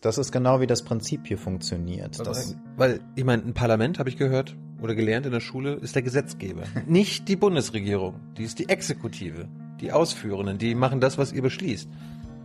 Das 0.00 0.16
ist 0.16 0.32
genau 0.32 0.60
wie 0.60 0.66
das 0.66 0.82
Prinzip 0.82 1.26
hier 1.26 1.36
funktioniert. 1.38 2.18
weil, 2.18 2.24
Das, 2.24 2.56
weil 2.76 3.00
ich 3.16 3.24
meine, 3.24 3.42
ein 3.42 3.52
Parlament, 3.54 3.98
habe 3.98 4.08
ich 4.08 4.16
gehört 4.16 4.56
oder 4.80 4.94
gelernt 4.94 5.26
in 5.26 5.32
der 5.32 5.40
Schule, 5.40 5.74
ist 5.74 5.94
der 5.94 6.02
Gesetzgeber. 6.02 6.62
Nicht 6.86 7.28
die 7.28 7.36
Bundesregierung, 7.36 8.14
die 8.38 8.44
ist 8.44 8.58
die 8.58 8.68
Exekutive. 8.68 9.46
Die 9.80 9.92
Ausführenden, 9.92 10.58
die 10.58 10.74
machen 10.74 11.00
das, 11.00 11.18
was 11.18 11.32
ihr 11.32 11.42
beschließt. 11.42 11.88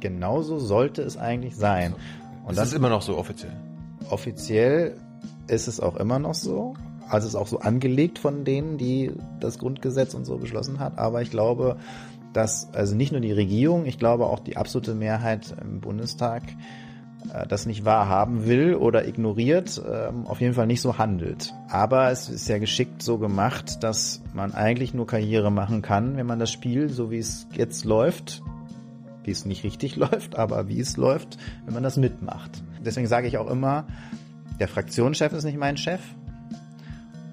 genauso 0.01 0.59
sollte 0.59 1.01
es 1.01 1.17
eigentlich 1.17 1.55
sein. 1.55 1.93
Und 1.93 2.49
Und 2.49 2.57
das 2.57 2.69
ist 2.69 2.73
immer 2.73 2.89
noch 2.89 3.01
so 3.01 3.17
offiziell. 3.17 3.53
offiziell 4.09 4.95
ist 5.47 5.67
es 5.67 5.79
auch 5.79 5.95
immer 5.97 6.19
noch 6.19 6.33
so. 6.33 6.75
Also 7.07 7.27
es 7.27 7.33
ist 7.33 7.39
auch 7.39 7.47
so 7.47 7.59
angelegt 7.59 8.19
von 8.19 8.43
denen, 8.45 8.77
die 8.77 9.11
das 9.39 9.59
Grundgesetz 9.59 10.13
und 10.13 10.25
so 10.25 10.37
beschlossen 10.37 10.79
hat. 10.79 10.97
Aber 10.97 11.21
ich 11.21 11.29
glaube, 11.31 11.77
dass 12.33 12.73
also 12.73 12.95
nicht 12.95 13.11
nur 13.11 13.21
die 13.21 13.31
Regierung, 13.31 13.85
ich 13.85 13.99
glaube 13.99 14.25
auch 14.25 14.39
die 14.39 14.57
absolute 14.57 14.95
Mehrheit 14.95 15.55
im 15.61 15.81
Bundestag 15.81 16.43
das 17.47 17.65
nicht 17.65 17.85
wahrhaben 17.85 18.45
will 18.45 18.75
oder 18.75 19.07
ignoriert, 19.07 19.81
ähm, 19.89 20.25
auf 20.27 20.41
jeden 20.41 20.53
Fall 20.53 20.67
nicht 20.67 20.81
so 20.81 20.97
handelt. 20.97 21.53
Aber 21.69 22.11
es 22.11 22.29
ist 22.29 22.47
ja 22.47 22.57
geschickt 22.57 23.01
so 23.01 23.17
gemacht, 23.17 23.83
dass 23.83 24.21
man 24.33 24.53
eigentlich 24.53 24.93
nur 24.93 25.07
Karriere 25.07 25.51
machen 25.51 25.81
kann, 25.81 26.17
wenn 26.17 26.25
man 26.25 26.39
das 26.39 26.51
Spiel, 26.51 26.89
so 26.89 27.11
wie 27.11 27.19
es 27.19 27.47
jetzt 27.53 27.85
läuft, 27.85 28.41
wie 29.23 29.31
es 29.31 29.45
nicht 29.45 29.63
richtig 29.63 29.95
läuft, 29.95 30.37
aber 30.37 30.67
wie 30.67 30.79
es 30.79 30.97
läuft, 30.97 31.37
wenn 31.65 31.73
man 31.73 31.83
das 31.83 31.97
mitmacht. 31.97 32.63
Deswegen 32.83 33.07
sage 33.07 33.27
ich 33.27 33.37
auch 33.37 33.49
immer, 33.49 33.85
der 34.59 34.67
Fraktionschef 34.67 35.33
ist 35.33 35.43
nicht 35.43 35.57
mein 35.57 35.77
Chef 35.77 36.01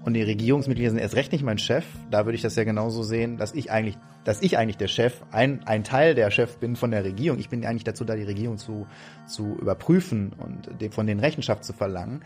und 0.05 0.15
die 0.15 0.23
Regierungsmitglieder 0.23 0.91
sind 0.91 0.99
erst 0.99 1.15
recht 1.15 1.33
nicht 1.33 1.45
mein 1.45 1.59
Chef. 1.59 1.85
Da 2.11 2.25
würde 2.27 2.35
ich 2.35 2.43
das 2.43 2.57
ja 2.57 2.65
genauso 2.65 3.03
sehen, 3.03 3.37
dass 3.37 3.55
ich 3.55 3.71
eigentlich, 3.71 3.97
dass 4.25 4.43
ich 4.43 4.59
eigentlich 4.59 4.77
der 4.77 4.89
Chef, 4.89 5.23
ein, 5.31 5.65
ein 5.65 5.85
Teil 5.85 6.15
der 6.15 6.31
Chef 6.31 6.57
bin 6.59 6.75
von 6.75 6.91
der 6.91 7.05
Regierung. 7.05 7.39
Ich 7.39 7.49
bin 7.49 7.65
eigentlich 7.65 7.85
dazu 7.85 8.05
da, 8.05 8.17
die 8.17 8.25
Regierung 8.25 8.59
zu, 8.59 8.87
zu 9.27 9.57
überprüfen 9.61 10.33
und 10.39 10.93
von 10.93 11.07
denen 11.07 11.21
Rechenschaft 11.21 11.65
zu 11.65 11.73
verlangen. 11.73 12.23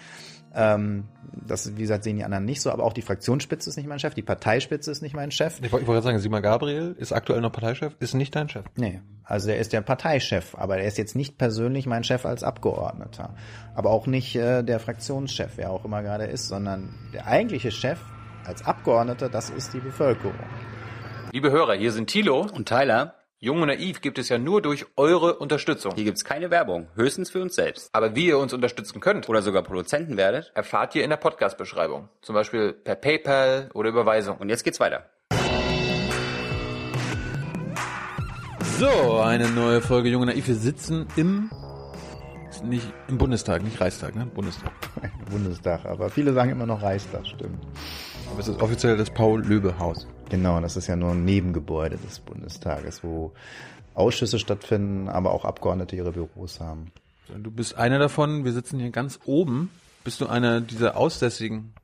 Ähm, 0.57 1.05
das, 1.47 1.77
wie 1.77 1.83
gesagt, 1.83 2.05
sehen 2.05 2.17
die 2.17 2.25
anderen 2.25 2.47
nicht 2.47 2.63
so, 2.63 2.71
aber 2.71 2.83
auch 2.83 2.95
die 2.95 3.03
Fraktionsspitze 3.03 3.69
ist 3.69 3.77
nicht 3.77 3.87
mein 3.87 3.99
Chef, 3.99 4.15
die 4.15 4.23
Parteispitze 4.23 4.91
ist 4.91 5.03
nicht 5.03 5.15
mein 5.15 5.31
Chef. 5.31 5.61
Ich 5.63 5.71
wollte 5.71 5.83
ich 5.83 5.87
wollte 5.87 6.01
gerade 6.01 6.05
sagen, 6.05 6.19
Simon 6.19 6.43
Gabriel 6.43 6.97
ist 6.99 7.13
aktuell 7.13 7.41
noch 7.41 7.53
Parteichef, 7.53 7.95
ist 8.01 8.15
nicht 8.15 8.35
dein 8.35 8.49
Chef. 8.49 8.65
Nee, 8.75 9.03
also 9.23 9.51
er 9.51 9.59
ist 9.59 9.73
der 9.73 9.83
Parteichef, 9.83 10.55
aber 10.57 10.79
er 10.79 10.87
ist 10.87 10.97
jetzt 10.99 11.15
nicht 11.15 11.37
persönlich 11.37 11.87
mein 11.87 12.05
Chef 12.05 12.25
als 12.25 12.43
Abgeordneter. 12.43 13.35
Aber 13.75 13.91
auch 13.91 14.07
nicht 14.07 14.35
äh, 14.35 14.63
der 14.63 14.81
Fraktionschef, 14.81 15.53
wer 15.57 15.71
auch 15.71 15.85
immer 15.85 16.03
gerade 16.03 16.25
ist, 16.25 16.49
sondern 16.49 16.95
der 17.13 17.27
eigentliche 17.27 17.71
Chef 17.71 17.99
als 18.47 18.65
Abgeordneter, 18.65 19.29
das 19.29 19.51
ist 19.51 19.75
die 19.75 19.81
Bevölkerung. 19.81 20.35
Liebe 21.33 21.51
Hörer, 21.51 21.75
hier 21.75 21.93
sind 21.93 22.09
Thilo. 22.09 22.47
Und 22.53 22.69
Tyler, 22.69 23.16
Jung 23.39 23.61
und 23.61 23.69
Naiv 23.69 24.01
gibt 24.01 24.17
es 24.19 24.31
ja 24.31 24.39
nur 24.39 24.63
durch 24.63 24.87
eure 24.97 25.35
Unterstützung. 25.37 25.93
hier 25.95 26.05
gibt's 26.05 26.25
keine 26.25 26.51
Werbung, 26.51 26.89
höchstens 26.95 27.29
für 27.29 27.43
uns 27.43 27.55
selbst. 27.55 27.91
Aber 27.93 28.17
wie 28.17 28.29
ihr 28.29 28.39
uns 28.39 28.55
unterstützen 28.55 28.99
könnt, 29.01 29.29
Oder 29.29 29.43
sogar 29.43 29.63
Produzenten 29.63 30.17
werdet. 30.17 30.53
erfahrt 30.55 30.95
ihr 30.95 31.05
in 31.05 31.11
der 31.11 31.19
Podcast-Beschreibung. 31.19 32.09
Zum 32.23 32.35
Beispiel 32.35 32.73
per 32.73 32.95
PayPal 32.95 33.69
oder 33.75 33.91
Überweisung. 33.91 34.39
Und 34.39 34.49
jetzt 34.49 34.65
geht's 34.65 34.81
weiter. 34.81 35.11
So, 38.79 39.21
eine 39.21 39.51
neue 39.51 39.83
Folge 39.83 40.09
Junge 40.09 40.27
Naiv. 40.27 40.49
Wir 40.49 40.55
sitzen 40.55 41.07
im, 41.17 41.51
nicht 42.65 42.91
im 43.09 43.19
Bundestag, 43.19 43.63
nicht 43.63 43.79
Reichstag, 43.83 44.17
ne? 44.17 44.25
Bundestag. 44.25 44.73
Bundestag, 45.31 45.85
aber 45.85 46.09
viele 46.09 46.33
sagen 46.33 46.53
immer 46.53 46.65
noch 46.65 46.81
Reichstag, 46.81 47.27
stimmt. 47.27 47.63
Aber 48.31 48.41
es 48.41 48.49
ist 48.49 48.63
offiziell 48.63 48.97
das 48.97 49.11
Paul-Löbe-Haus. 49.11 50.07
Genau, 50.29 50.61
das 50.61 50.77
ist 50.77 50.87
ja 50.87 50.97
nur 50.97 51.13
ein 51.13 51.25
Nebengebäude 51.25 51.97
des 51.99 52.19
Bundestages, 52.19 53.05
wo 53.05 53.33
Ausschüsse 53.95 54.39
stattfinden, 54.39 55.09
aber 55.09 55.33
auch 55.33 55.45
Abgeordnete 55.45 55.97
ihre 55.97 56.13
Büros 56.13 56.61
haben. 56.61 56.93
Du 57.29 57.51
bist 57.51 57.77
einer 57.77 57.99
davon, 57.99 58.45
wir 58.45 58.53
sitzen 58.53 58.79
hier 58.79 58.91
ganz 58.91 59.21
oben. 59.25 59.71
Bist 60.05 60.21
du 60.21 60.27
einer 60.27 60.61
dieser 60.61 60.97
Aussässigen? 60.97 61.75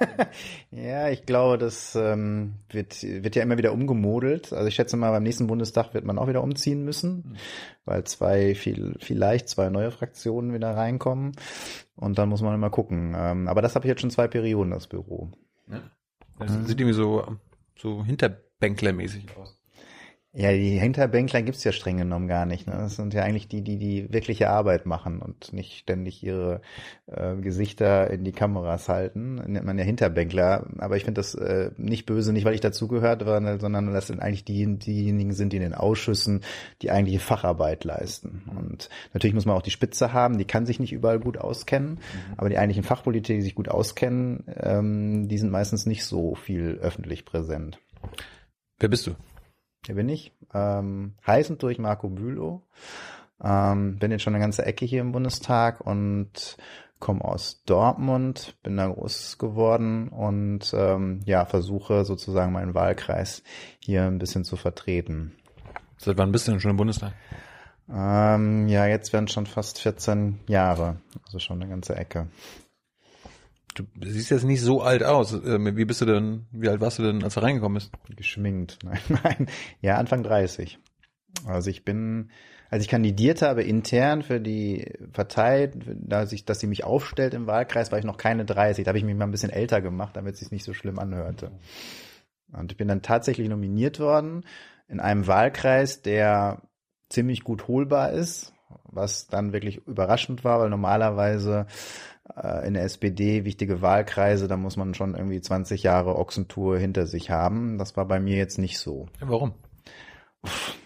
Ja, 0.70 1.08
ich 1.08 1.26
glaube, 1.26 1.58
das 1.58 1.96
ähm, 1.96 2.54
wird, 2.70 3.02
wird 3.02 3.34
ja 3.34 3.42
immer 3.42 3.58
wieder 3.58 3.72
umgemodelt. 3.72 4.52
Also 4.52 4.68
ich 4.68 4.74
schätze 4.74 4.96
mal, 4.96 5.10
beim 5.10 5.22
nächsten 5.22 5.46
Bundestag 5.48 5.94
wird 5.94 6.04
man 6.04 6.18
auch 6.18 6.28
wieder 6.28 6.42
umziehen 6.42 6.84
müssen, 6.84 7.36
weil 7.84 8.04
zwei, 8.04 8.54
viel, 8.54 8.94
vielleicht 9.00 9.48
zwei 9.48 9.70
neue 9.70 9.90
Fraktionen 9.90 10.52
wieder 10.54 10.76
reinkommen. 10.76 11.32
Und 11.96 12.18
dann 12.18 12.28
muss 12.28 12.42
man 12.42 12.54
immer 12.54 12.70
gucken. 12.70 13.14
Ähm, 13.18 13.48
aber 13.48 13.62
das 13.62 13.74
habe 13.74 13.86
ich 13.86 13.88
jetzt 13.88 14.00
schon 14.00 14.10
zwei 14.10 14.28
Perioden, 14.28 14.70
das 14.70 14.86
Büro. 14.86 15.30
Das 16.38 16.52
sieht 16.52 16.78
irgendwie 16.80 16.94
so, 16.94 17.36
so 17.80 18.04
Hinterbänklermäßig 18.04 19.36
aus. 19.36 19.57
Ja, 20.38 20.52
die 20.52 20.78
Hinterbänkler 20.78 21.42
gibt's 21.42 21.64
ja 21.64 21.72
streng 21.72 21.96
genommen 21.96 22.28
gar 22.28 22.46
nicht. 22.46 22.68
Ne? 22.68 22.74
Das 22.74 22.94
sind 22.94 23.12
ja 23.12 23.24
eigentlich 23.24 23.48
die, 23.48 23.62
die 23.62 23.76
die 23.76 24.12
wirkliche 24.12 24.50
Arbeit 24.50 24.86
machen 24.86 25.20
und 25.20 25.52
nicht 25.52 25.78
ständig 25.78 26.22
ihre 26.22 26.60
äh, 27.08 27.34
Gesichter 27.34 28.08
in 28.08 28.22
die 28.22 28.30
Kameras 28.30 28.88
halten. 28.88 29.34
Nennt 29.34 29.66
man 29.66 29.76
ja 29.76 29.82
Hinterbänkler. 29.82 30.68
Aber 30.78 30.96
ich 30.96 31.02
finde 31.02 31.18
das 31.18 31.34
äh, 31.34 31.72
nicht 31.76 32.06
böse, 32.06 32.32
nicht 32.32 32.44
weil 32.44 32.54
ich 32.54 32.60
dazugehört, 32.60 33.24
sondern 33.24 33.58
sondern 33.58 33.92
das 33.92 34.06
sind 34.06 34.22
eigentlich 34.22 34.44
die, 34.44 34.78
diejenigen 34.78 35.32
sind, 35.32 35.52
die 35.52 35.56
in 35.56 35.62
den 35.64 35.74
Ausschüssen 35.74 36.44
die 36.82 36.92
eigentliche 36.92 37.18
Facharbeit 37.18 37.82
leisten. 37.82 38.44
Und 38.56 38.90
natürlich 39.14 39.34
muss 39.34 39.44
man 39.44 39.56
auch 39.56 39.62
die 39.62 39.72
Spitze 39.72 40.12
haben, 40.12 40.38
die 40.38 40.44
kann 40.44 40.66
sich 40.66 40.78
nicht 40.78 40.92
überall 40.92 41.18
gut 41.18 41.36
auskennen. 41.36 41.98
Aber 42.36 42.48
die 42.48 42.58
eigentlichen 42.58 42.84
Fachpolitiker, 42.84 43.34
die 43.34 43.42
sich 43.42 43.56
gut 43.56 43.68
auskennen, 43.68 44.44
ähm, 44.56 45.26
die 45.26 45.38
sind 45.38 45.50
meistens 45.50 45.84
nicht 45.84 46.04
so 46.04 46.36
viel 46.36 46.78
öffentlich 46.80 47.24
präsent. 47.24 47.80
Wer 48.78 48.88
bist 48.88 49.08
du? 49.08 49.16
Hier 49.86 49.94
bin 49.94 50.08
ich. 50.08 50.32
Ähm, 50.54 51.14
heißend 51.26 51.62
durch 51.62 51.78
Marco 51.78 52.08
Bülow. 52.08 52.62
Ähm, 53.42 53.98
bin 53.98 54.10
jetzt 54.10 54.22
schon 54.22 54.34
eine 54.34 54.42
ganze 54.42 54.64
Ecke 54.64 54.84
hier 54.84 55.00
im 55.00 55.12
Bundestag 55.12 55.80
und 55.80 56.56
komme 56.98 57.24
aus 57.24 57.62
Dortmund, 57.64 58.56
bin 58.62 58.76
da 58.76 58.88
groß 58.88 59.38
geworden 59.38 60.08
und 60.08 60.72
ähm, 60.74 61.20
ja, 61.24 61.44
versuche 61.44 62.04
sozusagen 62.04 62.52
meinen 62.52 62.74
Wahlkreis 62.74 63.42
hier 63.78 64.04
ein 64.04 64.18
bisschen 64.18 64.44
zu 64.44 64.56
vertreten. 64.56 65.36
Seit 65.96 66.18
wann 66.18 66.32
bist 66.32 66.46
du 66.46 66.52
denn 66.52 66.60
schon 66.60 66.72
im 66.72 66.76
Bundestag? 66.76 67.12
Ähm, 67.90 68.68
ja, 68.68 68.86
jetzt 68.86 69.12
werden 69.12 69.28
schon 69.28 69.46
fast 69.46 69.80
14 69.80 70.40
Jahre, 70.46 71.00
also 71.24 71.38
schon 71.38 71.62
eine 71.62 71.70
ganze 71.70 71.96
Ecke. 71.96 72.28
Du 73.94 74.08
siehst 74.08 74.30
jetzt 74.30 74.44
nicht 74.44 74.62
so 74.62 74.82
alt 74.82 75.02
aus. 75.02 75.32
Ähm, 75.32 75.76
Wie 75.76 75.84
bist 75.84 76.00
du 76.00 76.04
denn, 76.04 76.46
wie 76.50 76.68
alt 76.68 76.80
warst 76.80 76.98
du 76.98 77.02
denn, 77.02 77.22
als 77.24 77.34
du 77.34 77.40
reingekommen 77.40 77.74
bist? 77.74 77.92
Geschminkt. 78.16 78.78
Nein, 78.84 79.00
nein. 79.08 79.46
Ja, 79.80 79.96
Anfang 79.96 80.22
30. 80.22 80.78
Also 81.46 81.70
ich 81.70 81.84
bin, 81.84 82.30
als 82.70 82.82
ich 82.82 82.88
kandidiert 82.88 83.42
habe 83.42 83.62
intern 83.62 84.22
für 84.22 84.40
die 84.40 84.92
Partei, 85.12 85.70
dass, 85.74 86.32
ich, 86.32 86.44
dass 86.44 86.60
sie 86.60 86.66
mich 86.66 86.84
aufstellt 86.84 87.34
im 87.34 87.46
Wahlkreis, 87.46 87.92
war 87.92 87.98
ich 87.98 88.04
noch 88.04 88.16
keine 88.16 88.44
30. 88.44 88.84
Da 88.84 88.90
habe 88.90 88.98
ich 88.98 89.04
mich 89.04 89.14
mal 89.16 89.24
ein 89.24 89.30
bisschen 89.30 89.50
älter 89.50 89.80
gemacht, 89.80 90.16
damit 90.16 90.34
es 90.34 90.40
sich 90.40 90.50
nicht 90.50 90.64
so 90.64 90.74
schlimm 90.74 90.98
anhörte. 90.98 91.52
Und 92.52 92.72
ich 92.72 92.78
bin 92.78 92.88
dann 92.88 93.02
tatsächlich 93.02 93.48
nominiert 93.48 94.00
worden 94.00 94.44
in 94.88 95.00
einem 95.00 95.26
Wahlkreis, 95.26 96.02
der 96.02 96.62
ziemlich 97.10 97.44
gut 97.44 97.68
holbar 97.68 98.12
ist, 98.12 98.52
was 98.84 99.28
dann 99.28 99.52
wirklich 99.52 99.86
überraschend 99.86 100.44
war, 100.44 100.60
weil 100.60 100.70
normalerweise 100.70 101.66
in 102.66 102.74
der 102.74 102.84
SPD 102.84 103.44
wichtige 103.44 103.82
Wahlkreise, 103.82 104.48
da 104.48 104.56
muss 104.56 104.76
man 104.76 104.94
schon 104.94 105.14
irgendwie 105.14 105.40
20 105.40 105.82
Jahre 105.82 106.16
Ochsentour 106.16 106.78
hinter 106.78 107.06
sich 107.06 107.30
haben. 107.30 107.78
Das 107.78 107.96
war 107.96 108.06
bei 108.06 108.20
mir 108.20 108.36
jetzt 108.36 108.58
nicht 108.58 108.78
so. 108.78 109.06
Warum? 109.20 109.54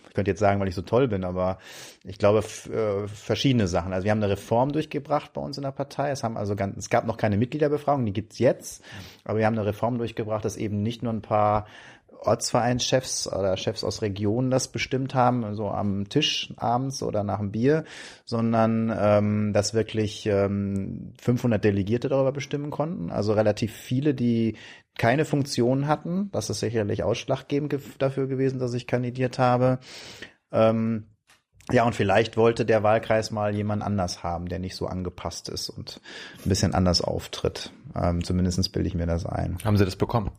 Ich 0.09 0.15
könnte 0.15 0.31
jetzt 0.31 0.41
sagen, 0.41 0.61
weil 0.61 0.69
ich 0.69 0.75
so 0.75 0.83
toll 0.83 1.09
bin, 1.09 1.25
aber 1.25 1.57
ich 2.05 2.19
glaube 2.19 2.41
äh, 2.41 3.09
verschiedene 3.09 3.67
Sachen. 3.67 3.95
Also 3.95 4.05
wir 4.05 4.11
haben 4.11 4.23
eine 4.23 4.31
Reform 4.31 4.71
durchgebracht 4.73 5.33
bei 5.33 5.41
uns 5.41 5.57
in 5.57 5.63
der 5.63 5.73
Partei. 5.73 6.11
Es 6.11 6.23
haben 6.23 6.37
also 6.37 6.55
ganz, 6.55 6.77
es 6.77 6.91
gab 6.91 7.07
noch 7.07 7.17
keine 7.17 7.39
Mitgliederbefragung, 7.39 8.05
die 8.05 8.13
gibt's 8.13 8.39
jetzt, 8.39 8.85
aber 9.25 9.39
wir 9.39 9.47
haben 9.47 9.57
eine 9.57 9.67
Reform 9.67 9.97
durchgebracht, 9.97 10.45
dass 10.45 10.59
eben 10.59 10.83
nicht 10.83 11.03
nur 11.03 11.15
ein 11.15 11.23
paar 11.23 11.67
Ortsvereinschefs 12.27 13.27
oder 13.33 13.57
Chefs 13.57 13.85
aus 13.85 14.03
Regionen 14.03 14.51
das 14.51 14.69
bestimmt 14.69 15.15
haben, 15.15 15.55
so 15.55 15.69
am 15.69 16.09
Tisch 16.09 16.53
abends 16.57 17.03
oder 17.03 17.25
nach 17.25 17.39
dem 17.39 17.51
Bier, 17.53 17.85
sondern 18.25 18.93
ähm, 18.97 19.53
dass 19.53 19.75
wirklich 19.75 20.27
ähm, 20.27 21.13
500 21.21 21.63
Delegierte 21.63 22.09
darüber 22.09 22.33
bestimmen 22.33 22.71
konnten. 22.71 23.11
Also 23.11 23.33
relativ 23.33 23.73
viele, 23.73 24.15
die 24.15 24.57
keine 24.99 25.25
Funktion 25.25 25.89
hatten. 25.89 26.31
Das 26.33 26.51
ist 26.51 26.61
sicherlich 26.61 27.03
ausschlaggebend 27.03 27.71
ge- 27.71 27.81
dafür 27.99 28.27
gewesen, 28.27 28.59
dass 28.59 28.75
ich 28.75 28.87
kandidiert 28.87 29.39
habe. 29.39 29.79
Ähm, 30.51 31.07
ja, 31.71 31.85
und 31.85 31.95
vielleicht 31.95 32.37
wollte 32.37 32.65
der 32.67 32.83
Wahlkreis 32.83 33.31
mal 33.31 33.55
jemand 33.55 33.83
anders 33.83 34.23
haben, 34.23 34.47
der 34.47 34.59
nicht 34.59 34.75
so 34.75 34.87
angepasst 34.87 35.49
ist 35.49 35.71
und 35.71 36.01
ein 36.45 36.49
bisschen 36.49 36.75
anders 36.75 37.01
auftritt. 37.01 37.73
Ähm, 37.95 38.25
zumindest 38.25 38.73
bilde 38.73 38.89
ich 38.89 38.95
mir 38.95 39.07
das 39.07 39.25
ein. 39.27 39.59
Haben 39.65 39.77
sie 39.77 39.85
das 39.85 39.97
bekommen? 39.97 40.33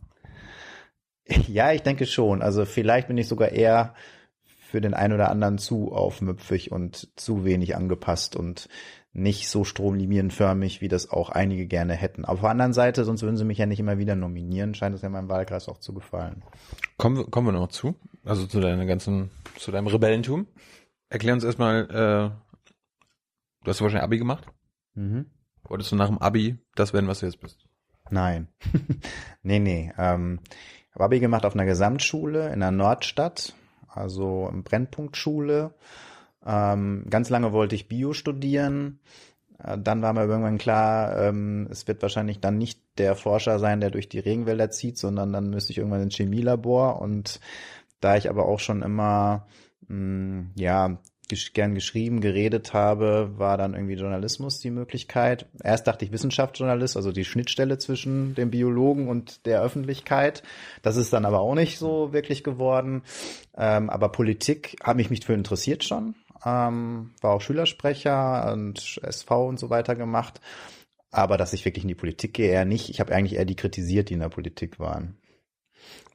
Ja, 1.48 1.72
ich 1.72 1.82
denke 1.84 2.06
schon. 2.06 2.42
Also 2.42 2.66
vielleicht 2.66 3.08
bin 3.08 3.18
ich 3.18 3.28
sogar 3.28 3.50
eher 3.50 3.94
für 4.46 4.82
den 4.82 4.94
einen 4.94 5.14
oder 5.14 5.30
anderen 5.30 5.58
zu 5.58 5.92
aufmüpfig 5.94 6.72
und 6.72 7.10
zu 7.16 7.46
wenig 7.46 7.76
angepasst 7.76 8.36
und 8.36 8.68
nicht 9.16 9.48
so 9.48 9.64
stromlinienförmig, 9.64 10.82
wie 10.82 10.88
das 10.88 11.10
auch 11.12 11.30
einige 11.30 11.68
gerne 11.68 11.94
hätten. 11.94 12.26
Auf 12.26 12.40
der 12.42 12.50
anderen 12.50 12.74
Seite, 12.74 13.06
sonst 13.06 13.22
würden 13.22 13.38
sie 13.38 13.46
mich 13.46 13.60
ja 13.60 13.68
nicht 13.68 13.80
immer 13.80 14.00
wieder 14.00 14.16
nominieren, 14.16 14.74
scheint 14.74 14.96
es 14.96 15.04
ja 15.04 15.10
meinem 15.10 15.30
Wahlkreis 15.30 15.70
auch 15.70 15.78
zu 15.78 15.94
gefallen. 15.94 16.44
Kommen, 16.98 17.18
wir- 17.18 17.26
kommen 17.26 17.48
wir 17.48 17.52
noch 17.52 17.68
zu? 17.68 17.96
Also 18.26 18.48
zu 18.48 18.60
deiner 18.60 18.86
ganzen, 18.88 19.30
zu 19.58 19.72
deinem 19.72 19.86
Rebellentum? 19.88 20.48
Erklär 21.10 21.34
uns 21.36 21.44
erstmal, 21.44 21.84
äh, 21.92 22.32
Du 23.64 23.70
hast 23.70 23.82
wahrscheinlich 23.82 24.04
Abi 24.04 24.18
gemacht? 24.18 24.46
Mhm. 24.96 25.28
Wolltest 25.64 25.92
du 25.92 25.96
nach 25.96 26.10
dem 26.10 26.18
Abi 26.18 26.58
das 26.76 26.92
werden, 26.94 27.08
was 27.08 27.20
du 27.20 27.28
jetzt 27.28 27.40
bist? 27.40 27.66
Nein. 28.10 28.50
nee, 29.44 29.60
nee. 29.60 29.94
Ähm, 29.98 30.40
habe 30.94 31.06
Abi 31.06 31.20
gemacht 31.20 31.46
auf 31.46 31.54
einer 31.56 31.66
Gesamtschule 31.66 32.54
in 32.54 32.60
der 32.60 32.72
Nordstadt, 32.72 33.56
also 33.88 34.50
im 34.52 34.64
Brennpunktschule. 34.64 35.74
Ähm, 36.46 37.06
ganz 37.10 37.30
lange 37.30 37.52
wollte 37.54 37.76
ich 37.76 37.88
Bio 37.88 38.14
studieren. 38.14 39.00
Äh, 39.58 39.78
Dann 39.80 40.02
war 40.02 40.14
mir 40.14 40.26
irgendwann 40.26 40.58
klar, 40.58 41.18
ähm, 41.18 41.68
es 41.72 41.88
wird 41.88 42.02
wahrscheinlich 42.02 42.40
dann 42.40 42.58
nicht 42.58 42.80
der 42.98 43.16
Forscher 43.16 43.60
sein, 43.60 43.80
der 43.80 43.90
durch 43.90 44.10
die 44.10 44.20
Regenwälder 44.20 44.70
zieht, 44.70 44.98
sondern 44.98 45.34
dann 45.34 45.50
müsste 45.50 45.72
ich 45.72 45.78
irgendwann 45.78 46.04
ins 46.04 46.16
Chemielabor. 46.16 47.02
Und 47.02 47.40
da 48.00 48.18
ich 48.18 48.30
aber 48.30 48.46
auch 48.46 48.60
schon 48.60 48.82
immer, 48.82 49.48
mh, 49.88 50.52
ja, 50.56 50.98
gesch 51.30 51.54
gern 51.54 51.76
geschrieben, 51.76 52.22
geredet 52.22 52.74
habe, 52.74 53.32
war 53.38 53.58
dann 53.58 53.74
irgendwie 53.74 53.96
Journalismus 53.96 54.60
die 54.60 54.72
Möglichkeit. 54.72 55.48
Erst 55.64 55.88
dachte 55.88 56.06
ich 56.06 56.12
Wissenschaftsjournalist, 56.12 56.98
also 56.98 57.12
die 57.12 57.26
Schnittstelle 57.26 57.78
zwischen 57.78 58.36
dem 58.36 58.52
Biologen 58.52 59.08
und 59.08 59.46
der 59.46 59.62
Öffentlichkeit. 59.62 60.44
Das 60.82 60.98
ist 60.98 61.14
dann 61.14 61.26
aber 61.26 61.40
auch 61.40 61.56
nicht 61.56 61.78
so 61.80 62.14
wirklich 62.14 62.44
geworden. 62.44 63.04
Ähm, 63.56 63.90
aber 63.90 64.10
Politik 64.10 64.76
habe 64.84 65.02
ich 65.02 65.10
mich 65.10 65.26
für 65.26 65.34
interessiert 65.34 65.84
schon. 65.84 66.16
Ähm, 66.46 67.12
war 67.22 67.34
auch 67.34 67.42
Schülersprecher 67.42 68.52
und 68.52 69.00
SV 69.02 69.48
und 69.48 69.60
so 69.60 69.70
weiter 69.70 69.96
gemacht. 69.96 70.42
Aber 71.12 71.38
dass 71.38 71.54
ich 71.54 71.64
wirklich 71.64 71.84
in 71.84 71.90
die 71.90 71.96
Politik 71.96 72.34
gehe, 72.34 72.52
eher 72.52 72.66
nicht. 72.66 72.90
Ich 72.90 73.00
habe 73.00 73.14
eigentlich 73.14 73.38
eher 73.38 73.46
die 73.46 73.56
kritisiert, 73.56 74.10
die 74.10 74.16
in 74.16 74.20
der 74.20 74.30
Politik 74.30 74.80
waren. 74.80 75.18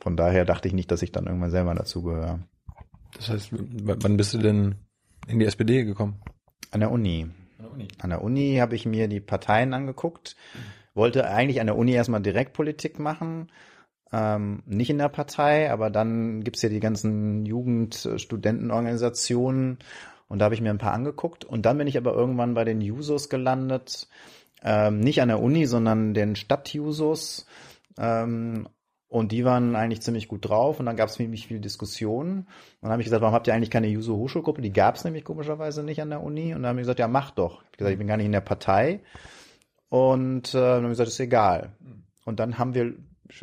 Von 0.01 0.17
daher 0.17 0.45
dachte 0.45 0.69
ich 0.69 0.75
nicht, 0.75 0.91
dass 0.91 1.03
ich 1.03 1.13
dann 1.13 1.27
irgendwann 1.27 1.51
selber 1.51 1.75
dazugehöre. 1.75 2.41
Das 3.17 3.29
heißt, 3.29 3.51
wann 3.53 4.17
bist 4.17 4.35
du 4.35 4.39
denn 4.39 4.77
in 5.29 5.39
die 5.39 5.47
SPD 5.47 5.85
gekommen? 5.85 6.21
An 6.71 6.81
der 6.81 6.91
Uni. 6.91 7.29
An 7.99 8.11
der 8.11 8.23
Uni 8.23 8.57
habe 8.57 8.75
ich 8.75 8.87
mir 8.87 9.07
die 9.09 9.21
Parteien 9.21 9.75
angeguckt, 9.75 10.37
wollte 10.95 11.29
eigentlich 11.29 11.61
an 11.61 11.67
der 11.67 11.77
Uni 11.77 11.93
erstmal 11.93 12.23
direkt 12.23 12.55
Politik 12.55 12.99
machen, 12.99 13.53
ähm, 14.13 14.63
nicht 14.67 14.91
in 14.91 14.99
der 14.99 15.09
Partei, 15.09 15.71
aber 15.71 15.91
dann 15.91 16.43
gibt's 16.43 16.63
ja 16.63 16.69
die 16.69 16.81
ganzen 16.81 17.47
Jugend-Studentenorganisationen 17.47 19.79
und 20.29 20.39
da 20.39 20.45
habe 20.45 20.55
ich 20.55 20.61
mir 20.61 20.71
ein 20.71 20.79
paar 20.79 20.93
angeguckt. 20.93 21.45
Und 21.45 21.67
dann 21.67 21.79
bin 21.79 21.87
ich 21.87 21.97
aber 21.97 22.15
irgendwann 22.15 22.55
bei 22.55 22.65
den 22.65 22.81
Jusos 22.81 23.29
gelandet, 23.29 24.09
ähm, 24.63 25.01
nicht 25.01 25.23
an 25.23 25.29
der 25.29 25.41
Uni, 25.41 25.67
sondern 25.67 26.15
den 26.15 26.37
Stadtjusos. 26.37 27.47
Ähm, 27.99 28.69
und 29.09 29.33
die 29.33 29.45
waren 29.45 29.75
eigentlich 29.75 30.03
ziemlich 30.03 30.29
gut 30.29 30.49
drauf 30.49 30.81
und 30.81 30.87
dann 30.87 30.97
gab 30.97 31.09
es 31.09 31.15
ziemlich 31.15 31.47
viel 31.47 31.61
Diskussionen. 31.61 32.41
Und 32.41 32.47
dann 32.83 32.93
habe 32.93 33.01
ich 33.01 33.07
gesagt, 33.07 33.23
warum 33.23 33.35
habt 33.35 33.47
ihr 33.47 33.55
eigentlich 33.55 33.71
keine 33.71 33.89
Juso-Hochschulgruppe? 33.89 34.61
Die 34.61 34.73
gab 34.73 34.97
es 34.97 35.05
nämlich 35.05 35.25
komischerweise 35.25 35.83
nicht 35.83 36.03
an 36.03 36.11
der 36.11 36.23
Uni. 36.23 36.55
Und 36.55 36.63
dann 36.63 36.71
haben 36.71 36.77
die 36.77 36.83
gesagt, 36.83 36.99
ja, 36.99 37.09
mach 37.09 37.31
doch. 37.31 37.63
Ich 37.63 37.67
habe 37.67 37.77
gesagt, 37.79 37.93
ich 37.93 37.99
bin 37.99 38.07
gar 38.07 38.19
nicht 38.19 38.27
in 38.27 38.33
der 38.33 38.43
Partei. 38.43 39.01
Und 39.89 40.55
äh, 40.55 40.59
dann 40.59 40.75
haben 40.75 40.83
wir 40.83 40.89
gesagt, 40.91 41.09
ist 41.09 41.21
egal. 41.21 41.73
Und 42.27 42.39
dann 42.39 42.59
haben 42.59 42.75
wir 42.75 42.93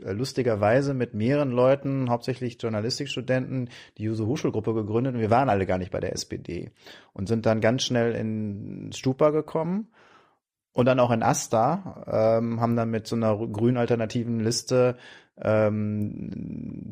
äh, 0.03 0.11
lustigerweise 0.11 0.93
mit 0.93 1.15
mehreren 1.15 1.51
Leuten, 1.51 2.11
hauptsächlich 2.11 2.61
Journalistikstudenten, 2.61 3.69
die 3.97 4.03
Juso 4.03 4.27
Hochschulgruppe 4.27 4.73
gegründet 4.73 5.15
und 5.15 5.21
wir 5.21 5.31
waren 5.31 5.49
alle 5.49 5.65
gar 5.65 5.77
nicht 5.77 5.91
bei 5.91 5.99
der 5.99 6.13
SPD 6.13 6.71
und 7.13 7.27
sind 7.27 7.45
dann 7.45 7.61
ganz 7.61 7.83
schnell 7.83 8.13
in 8.13 8.91
Stupa 8.93 9.29
gekommen 9.31 9.87
und 10.73 10.85
dann 10.85 10.99
auch 10.99 11.11
in 11.11 11.23
Asta, 11.23 12.37
ähm, 12.39 12.59
haben 12.59 12.75
dann 12.75 12.89
mit 12.89 13.07
so 13.07 13.15
einer 13.15 13.37
grün 13.47 13.77
alternativen 13.77 14.39
Liste 14.39 14.97
ähm, 15.41 16.29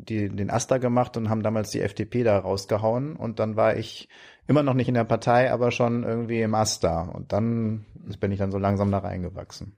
die, 0.06 0.28
den 0.28 0.50
Asta 0.50 0.78
gemacht 0.78 1.16
und 1.16 1.30
haben 1.30 1.42
damals 1.42 1.70
die 1.70 1.80
FDP 1.80 2.24
da 2.24 2.38
rausgehauen 2.38 3.16
und 3.16 3.38
dann 3.38 3.56
war 3.56 3.76
ich 3.76 4.08
immer 4.46 4.62
noch 4.62 4.74
nicht 4.74 4.88
in 4.88 4.94
der 4.94 5.04
Partei, 5.04 5.50
aber 5.50 5.70
schon 5.70 6.04
irgendwie 6.04 6.42
im 6.42 6.54
Asta 6.54 7.02
und 7.02 7.32
dann 7.32 7.86
bin 8.20 8.32
ich 8.32 8.38
dann 8.38 8.52
so 8.52 8.58
langsam 8.58 8.90
da 8.90 8.98
reingewachsen. 8.98 9.76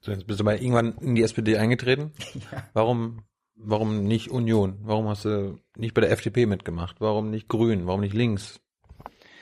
So, 0.00 0.12
jetzt 0.12 0.26
bist 0.26 0.40
du 0.40 0.44
mal 0.44 0.56
irgendwann 0.56 0.98
in 0.98 1.14
die 1.14 1.22
SPD 1.22 1.56
eingetreten. 1.56 2.12
Warum, 2.74 3.22
warum 3.56 4.04
nicht 4.04 4.30
Union? 4.30 4.78
Warum 4.82 5.08
hast 5.08 5.24
du 5.24 5.58
nicht 5.76 5.94
bei 5.94 6.02
der 6.02 6.10
FDP 6.10 6.44
mitgemacht? 6.44 7.00
Warum 7.00 7.30
nicht 7.30 7.48
Grün? 7.48 7.86
Warum 7.86 8.02
nicht 8.02 8.12
links? 8.12 8.60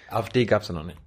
AfD 0.08 0.44
gab's 0.44 0.68
ja 0.68 0.74
noch 0.74 0.84
nicht. 0.84 1.01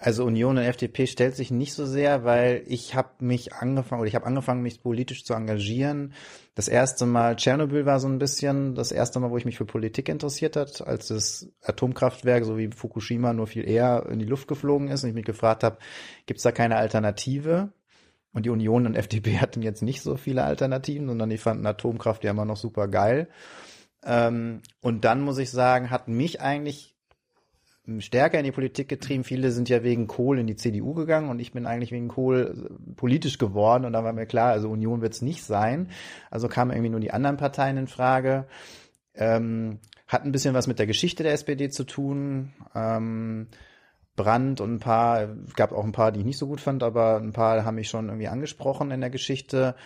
Also 0.00 0.24
Union 0.24 0.58
und 0.58 0.62
FDP 0.62 1.08
stellt 1.08 1.34
sich 1.34 1.50
nicht 1.50 1.74
so 1.74 1.84
sehr, 1.84 2.22
weil 2.22 2.62
ich 2.68 2.94
habe 2.94 3.10
mich 3.18 3.54
angefangen 3.54 4.00
oder 4.00 4.08
ich 4.08 4.14
habe 4.14 4.26
angefangen, 4.26 4.62
mich 4.62 4.80
politisch 4.80 5.24
zu 5.24 5.34
engagieren. 5.34 6.14
Das 6.54 6.68
erste 6.68 7.04
Mal 7.04 7.34
Tschernobyl 7.34 7.84
war 7.84 7.98
so 7.98 8.06
ein 8.06 8.20
bisschen 8.20 8.76
das 8.76 8.92
erste 8.92 9.18
Mal, 9.18 9.32
wo 9.32 9.36
ich 9.36 9.44
mich 9.44 9.58
für 9.58 9.64
Politik 9.64 10.08
interessiert 10.08 10.54
hat, 10.54 10.86
als 10.86 11.08
das 11.08 11.50
Atomkraftwerk 11.64 12.44
so 12.44 12.56
wie 12.56 12.70
Fukushima 12.70 13.32
nur 13.32 13.48
viel 13.48 13.68
eher 13.68 14.06
in 14.08 14.20
die 14.20 14.24
Luft 14.24 14.46
geflogen 14.46 14.86
ist 14.86 15.02
und 15.02 15.08
ich 15.08 15.16
mich 15.16 15.24
gefragt 15.24 15.64
habe, 15.64 15.78
gibt 16.26 16.38
es 16.38 16.44
da 16.44 16.52
keine 16.52 16.76
Alternative? 16.76 17.72
Und 18.32 18.46
die 18.46 18.50
Union 18.50 18.86
und 18.86 18.94
FDP 18.94 19.38
hatten 19.40 19.62
jetzt 19.62 19.82
nicht 19.82 20.02
so 20.02 20.16
viele 20.16 20.44
Alternativen, 20.44 21.08
sondern 21.08 21.28
die 21.28 21.38
fanden 21.38 21.66
Atomkraft 21.66 22.22
ja 22.22 22.30
immer 22.30 22.44
noch 22.44 22.56
super 22.56 22.86
geil. 22.86 23.28
Ähm, 24.04 24.62
und 24.80 25.04
dann 25.04 25.22
muss 25.22 25.38
ich 25.38 25.50
sagen, 25.50 25.90
hat 25.90 26.06
mich 26.06 26.40
eigentlich 26.40 26.94
stärker 27.98 28.38
in 28.38 28.44
die 28.44 28.52
Politik 28.52 28.88
getrieben. 28.88 29.24
Viele 29.24 29.50
sind 29.50 29.68
ja 29.68 29.82
wegen 29.82 30.06
Kohl 30.06 30.38
in 30.38 30.46
die 30.46 30.56
CDU 30.56 30.94
gegangen 30.94 31.30
und 31.30 31.40
ich 31.40 31.52
bin 31.52 31.66
eigentlich 31.66 31.92
wegen 31.92 32.08
Kohl 32.08 32.70
politisch 32.96 33.38
geworden 33.38 33.84
und 33.84 33.92
da 33.92 34.04
war 34.04 34.12
mir 34.12 34.26
klar, 34.26 34.52
also 34.52 34.68
Union 34.68 35.00
wird 35.00 35.14
es 35.14 35.22
nicht 35.22 35.42
sein. 35.42 35.90
Also 36.30 36.48
kamen 36.48 36.70
irgendwie 36.70 36.90
nur 36.90 37.00
die 37.00 37.12
anderen 37.12 37.36
Parteien 37.36 37.76
in 37.76 37.86
Frage. 37.86 38.46
Ähm, 39.14 39.78
hat 40.06 40.24
ein 40.24 40.32
bisschen 40.32 40.54
was 40.54 40.66
mit 40.66 40.78
der 40.78 40.86
Geschichte 40.86 41.22
der 41.22 41.32
SPD 41.32 41.68
zu 41.70 41.84
tun. 41.84 42.52
Ähm, 42.74 43.48
Brand 44.16 44.60
und 44.60 44.74
ein 44.74 44.80
paar, 44.80 45.28
gab 45.54 45.72
auch 45.72 45.84
ein 45.84 45.92
paar, 45.92 46.12
die 46.12 46.20
ich 46.20 46.26
nicht 46.26 46.38
so 46.38 46.46
gut 46.46 46.60
fand, 46.60 46.82
aber 46.82 47.18
ein 47.18 47.32
paar 47.32 47.64
haben 47.64 47.76
mich 47.76 47.88
schon 47.88 48.08
irgendwie 48.08 48.28
angesprochen 48.28 48.90
in 48.90 49.00
der 49.00 49.10
Geschichte. 49.10 49.76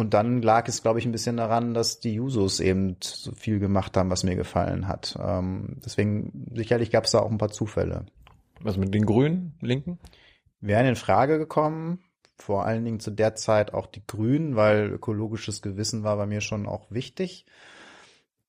Und 0.00 0.14
dann 0.14 0.40
lag 0.40 0.66
es, 0.66 0.80
glaube 0.80 0.98
ich, 0.98 1.04
ein 1.04 1.12
bisschen 1.12 1.36
daran, 1.36 1.74
dass 1.74 2.00
die 2.00 2.14
Jusos 2.14 2.58
eben 2.58 2.96
so 3.02 3.32
viel 3.32 3.58
gemacht 3.58 3.98
haben, 3.98 4.08
was 4.08 4.24
mir 4.24 4.34
gefallen 4.34 4.88
hat. 4.88 5.14
Ähm, 5.22 5.76
deswegen, 5.84 6.46
sicherlich 6.54 6.90
gab 6.90 7.04
es 7.04 7.10
da 7.10 7.18
auch 7.18 7.30
ein 7.30 7.36
paar 7.36 7.50
Zufälle. 7.50 8.06
Was 8.60 8.78
mit 8.78 8.94
den 8.94 9.04
Grünen, 9.04 9.52
Linken? 9.60 9.98
Wären 10.62 10.86
in 10.86 10.96
Frage 10.96 11.36
gekommen, 11.36 11.98
vor 12.38 12.64
allen 12.64 12.82
Dingen 12.86 13.00
zu 13.00 13.10
der 13.10 13.34
Zeit 13.34 13.74
auch 13.74 13.84
die 13.84 14.02
Grünen, 14.06 14.56
weil 14.56 14.86
ökologisches 14.90 15.60
Gewissen 15.60 16.02
war 16.02 16.16
bei 16.16 16.24
mir 16.24 16.40
schon 16.40 16.66
auch 16.66 16.90
wichtig. 16.90 17.44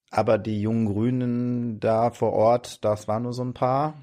Aber 0.10 0.38
die 0.38 0.62
jungen 0.62 0.86
Grünen 0.86 1.82
da 1.82 2.12
vor 2.12 2.32
Ort, 2.32 2.86
das 2.86 3.10
waren 3.10 3.24
nur 3.24 3.34
so 3.34 3.44
ein 3.44 3.54
paar. 3.54 3.96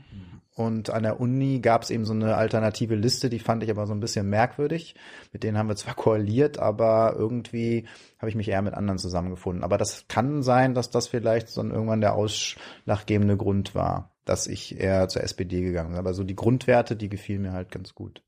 Und 0.59 0.91
an 0.91 1.05
der 1.05 1.21
Uni 1.21 1.61
gab 1.61 1.85
es 1.85 1.91
eben 1.91 2.05
so 2.05 2.13
eine 2.13 2.35
alternative 2.35 2.97
Liste, 2.97 3.31
die 3.31 3.39
fand 3.39 3.63
ich 3.63 3.71
aber 3.71 3.87
so 3.87 3.93
ein 3.93 4.01
bisschen 4.01 4.29
merkwürdig. 4.29 4.97
Mit 5.33 5.45
denen 5.45 5.57
haben 5.57 5.69
wir 5.69 5.77
zwar 5.77 5.95
koaliert, 5.95 6.59
aber 6.59 7.15
irgendwie 7.17 7.87
habe 8.19 8.29
ich 8.29 8.35
mich 8.35 8.49
eher 8.49 8.61
mit 8.61 8.75
anderen 8.75 8.99
zusammengefunden. 8.99 9.63
Aber 9.63 9.79
das 9.79 10.07
kann 10.09 10.43
sein, 10.43 10.75
dass 10.75 10.91
das 10.91 11.07
vielleicht 11.07 11.57
dann 11.57 11.71
irgendwann 11.71 12.01
der 12.01 12.15
ausschlaggebende 12.15 13.37
Grund 13.37 13.77
war, 13.77 14.11
dass 14.25 14.49
ich 14.49 14.81
eher 14.81 15.07
zur 15.07 15.23
SPD 15.23 15.61
gegangen 15.61 15.91
bin. 15.91 15.99
Aber 15.99 16.13
so 16.13 16.25
die 16.25 16.35
Grundwerte, 16.35 16.97
die 16.97 17.09
gefielen 17.09 17.43
mir 17.43 17.53
halt 17.53 17.71
ganz 17.71 17.95
gut. 17.95 18.25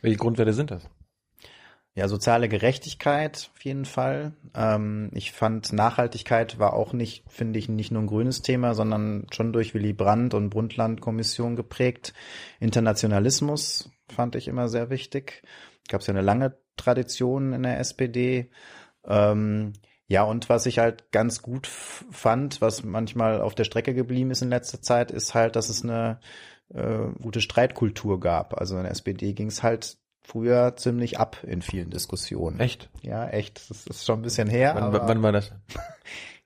Welche 0.00 0.18
Grundwerte 0.18 0.54
sind 0.54 0.72
das? 0.72 0.90
Ja, 1.94 2.08
soziale 2.08 2.48
Gerechtigkeit 2.48 3.50
auf 3.54 3.64
jeden 3.64 3.84
Fall. 3.84 4.32
Ähm, 4.54 5.10
ich 5.12 5.30
fand 5.30 5.74
Nachhaltigkeit 5.74 6.58
war 6.58 6.72
auch 6.72 6.94
nicht, 6.94 7.22
finde 7.28 7.58
ich, 7.58 7.68
nicht 7.68 7.90
nur 7.90 8.02
ein 8.02 8.06
grünes 8.06 8.40
Thema, 8.40 8.74
sondern 8.74 9.26
schon 9.30 9.52
durch 9.52 9.74
Willy 9.74 9.92
Brandt 9.92 10.32
und 10.32 10.48
Brundtland-Kommission 10.48 11.54
geprägt. 11.54 12.14
Internationalismus 12.60 13.90
fand 14.08 14.36
ich 14.36 14.48
immer 14.48 14.68
sehr 14.68 14.88
wichtig. 14.88 15.42
Gab 15.88 16.00
es 16.00 16.06
ja 16.06 16.14
eine 16.14 16.22
lange 16.22 16.56
Tradition 16.78 17.52
in 17.52 17.62
der 17.62 17.78
SPD. 17.78 18.50
Ähm, 19.06 19.74
ja, 20.08 20.22
und 20.24 20.48
was 20.48 20.64
ich 20.64 20.78
halt 20.78 21.12
ganz 21.12 21.42
gut 21.42 21.66
fand, 21.66 22.62
was 22.62 22.84
manchmal 22.84 23.42
auf 23.42 23.54
der 23.54 23.64
Strecke 23.64 23.92
geblieben 23.92 24.30
ist 24.30 24.40
in 24.40 24.48
letzter 24.50 24.80
Zeit, 24.80 25.10
ist 25.10 25.34
halt, 25.34 25.56
dass 25.56 25.68
es 25.68 25.82
eine 25.82 26.20
äh, 26.72 27.08
gute 27.20 27.42
Streitkultur 27.42 28.18
gab. 28.18 28.58
Also 28.58 28.76
in 28.76 28.84
der 28.84 28.92
SPD 28.92 29.34
ging 29.34 29.48
es 29.48 29.62
halt 29.62 29.98
früher 30.22 30.76
ziemlich 30.76 31.18
ab 31.18 31.38
in 31.44 31.62
vielen 31.62 31.90
Diskussionen. 31.90 32.60
Echt? 32.60 32.90
Ja, 33.02 33.28
echt. 33.28 33.68
Das 33.70 33.86
ist 33.86 34.06
schon 34.06 34.20
ein 34.20 34.22
bisschen 34.22 34.48
her. 34.48 34.74
Wann, 34.76 34.92
wann 34.92 35.22
war 35.22 35.32
das? 35.32 35.52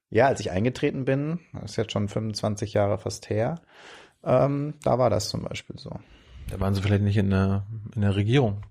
Ja, 0.09 0.28
als 0.28 0.38
ich 0.38 0.52
eingetreten 0.52 1.04
bin, 1.04 1.40
das 1.52 1.73
ist 1.73 1.76
jetzt 1.76 1.92
schon 1.92 2.09
25 2.09 2.75
Jahre 2.75 2.97
fast 2.97 3.28
her, 3.28 3.56
ähm, 4.23 4.75
da 4.85 5.00
war 5.00 5.11
das 5.11 5.28
zum 5.28 5.42
Beispiel 5.42 5.78
so. 5.80 5.90
Da 6.49 6.61
waren 6.61 6.75
sie 6.75 6.80
vielleicht 6.80 7.02
nicht 7.02 7.16
in 7.16 7.30
der, 7.30 7.66
in 7.95 8.02
der 8.02 8.14
Regierung. 8.14 8.62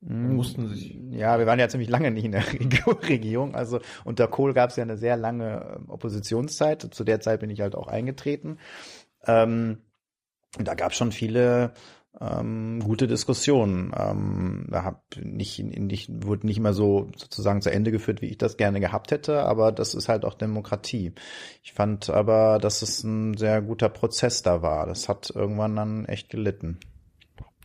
Mhm. 0.00 0.36
Mussten 0.36 0.68
sich. 0.68 0.94
Ja, 1.10 1.38
wir 1.38 1.46
waren 1.46 1.58
ja 1.58 1.68
ziemlich 1.68 1.88
lange 1.88 2.10
nicht 2.10 2.24
in 2.24 2.32
der 2.32 2.44
Regierung. 3.08 3.54
Also 3.54 3.80
unter 4.04 4.28
Kohl 4.28 4.52
gab 4.52 4.70
es 4.70 4.76
ja 4.76 4.82
eine 4.82 4.96
sehr 4.96 5.16
lange 5.16 5.76
ähm, 5.76 5.90
Oppositionszeit. 5.90 6.82
Zu 6.94 7.04
der 7.04 7.20
Zeit 7.20 7.40
bin 7.40 7.50
ich 7.50 7.60
halt 7.60 7.74
auch 7.74 7.88
eingetreten. 7.88 8.58
Ähm, 9.26 9.78
da 10.58 10.74
gab 10.74 10.92
es 10.92 10.96
schon 10.96 11.12
viele 11.12 11.72
ähm, 12.20 12.80
gute 12.82 13.06
Diskussionen. 13.06 13.92
Ähm, 13.96 14.66
da 14.70 14.84
hab 14.84 15.04
nicht, 15.16 15.62
nicht, 15.62 16.10
wurde 16.24 16.46
nicht 16.46 16.58
immer 16.58 16.72
so 16.72 17.10
sozusagen 17.16 17.62
zu 17.62 17.70
Ende 17.70 17.90
geführt, 17.90 18.22
wie 18.22 18.26
ich 18.26 18.38
das 18.38 18.56
gerne 18.56 18.80
gehabt 18.80 19.10
hätte, 19.10 19.42
aber 19.44 19.72
das 19.72 19.94
ist 19.94 20.08
halt 20.08 20.24
auch 20.24 20.34
Demokratie. 20.34 21.12
Ich 21.62 21.72
fand 21.72 22.10
aber, 22.10 22.58
dass 22.58 22.82
es 22.82 23.02
ein 23.04 23.36
sehr 23.36 23.62
guter 23.62 23.88
Prozess 23.88 24.42
da 24.42 24.62
war. 24.62 24.86
Das 24.86 25.08
hat 25.08 25.30
irgendwann 25.34 25.76
dann 25.76 26.04
echt 26.06 26.30
gelitten. 26.30 26.78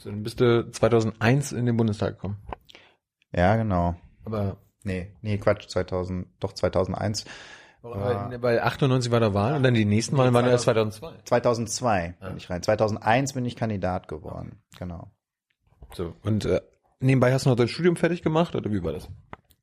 Dann 0.03 0.24
bist 0.24 0.39
du 0.39 0.70
2001 0.70 1.51
in 1.51 1.65
den 1.65 1.77
Bundestag 1.77 2.15
gekommen. 2.15 2.38
Ja, 3.34 3.55
genau. 3.55 3.96
Aber 4.25 4.58
Nee, 4.84 5.13
nee, 5.22 5.38
Quatsch, 5.38 5.67
2000, 5.67 6.27
doch 6.39 6.53
2001. 6.53 7.25
weil, 7.82 8.42
weil 8.42 8.60
98 8.60 9.12
war 9.12 9.20
der 9.20 9.34
Wahl 9.34 9.56
und 9.56 9.64
dann 9.64 9.74
die 9.74 9.86
nächsten 9.86 10.18
Wahlen 10.18 10.34
waren 10.34 10.46
erst 10.46 10.66
2002. 10.66 11.14
2002 11.26 12.16
bin 12.22 12.38
ich 12.38 12.50
rein. 12.50 12.62
2001 12.62 13.34
bin 13.34 13.46
ich 13.46 13.56
Kandidat 13.56 14.08
geworden. 14.08 14.62
Genau. 14.78 15.12
So, 15.94 16.14
und 16.24 16.46
äh, 16.46 16.62
nebenbei 17.00 17.34
hast 17.34 17.46
du 17.46 17.50
noch 17.50 17.58
dein 17.58 17.68
Studium 17.68 17.96
fertig 17.96 18.22
gemacht 18.22 18.56
oder 18.56 18.72
wie 18.72 18.84
war 18.84 18.94
das? 18.94 19.10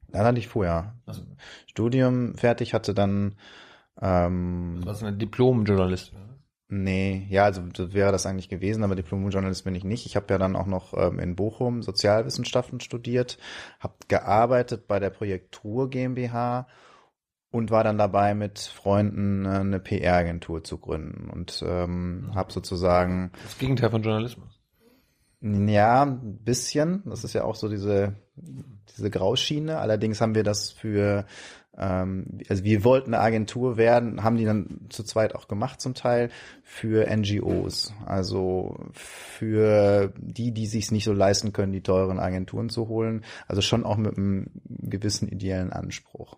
Dann 0.09 0.25
hatte 0.25 0.39
ich 0.39 0.49
vorher 0.49 0.95
Also, 1.07 1.23
Studium 1.67 2.35
fertig, 2.35 2.75
hatte 2.75 2.95
dann 2.95 3.37
ähm, 4.01 4.79
du 4.81 4.87
warst 4.87 5.03
ein 5.03 5.19
Diplom-Journalist. 5.19 6.13
Nee, 6.71 7.27
ja, 7.31 7.45
also 7.45 7.63
das 7.63 7.95
wäre 7.95 8.13
das 8.13 8.27
eigentlich 8.27 8.51
gewesen, 8.51 8.85
aber 8.85 8.95
Diplom-Journalist 8.95 9.65
bin 9.65 9.75
ich 9.75 9.85
nicht. 9.85 10.05
Ich 10.05 10.17
habe 10.17 10.27
ja 10.31 10.39
dann 10.39 10.55
auch 10.55 10.67
noch 10.67 10.93
ähm, 10.95 11.19
in 11.19 11.35
Bochum 11.35 11.83
Sozialwissenschaften 11.83 12.81
studiert, 12.81 13.39
habe 13.81 13.95
gearbeitet 14.09 14.87
bei 14.87 15.01
der 15.01 15.11
Projektur 15.11 15.89
GmbH 15.89 16.67
und 17.59 17.71
war 17.71 17.85
dann 17.85 17.99
dabei, 17.99 18.35
mit 18.35 18.59
Freunden 18.59 19.45
äh, 19.45 19.49
eine 19.49 19.81
PR-Agentur 19.81 20.65
zu 20.65 20.79
gründen 20.79 21.29
und 21.31 21.63
ähm, 21.67 22.31
habe 22.35 22.53
sozusagen 22.53 23.33
Das 23.43 23.59
Gegenteil 23.59 23.91
von 23.91 24.03
Journalismus. 24.03 24.61
ja, 25.41 26.03
ein 26.05 26.39
bisschen. 26.45 27.03
Das 27.07 27.25
ist 27.25 27.35
ja 27.35 27.45
auch 27.45 27.57
so 27.57 27.69
diese, 27.69 28.15
diese 28.37 29.11
Grauschiene. 29.11 29.79
Allerdings 29.79 30.21
haben 30.21 30.35
wir 30.35 30.45
das 30.45 30.71
für, 30.71 31.27
ähm, 31.77 32.39
also 32.49 32.65
wir 32.65 32.85
wollten 32.85 33.15
eine 33.15 33.23
Agentur 33.23 33.77
werden, 33.77 34.25
haben 34.25 34.37
die 34.37 34.45
dann 34.45 34.87
zu 34.89 35.05
zweit 35.05 35.35
auch 35.35 35.49
gemacht 35.49 35.81
zum 35.81 35.95
Teil, 35.95 36.31
für 36.63 37.07
NGOs. 37.15 37.93
Also 38.07 38.77
für 38.93 40.13
die, 40.17 40.53
die 40.53 40.67
sich 40.67 40.91
nicht 40.91 41.05
so 41.05 41.13
leisten 41.13 41.53
können, 41.53 41.73
die 41.73 41.83
teuren 41.83 42.19
Agenturen 42.19 42.69
zu 42.69 42.89
holen. 42.89 43.25
Also 43.47 43.63
schon 43.63 43.85
auch 43.85 43.97
mit 43.97 44.17
einem 44.17 44.51
gewissen 44.69 45.29
ideellen 45.29 45.73
Anspruch. 45.73 46.37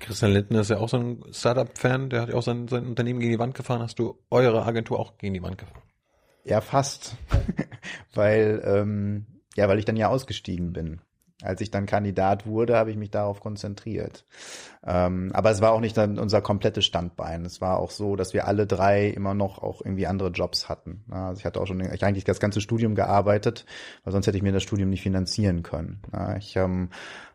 Christian 0.00 0.32
Lindner 0.32 0.60
ist 0.60 0.70
ja 0.70 0.78
auch 0.78 0.88
so 0.88 0.98
ein 0.98 1.22
Startup-Fan, 1.30 2.10
der 2.10 2.22
hat 2.22 2.28
ja 2.28 2.34
auch 2.34 2.42
sein, 2.42 2.68
sein 2.68 2.86
Unternehmen 2.86 3.20
gegen 3.20 3.32
die 3.32 3.38
Wand 3.38 3.54
gefahren. 3.54 3.82
Hast 3.82 3.98
du 3.98 4.18
eure 4.30 4.64
Agentur 4.64 4.98
auch 4.98 5.18
gegen 5.18 5.34
die 5.34 5.42
Wand 5.42 5.58
gefahren? 5.58 5.82
Ja, 6.44 6.60
fast. 6.60 7.16
weil, 8.14 8.62
ähm, 8.64 9.26
ja, 9.56 9.68
weil 9.68 9.78
ich 9.78 9.84
dann 9.84 9.96
ja 9.96 10.08
ausgestiegen 10.08 10.72
bin. 10.72 11.00
Als 11.40 11.60
ich 11.60 11.70
dann 11.70 11.86
Kandidat 11.86 12.46
wurde, 12.46 12.76
habe 12.76 12.90
ich 12.90 12.96
mich 12.96 13.12
darauf 13.12 13.38
konzentriert. 13.38 14.24
Ähm, 14.84 15.30
aber 15.32 15.52
es 15.52 15.60
war 15.60 15.70
auch 15.70 15.78
nicht 15.80 15.96
dann 15.96 16.18
unser 16.18 16.42
komplettes 16.42 16.84
Standbein. 16.84 17.44
Es 17.44 17.60
war 17.60 17.78
auch 17.78 17.92
so, 17.92 18.16
dass 18.16 18.34
wir 18.34 18.48
alle 18.48 18.66
drei 18.66 19.06
immer 19.06 19.34
noch 19.34 19.58
auch 19.58 19.80
irgendwie 19.80 20.08
andere 20.08 20.30
Jobs 20.30 20.68
hatten. 20.68 21.04
Also 21.10 21.38
ich 21.38 21.44
hatte 21.44 21.60
auch 21.60 21.66
schon 21.66 21.78
ich 21.78 22.04
eigentlich 22.04 22.24
das 22.24 22.40
ganze 22.40 22.60
Studium 22.60 22.96
gearbeitet, 22.96 23.66
weil 24.02 24.12
sonst 24.12 24.26
hätte 24.26 24.36
ich 24.36 24.42
mir 24.42 24.52
das 24.52 24.64
Studium 24.64 24.90
nicht 24.90 25.02
finanzieren 25.02 25.62
können. 25.62 26.02
Ich 26.38 26.56
ähm, 26.56 26.90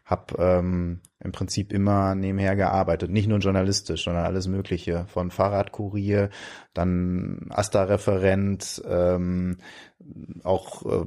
habe 0.06 0.36
ähm, 0.38 1.00
im 1.20 1.32
Prinzip 1.32 1.72
immer 1.72 2.14
nebenher 2.16 2.58
gearbeitet, 2.58 3.10
nicht 3.10 3.30
nur 3.30 3.40
journalistisch, 3.40 4.04
sondern 4.04 4.26
alles 4.26 4.48
Mögliche, 4.48 5.06
von 5.08 5.32
Fahrradkurier, 5.32 6.30
dann 6.74 7.48
Asta-Referent, 7.50 8.84
ähm, 8.86 9.58
auch 10.44 10.86
äh, 10.86 11.06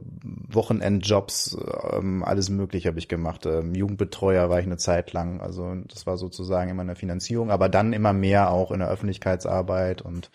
Wochenendjobs, 0.49 1.59
ähm, 1.93 2.25
alles 2.25 2.49
Mögliche 2.49 2.89
habe 2.89 2.99
ich 2.99 3.09
gemacht. 3.09 3.45
Ähm, 3.45 3.75
Jugendbetreuer 3.75 4.49
war 4.49 4.59
ich 4.59 4.67
eine 4.67 4.79
Zeit 4.79 5.13
lang, 5.13 5.43
also 5.43 5.75
das 5.87 6.07
war 6.07 6.17
sozusagen 6.17 6.71
immer 6.71 6.83
eine 6.83 6.97
Finanzierung, 6.97 7.51
aber 7.51 7.69
dann 7.69 7.93
immer 7.93 8.15
mehr 8.15 8.51
auch 8.51 8.71
in 8.71 8.79
der 8.79 8.89
Öffentlichkeitsarbeit 8.89 10.01
und 10.01 10.31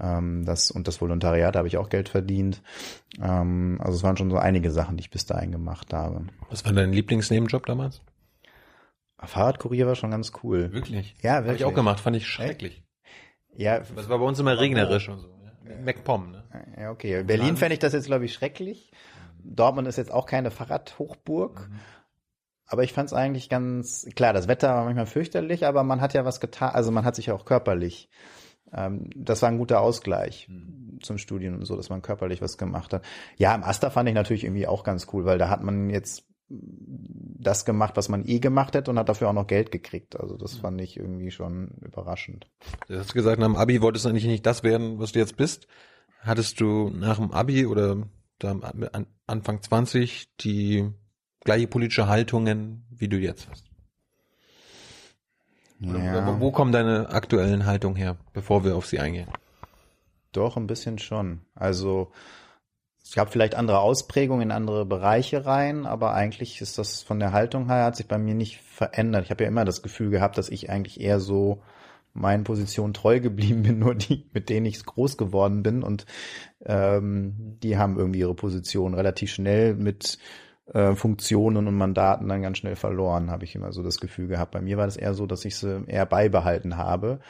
ähm, 0.00 0.44
das 0.44 0.70
und 0.70 0.88
das 0.88 1.00
Volontariat 1.00 1.56
habe 1.56 1.68
ich 1.68 1.76
auch 1.76 1.88
Geld 1.88 2.08
verdient. 2.08 2.62
Ähm, 3.20 3.78
also 3.80 3.96
es 3.96 4.02
waren 4.02 4.16
schon 4.16 4.30
so 4.30 4.36
einige 4.36 4.70
Sachen, 4.70 4.96
die 4.96 5.02
ich 5.02 5.10
bis 5.10 5.26
dahin 5.26 5.52
gemacht 5.52 5.92
habe. 5.92 6.26
Was 6.50 6.64
war 6.64 6.72
dein 6.72 6.92
Lieblingsnebenjob 6.92 7.66
damals? 7.66 8.02
Fahrradkurier 9.18 9.86
war 9.86 9.94
schon 9.94 10.10
ganz 10.10 10.32
cool. 10.42 10.72
Wirklich? 10.72 11.14
Ja, 11.22 11.34
Habe 11.34 11.46
wirklich. 11.46 11.62
ich 11.62 11.64
auch 11.64 11.74
gemacht, 11.74 12.00
fand 12.00 12.16
ich 12.16 12.26
schrecklich. 12.26 12.82
Ja, 13.54 13.80
Das 13.80 14.08
war 14.08 14.18
bei 14.18 14.24
uns 14.24 14.38
immer 14.38 14.58
regnerisch 14.58 15.08
und 15.08 15.20
so. 15.20 15.28
Ja. 15.68 15.76
MacPom, 15.82 16.30
ne? 16.30 16.44
ja 16.78 16.90
okay. 16.90 17.20
In 17.20 17.26
Berlin 17.26 17.56
fände 17.56 17.72
ich 17.72 17.78
das 17.78 17.92
jetzt, 17.92 18.06
glaube 18.06 18.26
ich, 18.26 18.34
schrecklich. 18.34 18.92
Dortmund 19.42 19.88
ist 19.88 19.96
jetzt 19.96 20.12
auch 20.12 20.26
keine 20.26 20.50
Fahrradhochburg. 20.50 21.68
Aber 22.66 22.82
ich 22.82 22.92
fand 22.92 23.06
es 23.08 23.12
eigentlich 23.12 23.48
ganz, 23.48 24.06
klar, 24.16 24.32
das 24.32 24.48
Wetter 24.48 24.74
war 24.74 24.84
manchmal 24.84 25.06
fürchterlich, 25.06 25.66
aber 25.66 25.84
man 25.84 26.00
hat 26.00 26.14
ja 26.14 26.24
was 26.24 26.40
getan, 26.40 26.70
also 26.74 26.90
man 26.90 27.04
hat 27.04 27.14
sich 27.14 27.26
ja 27.26 27.34
auch 27.34 27.44
körperlich, 27.44 28.10
das 28.70 29.42
war 29.42 29.48
ein 29.48 29.58
guter 29.58 29.80
Ausgleich 29.80 30.48
zum 31.02 31.18
Studium 31.18 31.54
und 31.54 31.64
so, 31.64 31.76
dass 31.76 31.88
man 31.88 32.02
körperlich 32.02 32.42
was 32.42 32.58
gemacht 32.58 32.92
hat. 32.92 33.04
Ja, 33.36 33.54
im 33.54 33.62
Asta 33.62 33.90
fand 33.90 34.08
ich 34.08 34.14
natürlich 34.14 34.44
irgendwie 34.44 34.66
auch 34.66 34.82
ganz 34.84 35.06
cool, 35.12 35.24
weil 35.24 35.38
da 35.38 35.48
hat 35.48 35.62
man 35.62 35.88
jetzt 35.90 36.24
das 36.48 37.64
gemacht, 37.64 37.96
was 37.96 38.08
man 38.08 38.26
eh 38.26 38.38
gemacht 38.38 38.74
hätte 38.74 38.90
und 38.90 38.98
hat 38.98 39.08
dafür 39.08 39.28
auch 39.28 39.32
noch 39.32 39.46
Geld 39.46 39.72
gekriegt. 39.72 40.18
Also 40.18 40.36
das 40.36 40.54
fand 40.56 40.80
ich 40.80 40.96
irgendwie 40.96 41.30
schon 41.30 41.68
überraschend. 41.80 42.48
Du 42.88 42.96
hast 42.98 43.14
gesagt, 43.14 43.38
nach 43.40 43.46
dem 43.46 43.56
Abi 43.56 43.82
wolltest 43.82 44.04
du 44.04 44.08
eigentlich 44.10 44.26
nicht 44.26 44.46
das 44.46 44.62
werden, 44.62 44.98
was 44.98 45.12
du 45.12 45.18
jetzt 45.18 45.36
bist. 45.36 45.66
Hattest 46.20 46.60
du 46.60 46.90
nach 46.90 47.16
dem 47.18 47.30
Abi 47.32 47.66
oder 47.66 48.08
da 48.38 48.52
an- 48.52 49.06
Anfang 49.26 49.62
20 49.62 50.36
die 50.38 50.88
gleiche 51.44 51.66
politische 51.66 52.08
Haltungen, 52.08 52.86
wie 52.90 53.08
du 53.08 53.16
jetzt 53.18 53.48
hast? 53.50 53.64
Ja. 55.80 56.26
Wo, 56.26 56.40
wo 56.40 56.50
kommen 56.52 56.72
deine 56.72 57.10
aktuellen 57.10 57.66
Haltungen 57.66 57.96
her, 57.96 58.16
bevor 58.32 58.64
wir 58.64 58.76
auf 58.76 58.86
sie 58.86 58.98
eingehen? 58.98 59.28
Doch, 60.32 60.56
ein 60.56 60.66
bisschen 60.66 60.98
schon. 60.98 61.40
Also 61.54 62.12
es 63.02 63.14
gab 63.14 63.30
vielleicht 63.30 63.54
andere 63.54 63.80
Ausprägungen 63.80 64.48
in 64.48 64.50
andere 64.50 64.84
Bereiche 64.84 65.46
rein, 65.46 65.86
aber 65.86 66.14
eigentlich 66.14 66.60
ist 66.60 66.76
das 66.76 67.02
von 67.02 67.20
der 67.20 67.32
Haltung 67.32 67.66
her 67.66 67.84
hat 67.84 67.96
sich 67.96 68.08
bei 68.08 68.18
mir 68.18 68.34
nicht 68.34 68.60
verändert. 68.60 69.24
Ich 69.24 69.30
habe 69.30 69.44
ja 69.44 69.48
immer 69.48 69.64
das 69.64 69.82
Gefühl 69.82 70.10
gehabt, 70.10 70.38
dass 70.38 70.48
ich 70.48 70.70
eigentlich 70.70 71.00
eher 71.00 71.20
so 71.20 71.62
meinen 72.14 72.44
Positionen 72.44 72.94
treu 72.94 73.20
geblieben 73.20 73.62
bin, 73.62 73.78
nur 73.78 73.94
die, 73.94 74.26
mit 74.32 74.48
denen 74.48 74.66
ich 74.66 74.84
groß 74.84 75.16
geworden 75.16 75.62
bin 75.62 75.82
und 75.82 76.06
ähm, 76.64 77.58
die 77.62 77.76
haben 77.76 77.98
irgendwie 77.98 78.20
ihre 78.20 78.34
Position 78.34 78.94
relativ 78.94 79.30
schnell 79.30 79.74
mit 79.74 80.18
äh, 80.72 80.94
Funktionen 80.94 81.66
und 81.66 81.76
Mandaten 81.76 82.28
dann 82.28 82.42
ganz 82.42 82.58
schnell 82.58 82.76
verloren, 82.76 83.30
habe 83.30 83.44
ich 83.44 83.54
immer 83.54 83.72
so 83.72 83.82
das 83.82 84.00
Gefühl 84.00 84.26
gehabt. 84.26 84.52
Bei 84.52 84.60
mir 84.60 84.76
war 84.76 84.86
das 84.86 84.96
eher 84.96 85.14
so, 85.14 85.26
dass 85.26 85.44
ich 85.44 85.56
sie 85.56 85.84
eher 85.86 86.06
beibehalten 86.06 86.76
habe. 86.76 87.20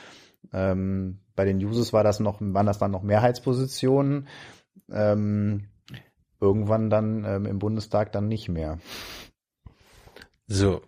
Ähm, 0.53 1.19
bei 1.35 1.45
den 1.45 1.59
Users 1.59 1.93
war 1.93 2.05
das 2.05 2.21
noch, 2.21 2.41
waren 2.41 2.67
das 2.67 2.79
dann 2.79 2.91
noch 2.91 3.03
Mehrheitspositionen. 3.03 4.29
Ähm, 4.91 5.69
irgendwann 6.41 6.91
dann 6.91 7.25
ähm, 7.25 7.47
im 7.47 7.59
Bundestag 7.59 8.13
dann 8.13 8.29
nicht 8.29 8.49
mehr. 8.49 8.79
So, 10.47 10.83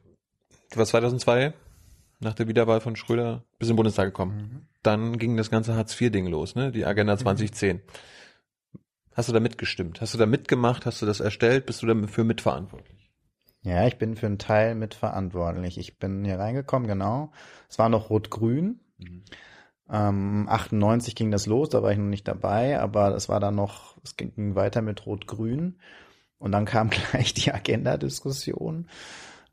du 0.70 0.78
warst 0.78 0.92
2002 0.92 1.52
nach 2.20 2.34
der 2.34 2.48
Wiederwahl 2.48 2.80
von 2.80 2.96
Schröder 2.96 3.44
bis 3.58 3.68
in 3.68 3.74
den 3.74 3.76
Bundestag 3.76 4.06
gekommen. 4.06 4.68
Dann 4.82 5.18
ging 5.18 5.36
das 5.36 5.50
ganze 5.50 5.74
Hartz-IV-Ding 5.74 6.26
los, 6.26 6.54
ne? 6.54 6.72
Die 6.72 6.84
Agenda 6.84 7.16
2010. 7.16 7.80
Hast 9.18 9.28
du 9.28 9.32
da 9.32 9.40
mitgestimmt? 9.40 10.00
Hast 10.00 10.14
du 10.14 10.18
da 10.18 10.26
mitgemacht? 10.26 10.86
Hast 10.86 11.02
du 11.02 11.06
das 11.06 11.18
erstellt? 11.18 11.66
Bist 11.66 11.82
du 11.82 11.88
dafür 11.88 12.22
mitverantwortlich? 12.22 13.10
Ja, 13.62 13.84
ich 13.84 13.98
bin 13.98 14.14
für 14.14 14.26
einen 14.26 14.38
Teil 14.38 14.76
mitverantwortlich. 14.76 15.76
Ich 15.76 15.98
bin 15.98 16.24
hier 16.24 16.38
reingekommen, 16.38 16.86
genau. 16.86 17.32
Es 17.68 17.80
war 17.80 17.88
noch 17.88 18.10
Rot-Grün. 18.10 18.78
Ähm, 19.90 20.46
98 20.48 21.16
ging 21.16 21.32
das 21.32 21.46
los, 21.46 21.68
da 21.68 21.82
war 21.82 21.90
ich 21.90 21.98
noch 21.98 22.04
nicht 22.04 22.28
dabei, 22.28 22.78
aber 22.78 23.12
es 23.16 23.28
war 23.28 23.40
dann 23.40 23.56
noch, 23.56 23.96
es 24.04 24.16
ging 24.16 24.54
weiter 24.54 24.82
mit 24.82 25.04
Rot-Grün. 25.04 25.80
Und 26.38 26.52
dann 26.52 26.64
kam 26.64 26.88
gleich 27.10 27.34
die 27.34 27.52
Agenda-Diskussion. 27.52 28.86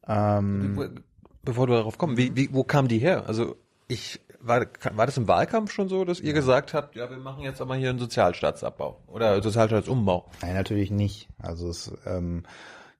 Ähm, 0.07 1.01
Bevor 1.41 1.65
du 1.65 1.73
darauf 1.73 1.97
kommst, 1.97 2.17
wie, 2.17 2.35
wie, 2.35 2.53
wo 2.53 2.63
kam 2.63 2.87
die 2.87 2.99
her? 2.99 3.25
Also 3.25 3.55
ich 3.87 4.19
war, 4.47 4.65
war 4.93 5.05
das 5.05 5.17
im 5.17 5.27
Wahlkampf 5.27 5.71
schon 5.71 5.89
so, 5.89 6.05
dass 6.05 6.19
ihr 6.19 6.33
gesagt 6.33 6.73
habt, 6.73 6.95
ja, 6.95 7.09
wir 7.09 7.17
machen 7.17 7.43
jetzt 7.43 7.61
aber 7.61 7.75
hier 7.75 7.89
einen 7.89 7.99
Sozialstaatsabbau 7.99 9.01
oder 9.07 9.41
Sozialstaatsumbau? 9.41 10.29
Nein, 10.41 10.53
natürlich 10.53 10.91
nicht. 10.91 11.29
Also 11.39 11.69
es 11.69 11.91
ähm, 12.05 12.43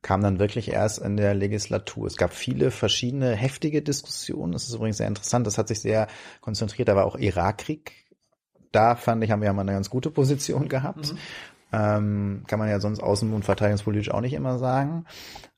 kam 0.02 0.22
dann 0.22 0.40
wirklich 0.40 0.72
erst 0.72 1.00
in 1.00 1.18
der 1.18 1.34
Legislatur. 1.34 2.08
Es 2.08 2.18
gab 2.18 2.34
viele 2.34 2.72
verschiedene 2.72 3.36
heftige 3.36 3.82
Diskussionen. 3.82 4.54
Das 4.54 4.68
ist 4.68 4.76
übrigens 4.76 4.98
sehr 4.98 5.08
interessant. 5.08 5.48
Das 5.48 5.58
hat 5.58 5.68
sich 5.68 5.82
sehr 5.82 6.08
konzentriert. 6.42 6.90
Da 6.90 6.96
war 6.96 7.06
auch 7.06 7.18
Irakkrieg. 7.18 7.94
Da 8.72 8.96
fand 8.96 9.24
ich, 9.24 9.32
haben 9.32 9.42
wir 9.42 9.48
ja 9.48 9.54
mal 9.54 9.62
eine 9.62 9.74
ganz 9.74 9.90
gute 9.90 10.12
Position 10.12 10.68
gehabt. 10.70 11.16
Ähm, 11.72 12.44
kann 12.48 12.60
man 12.60 12.70
ja 12.70 12.80
sonst 12.80 13.02
außen- 13.02 13.34
und 13.34 13.46
verteidigungspolitisch 13.46 14.12
auch 14.12 14.22
nicht 14.22 14.34
immer 14.34 14.60
sagen. 14.60 15.06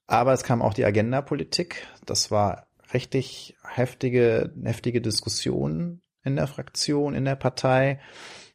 Aber 0.08 0.32
es 0.32 0.44
kam 0.44 0.62
auch 0.62 0.74
die 0.74 0.86
Agenda-Politik. 0.86 1.86
Das 2.06 2.32
war 2.32 2.67
richtig 2.94 3.56
heftige, 3.64 4.54
heftige 4.64 5.02
Diskussionen 5.02 6.02
in 6.24 6.36
der 6.36 6.48
Fraktion, 6.48 7.14
in 7.14 7.26
der 7.26 7.36
Partei. 7.36 8.00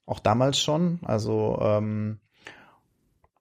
Auch 0.06 0.20
damals 0.20 0.58
schon. 0.58 1.00
Also 1.02 1.58
ähm, 1.60 2.20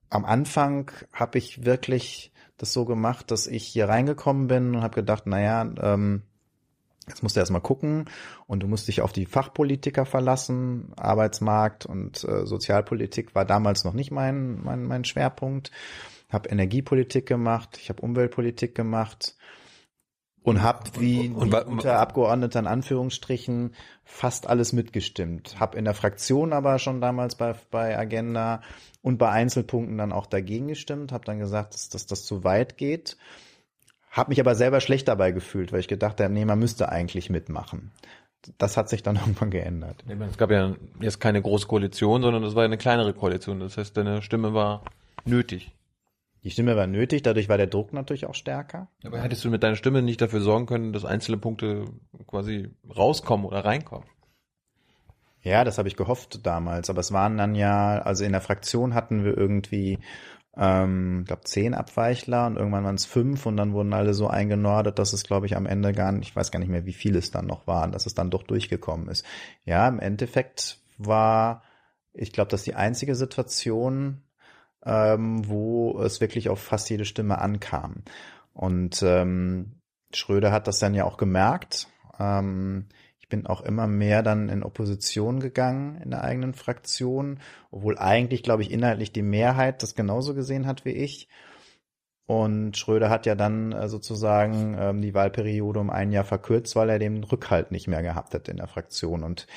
am 0.09 0.25
Anfang 0.25 0.91
habe 1.13 1.37
ich 1.37 1.65
wirklich 1.65 2.31
das 2.57 2.73
so 2.73 2.85
gemacht, 2.85 3.31
dass 3.31 3.47
ich 3.47 3.65
hier 3.65 3.89
reingekommen 3.89 4.47
bin 4.47 4.75
und 4.75 4.83
habe 4.83 4.95
gedacht, 4.95 5.25
naja, 5.25 5.69
ähm, 5.81 6.23
Jetzt 7.07 7.23
musst 7.23 7.35
du 7.35 7.39
erstmal 7.39 7.61
gucken 7.61 8.05
und 8.45 8.61
du 8.61 8.67
musst 8.67 8.87
dich 8.87 9.01
auf 9.01 9.11
die 9.11 9.25
Fachpolitiker 9.25 10.05
verlassen. 10.05 10.93
Arbeitsmarkt 10.95 11.85
und 11.85 12.23
äh, 12.23 12.45
Sozialpolitik 12.45 13.33
war 13.33 13.43
damals 13.43 13.83
noch 13.83 13.93
nicht 13.93 14.11
mein, 14.11 14.63
mein, 14.63 14.83
mein 14.85 15.03
Schwerpunkt. 15.03 15.71
Habe 16.29 16.49
Energiepolitik 16.49 17.25
gemacht, 17.25 17.77
ich 17.81 17.89
habe 17.89 18.01
Umweltpolitik 18.01 18.75
gemacht 18.75 19.35
und 20.43 20.61
habe 20.61 20.89
wie 20.99 21.29
und, 21.29 21.53
unter 21.53 21.99
Abgeordneter 21.99 22.59
in 22.59 22.67
Anführungsstrichen 22.67 23.75
fast 24.03 24.47
alles 24.47 24.73
mitgestimmt. 24.73 25.59
Habe 25.59 25.77
in 25.77 25.85
der 25.85 25.93
Fraktion 25.93 26.53
aber 26.53 26.79
schon 26.79 27.01
damals 27.01 27.35
bei, 27.35 27.55
bei 27.69 27.97
Agenda 27.97 28.61
und 29.01 29.17
bei 29.17 29.29
Einzelpunkten 29.29 29.97
dann 29.97 30.11
auch 30.11 30.25
dagegen 30.25 30.67
gestimmt. 30.67 31.11
Habe 31.11 31.25
dann 31.25 31.39
gesagt, 31.39 31.73
dass, 31.73 31.89
dass 31.89 32.07
das 32.07 32.25
zu 32.25 32.43
weit 32.43 32.77
geht 32.77 33.17
habe 34.11 34.29
mich 34.29 34.39
aber 34.41 34.55
selber 34.55 34.81
schlecht 34.81 35.07
dabei 35.07 35.31
gefühlt, 35.31 35.71
weil 35.71 35.79
ich 35.79 35.87
gedacht 35.87 36.19
habe, 36.19 36.31
nee, 36.31 36.45
man 36.45 36.59
müsste 36.59 36.89
eigentlich 36.89 37.29
mitmachen. 37.29 37.91
Das 38.57 38.75
hat 38.75 38.89
sich 38.89 39.01
dann 39.03 39.15
irgendwann 39.25 39.49
geändert. 39.49 40.03
Es 40.29 40.37
gab 40.37 40.51
ja 40.51 40.75
jetzt 40.99 41.19
keine 41.19 41.41
große 41.41 41.65
Koalition, 41.65 42.21
sondern 42.21 42.43
es 42.43 42.53
war 42.53 42.63
eine 42.63 42.77
kleinere 42.77 43.13
Koalition. 43.13 43.61
Das 43.61 43.77
heißt, 43.77 43.95
deine 43.95 44.21
Stimme 44.21 44.53
war 44.53 44.83
nötig. 45.25 45.71
Die 46.43 46.49
Stimme 46.49 46.75
war 46.75 46.87
nötig, 46.87 47.21
dadurch 47.21 47.49
war 47.49 47.57
der 47.57 47.67
Druck 47.67 47.93
natürlich 47.93 48.25
auch 48.25 48.33
stärker. 48.33 48.87
Aber 49.03 49.21
hättest 49.21 49.45
du 49.45 49.49
mit 49.49 49.61
deiner 49.61 49.75
Stimme 49.75 50.01
nicht 50.01 50.21
dafür 50.21 50.41
sorgen 50.41 50.65
können, 50.65 50.91
dass 50.91 51.05
einzelne 51.05 51.37
Punkte 51.37 51.85
quasi 52.25 52.69
rauskommen 52.95 53.45
oder 53.45 53.63
reinkommen? 53.63 54.07
Ja, 55.43 55.63
das 55.63 55.77
habe 55.77 55.87
ich 55.87 55.95
gehofft 55.95 56.45
damals, 56.45 56.89
aber 56.89 56.99
es 56.99 57.11
waren 57.11 57.37
dann 57.37 57.55
ja, 57.55 57.99
also 57.99 58.23
in 58.23 58.31
der 58.31 58.41
Fraktion 58.41 58.93
hatten 58.93 59.23
wir 59.23 59.35
irgendwie 59.37 59.99
ähm, 60.55 61.23
glaube 61.25 61.43
zehn 61.45 61.73
Abweichler 61.73 62.45
und 62.47 62.57
irgendwann 62.57 62.83
waren 62.83 62.95
es 62.95 63.05
fünf 63.05 63.45
und 63.45 63.57
dann 63.57 63.73
wurden 63.73 63.93
alle 63.93 64.13
so 64.13 64.27
eingenordet, 64.27 64.99
dass 64.99 65.13
es, 65.13 65.23
glaube 65.23 65.45
ich, 65.45 65.55
am 65.55 65.65
Ende 65.65 65.93
gar 65.93 66.11
nicht, 66.11 66.29
ich 66.29 66.35
weiß 66.35 66.51
gar 66.51 66.59
nicht 66.59 66.69
mehr, 66.69 66.85
wie 66.85 66.93
viele 66.93 67.19
es 67.19 67.31
dann 67.31 67.47
noch 67.47 67.67
waren, 67.67 67.91
dass 67.91 68.05
es 68.05 68.13
dann 68.13 68.31
doch 68.31 68.43
durchgekommen 68.43 69.07
ist. 69.07 69.25
Ja, 69.63 69.87
im 69.87 69.99
Endeffekt 69.99 70.79
war, 70.97 71.63
ich 72.13 72.33
glaube, 72.33 72.51
das 72.51 72.63
die 72.63 72.75
einzige 72.75 73.15
Situation, 73.15 74.23
ähm, 74.85 75.47
wo 75.47 75.99
es 76.01 76.21
wirklich 76.21 76.49
auf 76.49 76.61
fast 76.61 76.89
jede 76.89 77.05
Stimme 77.05 77.39
ankam. 77.39 78.03
Und 78.53 79.01
ähm, 79.03 79.73
Schröder 80.13 80.51
hat 80.51 80.67
das 80.67 80.79
dann 80.79 80.93
ja 80.93 81.05
auch 81.05 81.17
gemerkt. 81.17 81.87
Ähm, 82.19 82.87
bin 83.31 83.47
auch 83.47 83.61
immer 83.61 83.87
mehr 83.87 84.21
dann 84.21 84.49
in 84.49 84.61
Opposition 84.61 85.39
gegangen 85.39 85.99
in 86.03 86.11
der 86.11 86.23
eigenen 86.23 86.53
Fraktion, 86.53 87.39
obwohl 87.71 87.97
eigentlich, 87.97 88.43
glaube 88.43 88.61
ich, 88.61 88.69
inhaltlich 88.69 89.11
die 89.11 89.23
Mehrheit 89.23 89.81
das 89.81 89.95
genauso 89.95 90.35
gesehen 90.35 90.67
hat 90.67 90.85
wie 90.85 90.91
ich. 90.91 91.27
Und 92.27 92.77
Schröder 92.77 93.09
hat 93.09 93.25
ja 93.25 93.33
dann 93.33 93.71
äh, 93.71 93.89
sozusagen 93.89 94.77
ähm, 94.79 95.01
die 95.01 95.15
Wahlperiode 95.15 95.79
um 95.79 95.89
ein 95.89 96.11
Jahr 96.11 96.23
verkürzt, 96.23 96.75
weil 96.75 96.89
er 96.89 96.99
den 96.99 97.23
Rückhalt 97.23 97.71
nicht 97.71 97.87
mehr 97.87 98.03
gehabt 98.03 98.33
hat 98.33 98.47
in 98.47 98.57
der 98.57 98.67
Fraktion. 98.67 99.23
Und 99.23 99.47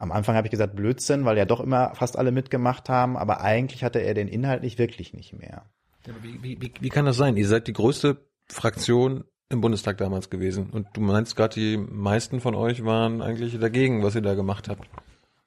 am 0.00 0.12
Anfang 0.12 0.34
habe 0.34 0.46
ich 0.46 0.50
gesagt 0.50 0.74
Blödsinn, 0.74 1.26
weil 1.26 1.36
ja 1.36 1.44
doch 1.44 1.60
immer 1.60 1.94
fast 1.94 2.18
alle 2.18 2.32
mitgemacht 2.32 2.88
haben, 2.88 3.18
aber 3.18 3.42
eigentlich 3.42 3.84
hatte 3.84 3.98
er 3.98 4.14
den 4.14 4.28
inhaltlich 4.28 4.78
wirklich 4.78 5.12
nicht 5.12 5.34
mehr. 5.34 5.66
Wie, 6.22 6.42
wie, 6.42 6.72
wie 6.80 6.88
kann 6.88 7.04
das 7.04 7.18
sein? 7.18 7.36
Ihr 7.36 7.46
seid 7.46 7.68
die 7.68 7.74
größte 7.74 8.16
Fraktion 8.48 9.24
im 9.50 9.60
Bundestag 9.60 9.98
damals 9.98 10.30
gewesen. 10.30 10.70
Und 10.70 10.88
du 10.94 11.02
meinst 11.02 11.36
gerade, 11.36 11.54
die 11.54 11.76
meisten 11.76 12.40
von 12.40 12.54
euch 12.54 12.82
waren 12.84 13.20
eigentlich 13.20 13.58
dagegen, 13.58 14.02
was 14.02 14.14
ihr 14.14 14.22
da 14.22 14.34
gemacht 14.34 14.68
habt. 14.68 14.88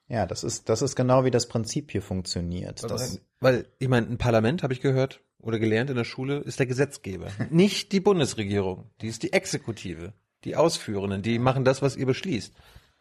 Ja, 0.06 0.24
das 0.24 0.44
ist, 0.44 0.68
das 0.68 0.82
ist 0.82 0.94
genau 0.94 1.24
wie 1.24 1.32
das 1.32 1.48
Prinzip 1.48 1.90
hier 1.90 2.02
funktioniert. 2.02 2.82
Weil, 2.82 2.90
das, 2.90 3.20
weil 3.40 3.66
ich 3.80 3.88
meine, 3.88 4.06
ein 4.06 4.18
Parlament, 4.18 4.62
habe 4.62 4.72
ich 4.72 4.80
gehört 4.80 5.20
oder 5.38 5.58
gelernt 5.58 5.90
in 5.90 5.96
der 5.96 6.04
Schule, 6.04 6.38
ist 6.38 6.60
der 6.60 6.66
Gesetzgeber. 6.66 7.28
Nicht 7.50 7.90
die 7.90 8.00
Bundesregierung, 8.00 8.90
die 9.00 9.08
ist 9.08 9.24
die 9.24 9.32
Exekutive, 9.32 10.12
die 10.44 10.54
Ausführenden, 10.54 11.22
die 11.22 11.40
machen 11.40 11.64
das, 11.64 11.82
was 11.82 11.96
ihr 11.96 12.06
beschließt. 12.06 12.54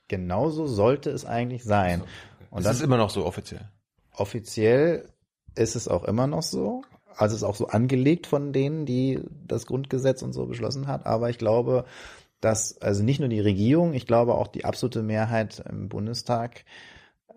Genauso 0.07 0.67
sollte 0.67 1.09
es 1.09 1.25
eigentlich 1.25 1.63
sein. 1.63 2.03
Und 2.49 2.65
das 2.65 2.77
ist 2.77 2.81
immer 2.83 2.97
noch 2.97 3.09
so 3.09 3.25
offiziell. 3.25 3.69
Offiziell 4.15 5.09
ist 5.55 5.75
es 5.75 5.87
auch 5.87 6.03
immer 6.03 6.27
noch 6.27 6.43
so 6.43 6.83
also 7.17 7.35
ist 7.35 7.43
auch 7.43 7.55
so 7.55 7.67
angelegt 7.67 8.27
von 8.27 8.53
denen, 8.53 8.85
die 8.85 9.19
das 9.47 9.65
Grundgesetz 9.65 10.21
und 10.21 10.33
so 10.33 10.45
beschlossen 10.45 10.87
hat. 10.87 11.05
Aber 11.05 11.29
ich 11.29 11.37
glaube, 11.37 11.85
dass 12.41 12.81
also 12.81 13.03
nicht 13.03 13.19
nur 13.19 13.29
die 13.29 13.39
Regierung, 13.39 13.93
ich 13.93 14.05
glaube 14.05 14.35
auch 14.35 14.47
die 14.47 14.65
absolute 14.65 15.01
Mehrheit 15.01 15.63
im 15.69 15.89
Bundestag 15.89 16.65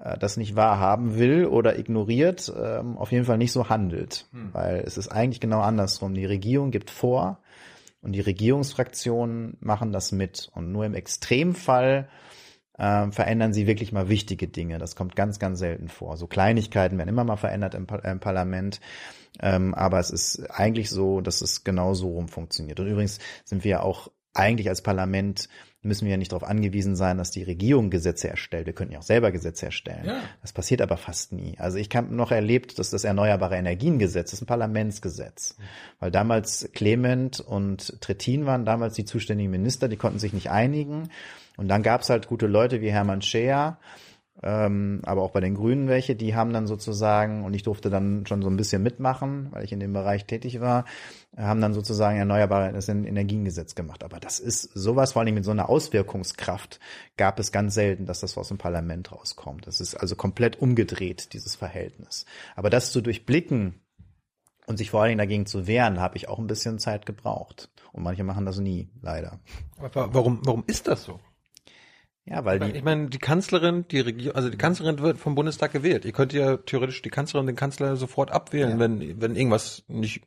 äh, 0.01 0.19
das 0.19 0.37
nicht 0.37 0.57
wahrhaben 0.57 1.19
will 1.19 1.47
oder 1.47 1.79
ignoriert, 1.79 2.53
ähm, 2.57 2.99
auf 2.99 3.13
jeden 3.13 3.25
Fall 3.25 3.39
nicht 3.39 3.53
so 3.53 3.69
handelt. 3.69 4.27
Hm. 4.33 4.51
Weil 4.53 4.83
es 4.87 4.99
ist 4.99 5.09
eigentlich 5.09 5.41
genau 5.41 5.61
andersrum. 5.61 6.15
Die 6.15 6.27
Regierung 6.27 6.71
gibt 6.71 6.91
vor 6.91 7.39
und 8.03 8.13
die 8.13 8.21
Regierungsfraktionen 8.21 9.57
machen 9.61 9.93
das 9.93 10.13
mit. 10.13 10.51
Und 10.55 10.73
nur 10.73 10.85
im 10.85 10.95
Extremfall 10.95 12.09
äh, 12.79 13.11
verändern 13.11 13.53
sie 13.53 13.67
wirklich 13.67 13.93
mal 13.93 14.09
wichtige 14.09 14.49
Dinge. 14.49 14.79
Das 14.79 14.97
kommt 14.97 15.17
ganz, 15.17 15.39
ganz 15.39 15.59
selten 15.59 15.89
vor. 15.89 16.17
So 16.17 16.27
Kleinigkeiten 16.27 16.99
werden 16.99 17.09
immer 17.09 17.25
mal 17.25 17.37
verändert 17.37 17.75
im, 17.75 17.87
Par 17.87 18.05
im 18.05 18.21
Parlament. 18.21 18.81
Ähm, 19.41 19.75
aber 19.75 20.01
es 20.01 20.11
ist 20.11 20.51
eigentlich 20.51 20.91
so, 20.91 21.21
dass 21.21 21.43
es 21.43 21.65
genau 21.65 21.95
so 21.95 22.09
rum 22.09 22.29
funktioniert. 22.29 22.81
Und 22.81 22.87
übrigens 22.87 23.19
sind 23.45 23.65
wir 23.65 23.71
ja 23.71 23.81
auch 23.83 24.11
eigentlich 24.35 24.69
als 24.69 24.83
Parlament 24.83 25.49
müssen 25.87 26.05
wir 26.05 26.13
ja 26.13 26.17
nicht 26.17 26.33
darauf 26.33 26.47
angewiesen 26.47 26.97
sein, 26.97 27.17
dass 27.17 27.31
die 27.31 27.43
Regierung 27.43 27.91
Gesetze 27.91 28.29
erstellt. 28.29 28.67
Wir 28.67 28.73
könnten 28.73 28.93
ja 28.93 28.99
auch 28.99 29.05
selber 29.05 29.31
Gesetze 29.31 29.67
erstellen. 29.67 30.05
Ja. 30.05 30.21
Das 30.43 30.53
passiert 30.53 30.83
aber 30.83 30.97
fast 30.97 31.33
nie. 31.33 31.55
Also 31.59 31.79
ich 31.79 31.89
habe 31.95 32.15
noch 32.15 32.33
erlebt, 32.33 32.79
dass 32.79 32.91
das 32.91 33.05
Erneuerbare 33.05 33.57
Energiengesetz 33.57 34.31
das 34.31 34.35
ist 34.35 34.43
ein 34.43 34.47
Parlamentsgesetz. 34.47 35.57
Weil 36.01 36.11
damals 36.11 36.69
Clement 36.75 37.41
und 37.41 38.01
Trittin 38.01 38.47
waren 38.47 38.65
damals 38.65 38.95
die 38.95 39.05
zuständigen 39.05 39.51
Minister, 39.51 39.89
die 39.89 39.97
konnten 39.97 40.19
sich 40.19 40.33
nicht 40.33 40.51
einigen. 40.51 41.09
Und 41.57 41.69
dann 41.69 41.83
gab 41.83 42.03
es 42.03 42.11
halt 42.11 42.29
gute 42.29 42.47
Leute 42.47 42.81
wie 42.81 42.91
Hermann 42.91 43.23
Scheer, 43.23 43.79
ähm, 44.43 45.01
aber 45.05 45.23
auch 45.23 45.31
bei 45.31 45.41
den 45.41 45.55
Grünen 45.55 45.89
welche, 45.89 46.15
die 46.15 46.35
haben 46.35 46.53
dann 46.53 46.67
sozusagen, 46.67 47.45
und 47.45 47.55
ich 47.55 47.63
durfte 47.63 47.89
dann 47.89 48.27
schon 48.27 48.43
so 48.43 48.51
ein 48.51 48.57
bisschen 48.57 48.83
mitmachen, 48.83 49.49
weil 49.53 49.65
ich 49.65 49.73
in 49.73 49.81
dem 49.81 49.95
Bereich 49.95 50.27
tätig 50.27 50.61
war, 50.61 50.85
haben 51.37 51.61
dann 51.63 51.73
sozusagen 51.73 52.19
erneuerbare 52.19 52.69
Energiengesetz 52.69 53.75
gemacht. 53.75 54.05
Aber 54.05 54.21
das 54.21 54.39
ist 54.39 54.63
sowas, 54.75 55.13
vor 55.13 55.23
allem 55.23 55.35
mit 55.35 55.45
so 55.45 55.53
einer 55.53 55.71
Auswirkungskraft, 55.71 56.81
gab 57.17 57.39
es 57.39 57.51
ganz 57.51 57.75
selten, 57.75 58.05
dass 58.05 58.21
das 58.21 58.37
aus 58.37 58.49
dem 58.49 58.59
Parlament 58.59 59.11
rauskommt. 59.11 59.67
Das 59.67 59.81
ist 59.81 59.95
also 59.95 60.17
komplett 60.17 60.61
umgedreht, 60.61 61.33
dieses 61.33 61.57
Verhältnis. 61.57 62.27
Aber 62.57 62.69
das 62.69 62.93
zu 62.93 63.01
durchblicken 63.01 63.81
und 64.67 64.77
sich 64.77 64.91
vor 64.91 65.01
allen 65.01 65.11
Dingen 65.11 65.19
dagegen 65.19 65.47
zu 65.47 65.67
wehren, 65.67 66.01
habe 66.01 66.17
ich 66.17 66.29
auch 66.29 66.39
ein 66.39 66.47
bisschen 66.47 66.79
Zeit 66.79 67.07
gebraucht. 67.07 67.71
Und 67.93 68.03
manche 68.03 68.25
machen 68.25 68.45
das 68.45 68.59
nie, 68.59 68.91
leider. 69.01 69.41
Aber 69.79 70.13
warum, 70.13 70.41
warum 70.45 70.65
ist 70.67 70.87
das 70.89 71.05
so? 71.05 71.21
Ja, 72.27 72.45
weil 72.45 72.59
die. 72.59 72.73
Ich 72.73 72.83
meine, 72.83 73.09
die 73.09 73.19
Kanzlerin, 73.19 73.87
die 73.89 74.01
Regierung, 74.01 74.35
also 74.37 74.51
die 74.51 74.59
Kanzlerin 74.59 74.99
wird 74.99 75.19
vom 75.19 75.37
Bundestag 75.37 75.73
gewählt. 75.73 76.05
Ihr 76.05 76.13
könnt 76.13 76.33
ja 76.33 76.57
theoretisch 76.57 77.01
die 77.03 77.11
Kanzlerin, 77.11 77.47
den 77.47 77.57
Kanzler 77.57 77.97
sofort 77.97 78.33
abwählen, 78.33 78.73
ja. 78.73 78.79
wenn, 78.81 79.21
wenn 79.21 79.37
irgendwas 79.37 79.85
nicht 79.87 80.23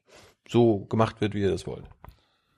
so 0.47 0.85
gemacht 0.85 1.19
wird, 1.19 1.33
wie 1.33 1.41
ihr 1.41 1.51
das 1.51 1.67
wollt. 1.67 1.85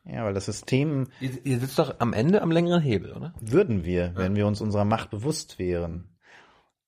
Ja, 0.05 0.23
weil 0.25 0.33
das 0.33 0.45
System. 0.45 1.07
Ihr, 1.19 1.31
ihr 1.43 1.59
sitzt 1.59 1.79
doch 1.79 1.95
am 1.99 2.13
Ende 2.13 2.41
am 2.41 2.51
längeren 2.51 2.81
Hebel, 2.81 3.13
oder? 3.13 3.33
Würden 3.41 3.83
wir, 3.83 4.05
ja. 4.07 4.15
wenn 4.15 4.35
wir 4.35 4.45
uns 4.45 4.61
unserer 4.61 4.85
Macht 4.85 5.09
bewusst 5.09 5.57
wären. 5.57 6.07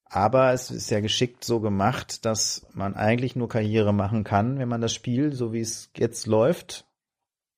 Aber 0.06 0.54
es 0.54 0.70
ist 0.70 0.92
ja 0.92 1.00
geschickt 1.00 1.44
so 1.44 1.60
gemacht, 1.60 2.24
dass 2.24 2.68
man 2.74 2.94
eigentlich 2.94 3.36
nur 3.36 3.50
Karriere 3.50 3.94
machen 3.94 4.24
kann, 4.24 4.60
wenn 4.60 4.70
man 4.70 4.82
das 4.82 4.94
Spiel, 4.94 5.34
so 5.34 5.54
wie 5.54 5.62
es 5.62 5.90
jetzt 5.98 6.28
läuft, 6.28 6.86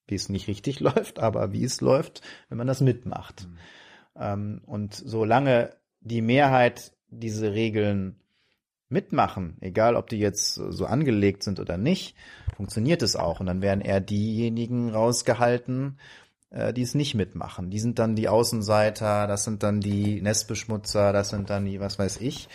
wie 0.07 0.15
es 0.15 0.29
nicht 0.29 0.47
richtig 0.47 0.79
läuft, 0.79 1.19
aber 1.19 1.51
wie 1.51 1.65
es 1.65 1.81
läuft, 1.81 2.21
wenn 2.47 2.57
man 2.57 2.67
das 2.67 2.79
mitmacht. 2.79 3.45
Mhm. 3.49 3.57
Ähm, 4.17 4.61
und 4.65 4.93
solange 4.93 5.75
die 6.01 6.21
Mehrheit 6.21 6.93
diese 7.09 7.53
Regeln 7.53 8.17
mitmachen, 8.89 9.57
egal 9.61 9.95
ob 9.95 10.09
die 10.09 10.19
jetzt 10.19 10.53
so 10.55 10.85
angelegt 10.85 11.43
sind 11.43 11.59
oder 11.59 11.77
nicht, 11.77 12.15
funktioniert 12.55 13.01
es 13.01 13.15
auch. 13.15 13.39
Und 13.39 13.47
dann 13.47 13.61
werden 13.61 13.81
eher 13.81 13.99
diejenigen 13.99 14.89
rausgehalten, 14.89 15.97
äh, 16.51 16.73
die 16.73 16.83
es 16.83 16.95
nicht 16.95 17.15
mitmachen. 17.15 17.69
Die 17.69 17.79
sind 17.79 17.99
dann 17.99 18.15
die 18.15 18.29
Außenseiter, 18.29 19.27
das 19.27 19.43
sind 19.43 19.63
dann 19.63 19.81
die 19.81 20.21
Nestbeschmutzer, 20.21 21.13
das 21.13 21.29
sind 21.29 21.49
dann 21.49 21.65
die, 21.65 21.79
was 21.79 21.97
weiß 21.99 22.17
ich. 22.21 22.47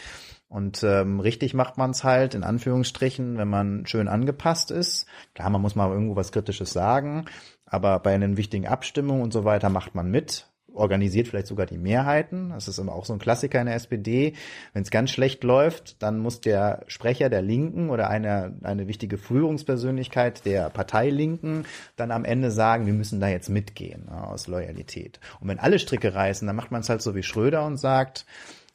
Und 0.49 0.83
ähm, 0.83 1.21
richtig 1.21 1.55
macht 1.55 1.79
man 1.79 1.91
es 1.91 2.03
halt, 2.03 2.35
in 2.35 2.43
Anführungsstrichen, 2.43 3.39
wenn 3.39 3.49
man 3.49 3.87
schön 3.87 4.09
angepasst 4.09 4.73
ist. 4.73 5.07
Klar, 5.35 5.51
man 5.51 5.61
muss 5.61 5.77
mal 5.77 5.91
irgendwo 5.91 6.17
was 6.17 6.33
Kritisches 6.33 6.73
sagen, 6.73 7.27
aber 7.67 8.01
bei 8.01 8.13
einen 8.15 8.37
wichtigen 8.37 8.67
Abstimmungen 8.67 9.23
und 9.23 9.33
so 9.33 9.45
weiter 9.45 9.69
macht 9.69 9.95
man 9.95 10.11
mit 10.11 10.50
organisiert 10.75 11.29
vielleicht 11.29 11.47
sogar 11.47 11.67
die 11.67 11.79
Mehrheiten. 11.79 12.51
Das 12.51 12.69
ist 12.69 12.79
immer 12.79 12.93
auch 12.93 13.05
so 13.05 13.13
ein 13.13 13.19
Klassiker 13.19 13.61
in 13.61 13.67
der 13.67 13.77
SPD. 13.77 14.35
Wenn 14.73 14.83
es 14.83 14.91
ganz 14.91 15.11
schlecht 15.11 15.45
läuft, 15.45 16.03
dann 16.03 16.19
muss 16.19 16.41
der 16.41 16.85
Sprecher 16.87 17.29
der 17.29 17.43
Linken 17.43 17.91
oder 17.91 18.09
eine, 18.11 18.55
eine 18.63 18.89
wichtige 18.89 19.19
Führungspersönlichkeit 19.19 20.45
der 20.45 20.71
Partei 20.71 21.11
Linken 21.11 21.65
dann 21.97 22.11
am 22.11 22.25
Ende 22.25 22.51
sagen, 22.51 22.87
wir 22.87 22.95
müssen 22.95 23.21
da 23.21 23.29
jetzt 23.29 23.49
mitgehen 23.49 24.09
aus 24.09 24.47
Loyalität. 24.47 25.21
Und 25.41 25.49
wenn 25.49 25.59
alle 25.59 25.79
Stricke 25.79 26.15
reißen, 26.15 26.47
dann 26.47 26.57
macht 26.57 26.71
man 26.71 26.81
es 26.81 26.89
halt 26.89 27.03
so 27.03 27.15
wie 27.15 27.23
Schröder 27.23 27.65
und 27.65 27.77
sagt, 27.77 28.27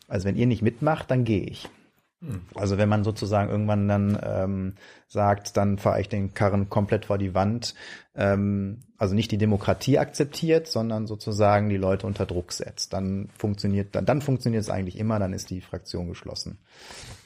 also 0.08 0.28
wenn 0.28 0.36
ihr 0.36 0.48
nicht 0.48 0.62
mitmacht, 0.62 1.10
dann 1.10 1.24
gehe 1.24 1.44
ich. 1.44 1.70
Also 2.56 2.78
wenn 2.78 2.90
man 2.90 3.04
sozusagen 3.04 3.50
irgendwann 3.50 3.88
dann 3.88 4.20
ähm, 4.24 4.74
sagt, 5.08 5.58
dann 5.58 5.78
fahre 5.78 6.02
ich 6.02 6.10
den 6.10 6.34
Karren 6.34 6.70
komplett 6.70 7.06
vor 7.06 7.18
die 7.18 7.36
Wand, 7.36 7.76
ähm, 8.16 8.80
also 8.98 9.14
nicht 9.14 9.32
die 9.32 9.38
Demokratie 9.38 9.98
akzeptiert, 9.98 10.68
sondern 10.68 11.08
sozusagen 11.08 11.70
die 11.70 11.78
Leute 11.78 12.08
unter 12.08 12.26
Druck 12.26 12.54
setzt, 12.54 12.94
dann 12.94 13.30
funktioniert, 13.38 13.94
dann, 13.96 14.06
dann 14.06 14.22
funktioniert 14.22 14.64
es 14.64 14.70
eigentlich 14.70 14.98
immer, 14.98 15.20
dann 15.20 15.34
ist 15.34 15.50
die 15.50 15.62
Fraktion 15.62 16.08
geschlossen. 16.08 16.60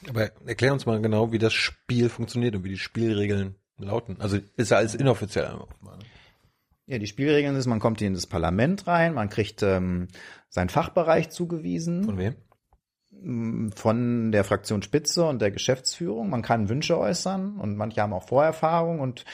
Aber 0.08 0.30
erklär 0.46 0.72
uns 0.72 0.86
mal 0.86 1.00
genau, 1.00 1.32
wie 1.32 1.38
das 1.38 1.52
Spiel 1.52 2.08
funktioniert 2.08 2.56
und 2.56 2.64
wie 2.64 2.70
die 2.70 2.78
Spielregeln 2.78 3.54
lauten. 3.78 4.16
Also 4.20 4.38
ist 4.56 4.70
ja 4.70 4.78
alles 4.78 4.94
inoffiziell. 4.94 5.50
mal, 5.80 5.96
ne? 5.96 6.04
Ja, 6.86 6.98
die 6.98 7.06
Spielregeln 7.06 7.54
ist, 7.54 7.66
man 7.66 7.78
kommt 7.78 8.00
hier 8.00 8.08
in 8.08 8.14
das 8.14 8.26
Parlament 8.26 8.88
rein, 8.88 9.14
man 9.14 9.28
kriegt 9.28 9.62
ähm, 9.62 10.08
seinen 10.48 10.70
Fachbereich 10.70 11.30
zugewiesen. 11.30 12.04
Von 12.04 12.18
wem? 12.18 12.34
von 13.74 14.32
der 14.32 14.44
Fraktion 14.44 14.82
Spitze 14.82 15.26
und 15.26 15.42
der 15.42 15.50
Geschäftsführung. 15.50 16.30
Man 16.30 16.42
kann 16.42 16.68
Wünsche 16.68 16.98
äußern 16.98 17.58
und 17.58 17.76
manche 17.76 18.00
haben 18.00 18.12
auch 18.12 18.26
Vorerfahrung 18.26 19.00
und 19.00 19.24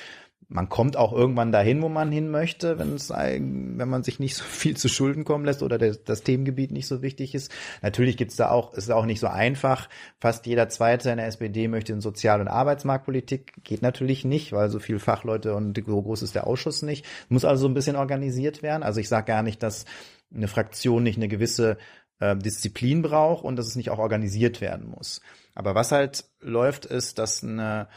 man 0.48 0.68
kommt 0.68 0.96
auch 0.96 1.12
irgendwann 1.12 1.50
dahin, 1.50 1.82
wo 1.82 1.88
man 1.88 2.12
hin 2.12 2.30
möchte, 2.30 2.78
wenn 2.78 2.94
es, 2.94 3.10
wenn 3.10 3.88
man 3.88 4.04
sich 4.04 4.20
nicht 4.20 4.36
so 4.36 4.44
viel 4.44 4.76
zu 4.76 4.88
Schulden 4.88 5.24
kommen 5.24 5.44
lässt 5.44 5.62
oder 5.62 5.76
der, 5.76 5.94
das 5.96 6.22
Themengebiet 6.22 6.70
nicht 6.70 6.86
so 6.86 7.02
wichtig 7.02 7.34
ist. 7.34 7.50
Natürlich 7.82 8.16
gibt's 8.16 8.36
da 8.36 8.50
auch, 8.50 8.72
ist 8.74 8.90
auch 8.92 9.06
nicht 9.06 9.18
so 9.18 9.26
einfach. 9.26 9.88
Fast 10.20 10.46
jeder 10.46 10.68
Zweite 10.68 11.10
in 11.10 11.16
der 11.16 11.26
SPD 11.26 11.66
möchte 11.66 11.92
in 11.92 12.00
Sozial- 12.00 12.40
und 12.40 12.48
Arbeitsmarktpolitik. 12.48 13.54
Geht 13.64 13.82
natürlich 13.82 14.24
nicht, 14.24 14.52
weil 14.52 14.70
so 14.70 14.78
viel 14.78 15.00
Fachleute 15.00 15.54
und 15.54 15.76
so 15.84 16.02
groß 16.02 16.22
ist 16.22 16.36
der 16.36 16.46
Ausschuss 16.46 16.82
nicht. 16.82 17.04
Muss 17.28 17.44
also 17.44 17.62
so 17.62 17.68
ein 17.68 17.74
bisschen 17.74 17.96
organisiert 17.96 18.62
werden. 18.62 18.84
Also 18.84 19.00
ich 19.00 19.08
sage 19.08 19.26
gar 19.26 19.42
nicht, 19.42 19.62
dass 19.64 19.84
eine 20.32 20.48
Fraktion 20.48 21.02
nicht 21.02 21.16
eine 21.16 21.28
gewisse 21.28 21.76
äh, 22.20 22.36
Disziplin 22.36 23.02
braucht 23.02 23.44
und 23.44 23.56
dass 23.56 23.66
es 23.66 23.76
nicht 23.76 23.90
auch 23.90 23.98
organisiert 23.98 24.60
werden 24.60 24.88
muss. 24.88 25.20
Aber 25.54 25.74
was 25.74 25.90
halt 25.90 26.24
läuft, 26.40 26.86
ist, 26.86 27.18
dass 27.18 27.42
eine, 27.42 27.88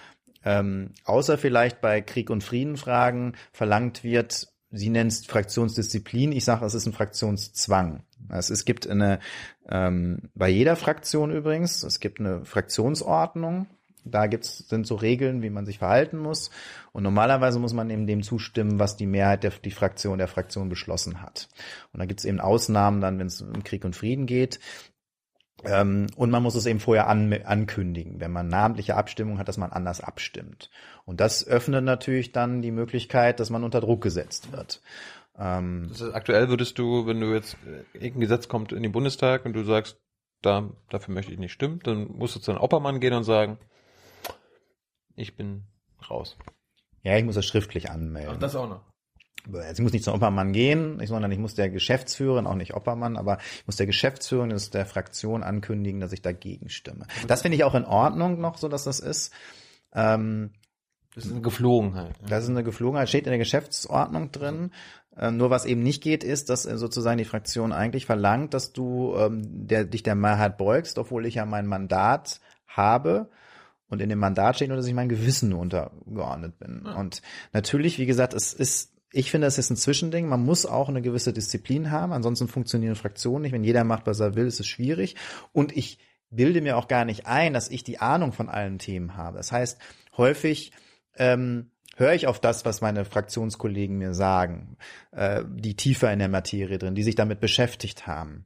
ähm, 0.44 0.92
außer 1.06 1.38
vielleicht 1.38 1.82
bei 1.82 2.02
Krieg 2.02 2.30
und 2.30 2.44
Frieden 2.44 2.78
Fragen 2.78 3.34
verlangt 3.52 4.04
wird, 4.04 4.48
sie 4.72 4.90
nennt 4.90 5.14
Fraktionsdisziplin, 5.28 6.32
ich 6.32 6.46
sage, 6.46 6.66
es 6.66 6.74
ist 6.74 6.86
ein 6.86 6.94
Fraktionszwang. 6.94 8.04
Also 8.28 8.54
es 8.54 8.66
gibt 8.66 8.88
eine, 8.88 9.20
ähm, 9.68 10.30
bei 10.36 10.50
jeder 10.50 10.76
Fraktion 10.76 11.32
übrigens, 11.32 11.84
es 11.84 12.00
gibt 12.00 12.20
eine 12.20 12.46
Fraktionsordnung, 12.46 13.68
da 14.06 14.28
gibt's, 14.28 14.60
sind 14.70 14.88
so 14.88 14.96
Regeln, 14.96 15.42
wie 15.42 15.50
man 15.50 15.66
sich 15.66 15.80
verhalten 15.80 16.18
muss. 16.18 16.50
Und 16.92 17.04
normalerweise 17.04 17.60
muss 17.60 17.74
man 17.74 17.90
eben 17.90 18.08
dem 18.08 18.24
zustimmen, 18.24 18.80
was 18.80 18.96
die 18.96 19.06
Mehrheit 19.06 19.44
der 19.44 19.52
die 19.52 19.72
Fraktion 19.72 20.18
der 20.18 20.28
Fraktion 20.28 20.70
beschlossen 20.70 21.22
hat. 21.22 21.50
Und 21.94 22.00
da 22.00 22.06
gibt's 22.06 22.26
eben 22.26 22.40
Ausnahmen 22.40 23.02
dann, 23.02 23.20
wenn 23.20 23.28
es 23.28 23.42
um 23.42 23.64
Krieg 23.64 23.86
und 23.86 23.96
Frieden 23.96 24.26
geht. 24.26 24.60
Ähm, 25.64 26.08
und 26.16 26.30
man 26.30 26.42
muss 26.44 26.56
es 26.56 26.66
eben 26.66 26.80
vorher 26.80 27.08
an, 27.08 27.34
ankündigen, 27.44 28.20
wenn 28.20 28.32
man 28.32 28.48
namentliche 28.48 28.96
Abstimmung 28.96 29.40
hat, 29.40 29.48
dass 29.48 29.58
man 29.58 29.72
anders 29.72 30.02
abstimmt. 30.02 30.70
Und 31.06 31.20
das 31.20 31.46
öffnet 31.46 31.84
natürlich 31.84 32.32
dann 32.32 32.62
die 32.62 32.72
Möglichkeit, 32.72 33.40
dass 33.40 33.50
man 33.50 33.64
unter 33.64 33.82
Druck 33.82 34.02
gesetzt 34.02 34.52
wird. 34.52 34.82
Ähm, 35.38 35.88
Das 35.90 36.02
aktuell 36.14 36.50
würdest 36.50 36.78
du, 36.80 37.06
wenn 37.08 37.20
du 37.20 37.34
jetzt 37.34 37.58
äh, 37.66 37.84
irgendein 37.94 38.22
Gesetz 38.22 38.48
kommt 38.48 38.72
in 38.72 38.84
den 38.84 38.92
Bundestag 38.92 39.46
und 39.46 39.54
du 39.54 39.64
sagst, 39.64 40.00
da, 40.42 40.70
dafür 40.90 41.14
möchte 41.14 41.34
ich 41.34 41.40
nicht 41.40 41.52
stimmen, 41.52 41.82
dann 41.84 42.08
musst 42.08 42.36
du 42.36 42.40
zu 42.40 42.52
einem 42.52 42.62
Oppermann 42.62 43.00
gehen 43.02 43.14
und 43.14 43.24
sagen, 43.26 43.58
ich 45.16 45.36
bin 45.36 45.66
raus. 46.10 46.38
ja, 47.04 47.18
ich 47.18 47.26
muss 47.26 47.36
das 47.36 47.46
schriftlich 47.46 47.90
anmelden. 47.92 48.40
das 48.40 48.56
auch 48.56 48.70
noch. 48.70 48.89
Ich 49.74 49.80
muss 49.80 49.94
nicht 49.94 50.04
zum 50.04 50.14
Oppermann 50.14 50.52
gehen, 50.54 51.02
sondern 51.06 51.32
ich 51.32 51.40
muss 51.40 51.56
der 51.56 51.70
Geschäftsführerin, 51.70 52.46
auch 52.46 52.56
nicht 52.56 52.74
Oppermann, 52.74 53.18
aber 53.18 53.38
ich 53.60 53.66
muss 53.68 53.78
der 53.78 53.86
Geschäftsführerin 53.88 54.50
des 54.50 54.70
der 54.70 54.86
Fraktion 54.86 55.44
ankündigen, 55.44 56.02
dass 56.02 56.12
ich 56.12 56.22
dagegen 56.22 56.70
stimme. 56.70 57.06
Das 57.28 57.42
finde 57.42 57.56
ich 57.56 57.64
auch 57.64 57.76
in 57.76 57.86
Ordnung 57.86 58.40
noch, 58.42 58.58
so 58.58 58.68
dass 58.68 58.84
das 58.84 59.00
ist. 59.00 59.32
Ähm, 59.94 60.52
Das 61.16 61.26
ist 61.26 61.32
eine 61.32 61.42
Geflogenheit. 61.42 62.16
das 62.28 62.44
ist 62.44 62.50
eine 62.50 62.64
Geflogenheit, 62.64 63.10
steht 63.10 63.26
in 63.26 63.32
der 63.32 63.40
Geschäftsordnung 63.40 64.32
drin. 64.32 64.72
Ähm, 65.18 65.38
nur 65.38 65.50
was 65.50 65.66
eben 65.66 65.84
nicht 65.84 66.04
geht, 66.04 66.24
ist, 66.24 66.50
dass 66.50 66.66
äh, 66.66 66.78
sozusagen 66.78 67.18
die 67.18 67.26
Fraktion 67.26 67.72
eigentlich 67.74 68.06
verlangt, 68.06 68.54
dass 68.54 68.72
du 68.74 69.16
ähm, 69.18 69.42
der, 69.68 69.84
dich 69.86 70.04
der 70.04 70.16
Mehrheit 70.16 70.58
beugst, 70.58 70.98
obwohl 70.98 71.26
ich 71.26 71.36
ja 71.36 71.46
mein 71.46 71.66
Mandat 71.66 72.40
habe. 72.68 73.30
Und 73.90 74.02
in 74.02 74.10
dem 74.10 74.20
Mandat 74.20 74.56
steht 74.56 74.68
nur, 74.68 74.78
dass 74.78 74.86
ich 74.86 74.94
mein 74.94 75.10
Gewissen 75.10 75.50
nur 75.50 75.60
untergeordnet 75.62 76.60
bin. 76.60 76.84
Und 76.86 77.22
natürlich, 77.54 77.98
wie 77.98 78.06
gesagt, 78.06 78.34
es 78.36 78.54
ist, 78.54 78.94
ich 79.12 79.32
finde, 79.32 79.48
es 79.48 79.58
ist 79.58 79.70
ein 79.70 79.76
Zwischending. 79.76 80.28
Man 80.28 80.44
muss 80.44 80.66
auch 80.66 80.90
eine 80.90 81.02
gewisse 81.02 81.34
Disziplin 81.34 81.92
haben. 81.92 82.14
Ansonsten 82.14 82.48
funktionieren 82.48 82.96
Fraktionen 82.96 83.44
nicht. 83.44 83.54
Wenn 83.54 83.64
jeder 83.64 83.84
macht, 83.84 84.06
was 84.06 84.20
er 84.20 84.36
will, 84.36 84.48
ist 84.48 84.60
es 84.60 84.68
schwierig. 84.68 85.16
Und 85.52 85.76
ich 85.76 86.00
bilde 86.30 86.62
mir 86.62 86.78
auch 86.78 86.88
gar 86.88 87.06
nicht 87.06 87.26
ein, 87.26 87.54
dass 87.54 87.70
ich 87.70 87.84
die 87.84 88.00
Ahnung 88.00 88.34
von 88.34 88.50
allen 88.50 88.78
Themen 88.78 89.18
habe. 89.18 89.38
Das 89.38 89.52
heißt, 89.52 89.80
häufig 90.16 90.72
ähm, 91.16 91.72
höre 91.98 92.14
ich 92.14 92.28
auf 92.28 92.40
das, 92.40 92.66
was 92.66 92.82
meine 92.82 93.04
Fraktionskollegen 93.04 93.98
mir 93.98 94.14
sagen, 94.14 94.78
äh, 95.12 95.44
die 95.48 95.76
tiefer 95.76 96.14
in 96.14 96.20
der 96.20 96.30
Materie 96.30 96.78
drin, 96.78 96.96
die 96.96 97.04
sich 97.04 97.16
damit 97.16 97.40
beschäftigt 97.40 98.06
haben. 98.06 98.46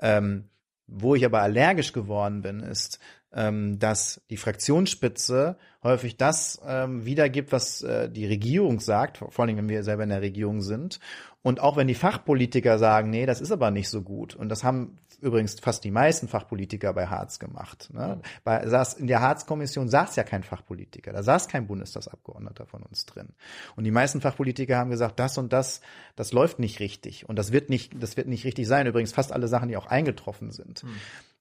Ähm, 0.00 0.48
wo 0.86 1.14
ich 1.14 1.24
aber 1.26 1.42
allergisch 1.42 1.92
geworden 1.92 2.40
bin, 2.40 2.60
ist, 2.60 2.98
ähm, 3.32 3.78
dass 3.78 4.22
die 4.30 4.36
Fraktionsspitze 4.36 5.58
häufig 5.82 6.16
das 6.16 6.60
ähm, 6.66 7.04
wiedergibt, 7.04 7.52
was 7.52 7.82
äh, 7.82 8.10
die 8.10 8.26
Regierung 8.26 8.80
sagt, 8.80 9.18
vor 9.18 9.44
allem 9.44 9.56
wenn 9.56 9.68
wir 9.68 9.82
selber 9.84 10.02
in 10.02 10.08
der 10.08 10.22
Regierung 10.22 10.62
sind. 10.62 10.98
Und 11.42 11.60
auch 11.60 11.76
wenn 11.76 11.86
die 11.86 11.94
Fachpolitiker 11.94 12.78
sagen, 12.78 13.10
nee, 13.10 13.24
das 13.24 13.40
ist 13.40 13.52
aber 13.52 13.70
nicht 13.70 13.88
so 13.88 14.02
gut. 14.02 14.34
Und 14.34 14.48
das 14.48 14.64
haben 14.64 14.98
übrigens 15.20 15.58
fast 15.60 15.84
die 15.84 15.90
meisten 15.90 16.28
Fachpolitiker 16.28 16.92
bei 16.92 17.06
Harz 17.06 17.38
gemacht. 17.38 17.90
Ne? 17.92 18.20
Bei, 18.44 18.66
saß, 18.66 18.94
in 18.94 19.06
der 19.06 19.20
Harz-Kommission 19.20 19.88
saß 19.88 20.16
ja 20.16 20.24
kein 20.24 20.42
Fachpolitiker, 20.42 21.12
da 21.12 21.22
saß 21.22 21.48
kein 21.48 21.66
Bundestagsabgeordneter 21.66 22.66
von 22.66 22.82
uns 22.82 23.06
drin. 23.06 23.28
Und 23.76 23.84
die 23.84 23.90
meisten 23.90 24.20
Fachpolitiker 24.20 24.76
haben 24.76 24.90
gesagt, 24.90 25.18
das 25.18 25.38
und 25.38 25.52
das, 25.52 25.80
das 26.16 26.32
läuft 26.32 26.58
nicht 26.58 26.80
richtig. 26.80 27.28
Und 27.28 27.36
das 27.36 27.52
wird 27.52 27.70
nicht, 27.70 27.92
das 28.00 28.16
wird 28.16 28.28
nicht 28.28 28.44
richtig 28.44 28.66
sein. 28.66 28.86
Übrigens 28.86 29.12
fast 29.12 29.32
alle 29.32 29.48
Sachen, 29.48 29.68
die 29.68 29.76
auch 29.76 29.86
eingetroffen 29.86 30.50
sind. 30.50 30.84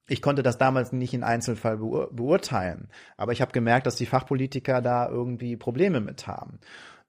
Ich 0.08 0.22
konnte 0.22 0.44
das 0.44 0.58
damals 0.58 0.92
nicht 0.92 1.14
in 1.14 1.24
Einzelfall 1.24 1.78
beur 1.78 2.10
beurteilen, 2.12 2.90
aber 3.18 3.34
ich 3.34 3.42
habe 3.42 3.52
gemerkt, 3.52 3.88
dass 3.88 3.96
die 3.96 4.06
Fachpolitiker 4.06 4.82
da 4.82 5.10
irgendwie 5.10 5.58
Probleme 5.58 6.00
mit 6.00 6.28
haben. 6.28 6.60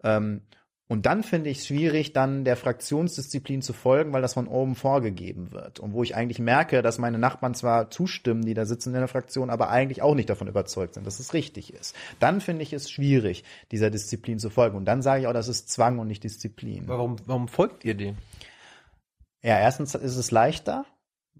Ähm, 0.02 0.42
und 0.90 1.04
dann 1.04 1.22
finde 1.22 1.50
ich 1.50 1.58
es 1.58 1.66
schwierig, 1.66 2.14
dann 2.14 2.44
der 2.44 2.56
Fraktionsdisziplin 2.56 3.60
zu 3.60 3.74
folgen, 3.74 4.14
weil 4.14 4.22
das 4.22 4.32
von 4.32 4.48
oben 4.48 4.74
vorgegeben 4.74 5.52
wird. 5.52 5.80
Und 5.80 5.92
wo 5.92 6.02
ich 6.02 6.16
eigentlich 6.16 6.38
merke, 6.38 6.80
dass 6.80 6.96
meine 6.96 7.18
Nachbarn 7.18 7.54
zwar 7.54 7.90
zustimmen, 7.90 8.46
die 8.46 8.54
da 8.54 8.64
sitzen 8.64 8.94
in 8.94 9.00
der 9.00 9.06
Fraktion, 9.06 9.50
aber 9.50 9.68
eigentlich 9.68 10.00
auch 10.00 10.14
nicht 10.14 10.30
davon 10.30 10.48
überzeugt 10.48 10.94
sind, 10.94 11.06
dass 11.06 11.20
es 11.20 11.34
richtig 11.34 11.74
ist. 11.74 11.94
Dann 12.20 12.40
finde 12.40 12.62
ich 12.62 12.72
es 12.72 12.90
schwierig, 12.90 13.44
dieser 13.70 13.90
Disziplin 13.90 14.38
zu 14.38 14.48
folgen. 14.48 14.78
Und 14.78 14.86
dann 14.86 15.02
sage 15.02 15.20
ich 15.20 15.26
auch, 15.26 15.34
das 15.34 15.48
ist 15.48 15.68
Zwang 15.68 15.98
und 15.98 16.08
nicht 16.08 16.24
Disziplin. 16.24 16.84
Warum, 16.88 17.16
warum 17.26 17.48
folgt 17.48 17.84
ihr 17.84 17.94
dem? 17.94 18.16
Ja, 19.42 19.58
erstens 19.58 19.94
ist 19.94 20.16
es 20.16 20.30
leichter, 20.30 20.86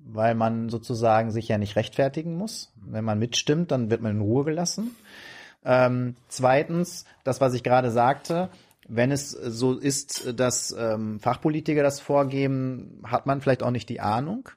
weil 0.04 0.34
man 0.34 0.68
sozusagen 0.68 1.30
sich 1.30 1.48
ja 1.48 1.58
nicht 1.58 1.76
rechtfertigen 1.76 2.36
muss. 2.36 2.72
Wenn 2.76 3.04
man 3.04 3.18
mitstimmt, 3.18 3.70
dann 3.70 3.90
wird 3.90 4.02
man 4.02 4.12
in 4.16 4.20
Ruhe 4.20 4.44
gelassen. 4.44 4.96
Ähm, 5.64 6.14
zweitens, 6.28 7.04
das, 7.24 7.40
was 7.40 7.54
ich 7.54 7.62
gerade 7.62 7.90
sagte, 7.90 8.48
wenn 8.88 9.12
es 9.12 9.30
so 9.30 9.78
ist, 9.78 10.38
dass 10.38 10.74
ähm, 10.76 11.20
Fachpolitiker 11.20 11.82
das 11.82 12.00
vorgeben, 12.00 13.02
hat 13.04 13.26
man 13.26 13.40
vielleicht 13.40 13.62
auch 13.62 13.70
nicht 13.70 13.88
die 13.88 14.00
Ahnung. 14.00 14.48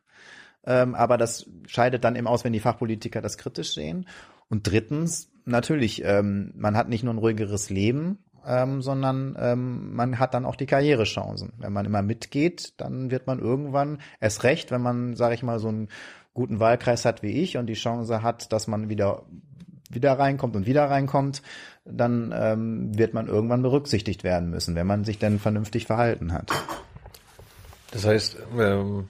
Ähm, 0.65 0.95
aber 0.95 1.17
das 1.17 1.49
scheidet 1.67 2.03
dann 2.03 2.15
eben 2.15 2.27
aus, 2.27 2.43
wenn 2.43 2.53
die 2.53 2.59
Fachpolitiker 2.59 3.21
das 3.21 3.37
kritisch 3.37 3.73
sehen. 3.73 4.07
Und 4.49 4.67
drittens, 4.67 5.29
natürlich, 5.45 6.03
ähm, 6.05 6.53
man 6.55 6.77
hat 6.77 6.87
nicht 6.87 7.03
nur 7.03 7.13
ein 7.13 7.19
ruhigeres 7.19 7.69
Leben, 7.69 8.19
ähm, 8.45 8.81
sondern 8.81 9.35
ähm, 9.39 9.95
man 9.95 10.19
hat 10.19 10.33
dann 10.33 10.45
auch 10.45 10.55
die 10.55 10.65
Karrierechancen. 10.65 11.53
Wenn 11.57 11.73
man 11.73 11.85
immer 11.85 12.01
mitgeht, 12.01 12.73
dann 12.77 13.11
wird 13.11 13.27
man 13.27 13.39
irgendwann 13.39 13.99
erst 14.19 14.43
recht, 14.43 14.71
wenn 14.71 14.81
man, 14.81 15.15
sage 15.15 15.35
ich 15.35 15.43
mal, 15.43 15.59
so 15.59 15.67
einen 15.67 15.89
guten 16.33 16.59
Wahlkreis 16.59 17.05
hat 17.05 17.23
wie 17.23 17.41
ich 17.41 17.57
und 17.57 17.67
die 17.67 17.73
Chance 17.73 18.23
hat, 18.23 18.51
dass 18.51 18.67
man 18.67 18.89
wieder 18.89 19.23
wieder 19.93 20.17
reinkommt 20.17 20.55
und 20.55 20.65
wieder 20.65 20.89
reinkommt, 20.89 21.41
dann 21.85 22.33
ähm, 22.33 22.97
wird 22.97 23.13
man 23.13 23.27
irgendwann 23.27 23.61
berücksichtigt 23.61 24.23
werden 24.23 24.49
müssen, 24.49 24.75
wenn 24.75 24.87
man 24.87 25.03
sich 25.03 25.19
denn 25.19 25.39
vernünftig 25.39 25.85
verhalten 25.85 26.31
hat. 26.31 26.51
Das 27.91 28.05
heißt, 28.05 28.37
ähm, 28.57 29.09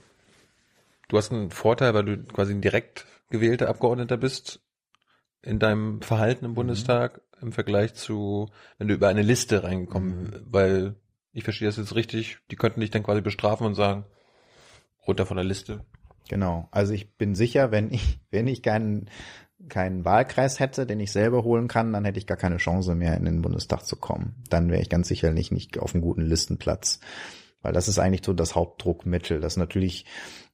du 1.07 1.17
hast 1.17 1.31
einen 1.31 1.51
Vorteil, 1.51 1.93
weil 1.93 2.05
du 2.05 2.17
quasi 2.23 2.53
ein 2.53 2.61
direkt 2.61 3.05
gewählter 3.29 3.69
Abgeordneter 3.69 4.17
bist 4.17 4.59
in 5.41 5.59
deinem 5.59 6.01
Verhalten 6.01 6.45
im 6.45 6.53
Bundestag 6.53 7.21
im 7.41 7.51
Vergleich 7.51 7.93
zu, 7.93 8.49
wenn 8.77 8.87
du 8.87 8.93
über 8.93 9.07
eine 9.07 9.21
Liste 9.21 9.63
reingekommen, 9.63 10.45
weil 10.45 10.95
ich 11.33 11.43
verstehe 11.43 11.67
das 11.67 11.77
jetzt 11.77 11.95
richtig, 11.95 12.39
die 12.51 12.55
könnten 12.55 12.81
dich 12.81 12.91
dann 12.91 13.03
quasi 13.03 13.21
bestrafen 13.21 13.65
und 13.65 13.75
sagen, 13.75 14.05
runter 15.07 15.25
von 15.25 15.37
der 15.37 15.45
Liste. 15.45 15.85
Genau. 16.29 16.67
Also 16.71 16.93
ich 16.93 17.17
bin 17.17 17.35
sicher, 17.35 17.71
wenn 17.71 17.91
ich, 17.91 18.19
wenn 18.31 18.47
ich 18.47 18.61
keinen, 18.61 19.09
keinen 19.69 20.05
Wahlkreis 20.05 20.59
hätte, 20.59 20.85
den 20.85 20.99
ich 20.99 21.11
selber 21.11 21.43
holen 21.43 21.67
kann, 21.67 21.93
dann 21.93 22.05
hätte 22.05 22.19
ich 22.19 22.27
gar 22.27 22.37
keine 22.37 22.57
Chance 22.57 22.95
mehr, 22.95 23.15
in 23.15 23.25
den 23.25 23.41
Bundestag 23.41 23.85
zu 23.85 23.95
kommen. 23.95 24.35
Dann 24.49 24.69
wäre 24.69 24.81
ich 24.81 24.89
ganz 24.89 25.07
sicherlich 25.07 25.51
nicht 25.51 25.77
auf 25.79 25.93
einem 25.93 26.01
guten 26.01 26.25
Listenplatz. 26.25 26.99
Weil 27.61 27.73
das 27.73 27.87
ist 27.87 27.99
eigentlich 27.99 28.25
so 28.25 28.33
das 28.33 28.55
Hauptdruckmittel. 28.55 29.39
Das 29.39 29.55
natürlich 29.55 30.05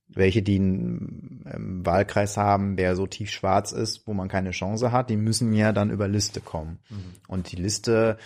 welche, 0.10 0.42
die 0.42 0.56
einen 0.56 1.46
ähm, 1.54 1.86
Wahlkreis 1.86 2.38
haben, 2.38 2.76
der 2.76 2.96
so 2.96 3.08
tief 3.08 3.30
schwarz 3.30 3.72
ist, 3.72 4.08
wo 4.08 4.14
man 4.14 4.28
keine 4.28 4.52
Chance 4.52 4.92
hat, 4.92 5.10
die 5.10 5.18
müssen 5.18 5.54
ja 5.54 5.72
dann 5.72 5.92
über 5.92 6.08
Liste 6.08 6.42
kommen. 6.42 6.80
Und 7.28 7.52
die 7.52 7.58
Liste, 7.58 8.18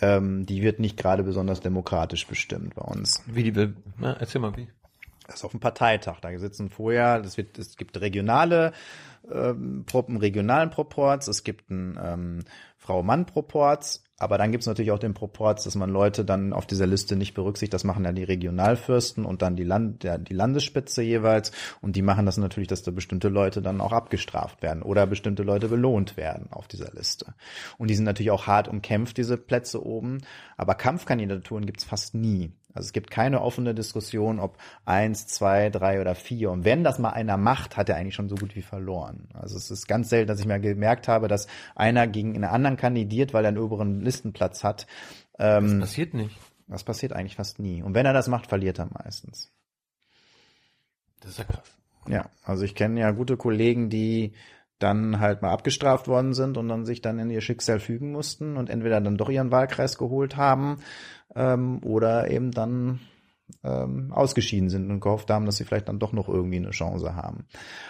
ähm, 0.00 0.46
die 0.46 0.62
wird 0.62 0.80
nicht 0.80 0.96
gerade 0.96 1.22
besonders 1.22 1.60
demokratisch 1.60 2.26
bestimmt 2.26 2.74
bei 2.74 2.82
uns. 2.82 3.22
Wie 3.26 3.50
die, 3.50 3.74
na, 3.98 4.14
erzähl 4.14 4.40
mal, 4.40 4.56
wie. 4.56 4.68
Das 5.26 5.36
ist 5.36 5.44
auf 5.44 5.50
dem 5.50 5.60
Parteitag. 5.60 6.20
Da 6.20 6.36
sitzen 6.38 6.70
vorher, 6.70 7.20
das 7.20 7.36
wird, 7.36 7.58
es 7.58 7.76
gibt 7.76 8.00
regionale, 8.00 8.72
ähm, 9.30 9.84
einen 9.92 10.16
regionalen 10.16 10.70
Proports, 10.70 11.28
es 11.28 11.44
gibt 11.44 11.70
einen 11.70 11.98
ähm, 12.02 12.38
Frau-Mann-Proports, 12.78 14.04
aber 14.18 14.36
dann 14.36 14.50
gibt 14.50 14.62
es 14.62 14.66
natürlich 14.66 14.90
auch 14.90 14.98
den 14.98 15.14
Proports, 15.14 15.64
dass 15.64 15.76
man 15.76 15.90
Leute 15.90 16.24
dann 16.24 16.52
auf 16.52 16.66
dieser 16.66 16.86
Liste 16.86 17.14
nicht 17.14 17.34
berücksichtigt. 17.34 17.74
Das 17.74 17.84
machen 17.84 18.04
ja 18.04 18.12
die 18.12 18.24
Regionalfürsten 18.24 19.24
und 19.24 19.42
dann 19.42 19.54
die, 19.54 19.64
Land, 19.64 20.02
der, 20.02 20.18
die 20.18 20.34
Landesspitze 20.34 21.02
jeweils. 21.02 21.52
Und 21.80 21.94
die 21.94 22.02
machen 22.02 22.26
das 22.26 22.36
natürlich, 22.36 22.68
dass 22.68 22.82
da 22.82 22.90
bestimmte 22.90 23.28
Leute 23.28 23.62
dann 23.62 23.80
auch 23.80 23.92
abgestraft 23.92 24.60
werden 24.60 24.82
oder 24.82 25.06
bestimmte 25.06 25.44
Leute 25.44 25.68
belohnt 25.68 26.16
werden 26.16 26.48
auf 26.50 26.66
dieser 26.66 26.92
Liste. 26.92 27.34
Und 27.78 27.90
die 27.90 27.94
sind 27.94 28.04
natürlich 28.04 28.32
auch 28.32 28.48
hart 28.48 28.66
umkämpft, 28.66 29.16
diese 29.16 29.36
Plätze 29.36 29.84
oben. 29.84 30.18
Aber 30.56 30.74
Kampfkandidaturen 30.74 31.64
gibt's 31.64 31.84
fast 31.84 32.14
nie. 32.14 32.50
Also 32.78 32.86
es 32.86 32.92
gibt 32.92 33.10
keine 33.10 33.42
offene 33.42 33.74
Diskussion, 33.74 34.38
ob 34.38 34.56
eins, 34.84 35.26
zwei, 35.26 35.68
drei 35.68 36.00
oder 36.00 36.14
vier. 36.14 36.52
Und 36.52 36.64
wenn 36.64 36.84
das 36.84 37.00
mal 37.00 37.10
einer 37.10 37.36
macht, 37.36 37.76
hat 37.76 37.88
er 37.88 37.96
eigentlich 37.96 38.14
schon 38.14 38.28
so 38.28 38.36
gut 38.36 38.54
wie 38.54 38.62
verloren. 38.62 39.26
Also 39.34 39.56
es 39.56 39.72
ist 39.72 39.88
ganz 39.88 40.10
selten, 40.10 40.28
dass 40.28 40.38
ich 40.38 40.46
mal 40.46 40.60
gemerkt 40.60 41.08
habe, 41.08 41.26
dass 41.26 41.48
einer 41.74 42.06
gegen 42.06 42.36
einen 42.36 42.44
anderen 42.44 42.76
kandidiert, 42.76 43.34
weil 43.34 43.44
er 43.44 43.48
einen 43.48 43.58
oberen 43.58 44.00
Listenplatz 44.00 44.62
hat. 44.62 44.86
Ähm, 45.40 45.80
Passiert 45.80 46.14
nicht. 46.14 46.38
das 46.68 46.84
passiert 46.84 47.12
eigentlich 47.12 47.34
fast 47.34 47.58
nie. 47.58 47.82
Und 47.82 47.94
wenn 47.94 48.06
er 48.06 48.12
das 48.12 48.28
macht, 48.28 48.46
verliert 48.46 48.78
er 48.78 48.86
meistens. 48.86 49.50
Das 51.18 51.32
ist 51.32 51.38
ja 51.38 51.44
krass. 51.46 51.76
Ja, 52.08 52.30
also 52.44 52.62
ich 52.62 52.76
kenne 52.76 53.00
ja 53.00 53.10
gute 53.10 53.36
Kollegen, 53.36 53.90
die 53.90 54.34
dann 54.78 55.20
halt 55.20 55.42
mal 55.42 55.50
abgestraft 55.50 56.08
worden 56.08 56.34
sind 56.34 56.56
und 56.56 56.68
dann 56.68 56.84
sich 56.84 57.02
dann 57.02 57.18
in 57.18 57.30
ihr 57.30 57.40
Schicksal 57.40 57.80
fügen 57.80 58.12
mussten 58.12 58.56
und 58.56 58.70
entweder 58.70 59.00
dann 59.00 59.16
doch 59.16 59.28
ihren 59.28 59.50
Wahlkreis 59.50 59.98
geholt 59.98 60.36
haben 60.36 60.78
ähm, 61.34 61.80
oder 61.84 62.30
eben 62.30 62.52
dann 62.52 63.00
ähm, 63.64 64.12
ausgeschieden 64.12 64.68
sind 64.68 64.90
und 64.90 65.00
gehofft 65.00 65.30
haben, 65.30 65.46
dass 65.46 65.56
sie 65.56 65.64
vielleicht 65.64 65.88
dann 65.88 65.98
doch 65.98 66.12
noch 66.12 66.28
irgendwie 66.28 66.58
eine 66.58 66.70
Chance 66.70 67.16
haben. 67.16 67.46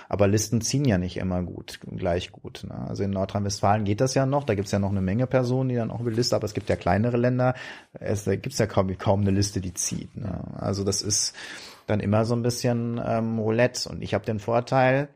Aber 0.08 0.28
Listen 0.28 0.60
ziehen 0.60 0.84
ja 0.84 0.98
nicht 0.98 1.16
immer 1.16 1.42
gut, 1.42 1.80
gleich 1.96 2.32
gut. 2.32 2.64
Ne? 2.68 2.86
Also 2.88 3.02
in 3.02 3.10
Nordrhein-Westfalen 3.10 3.84
geht 3.84 4.00
das 4.00 4.14
ja 4.14 4.24
noch, 4.24 4.44
da 4.44 4.54
gibt's 4.54 4.70
ja 4.70 4.78
noch 4.78 4.90
eine 4.90 5.00
Menge 5.00 5.26
Personen, 5.26 5.68
die 5.68 5.74
dann 5.74 5.90
auch 5.90 6.00
über 6.00 6.10
Liste, 6.10 6.36
aber 6.36 6.44
es 6.44 6.54
gibt 6.54 6.68
ja 6.68 6.76
kleinere 6.76 7.16
Länder, 7.16 7.54
es 7.92 8.24
da 8.24 8.36
gibt's 8.36 8.58
ja 8.58 8.66
kaum, 8.66 8.96
kaum 8.98 9.22
eine 9.22 9.30
Liste, 9.30 9.60
die 9.60 9.74
zieht. 9.74 10.16
Ne? 10.16 10.42
Also 10.56 10.84
das 10.84 11.02
ist 11.02 11.34
dann 11.86 12.00
immer 12.00 12.24
so 12.24 12.34
ein 12.34 12.42
bisschen 12.42 13.00
ähm, 13.04 13.38
Roulette. 13.38 13.88
Und 13.88 14.02
ich 14.02 14.14
habe 14.14 14.24
den 14.24 14.38
Vorteil, 14.38 15.08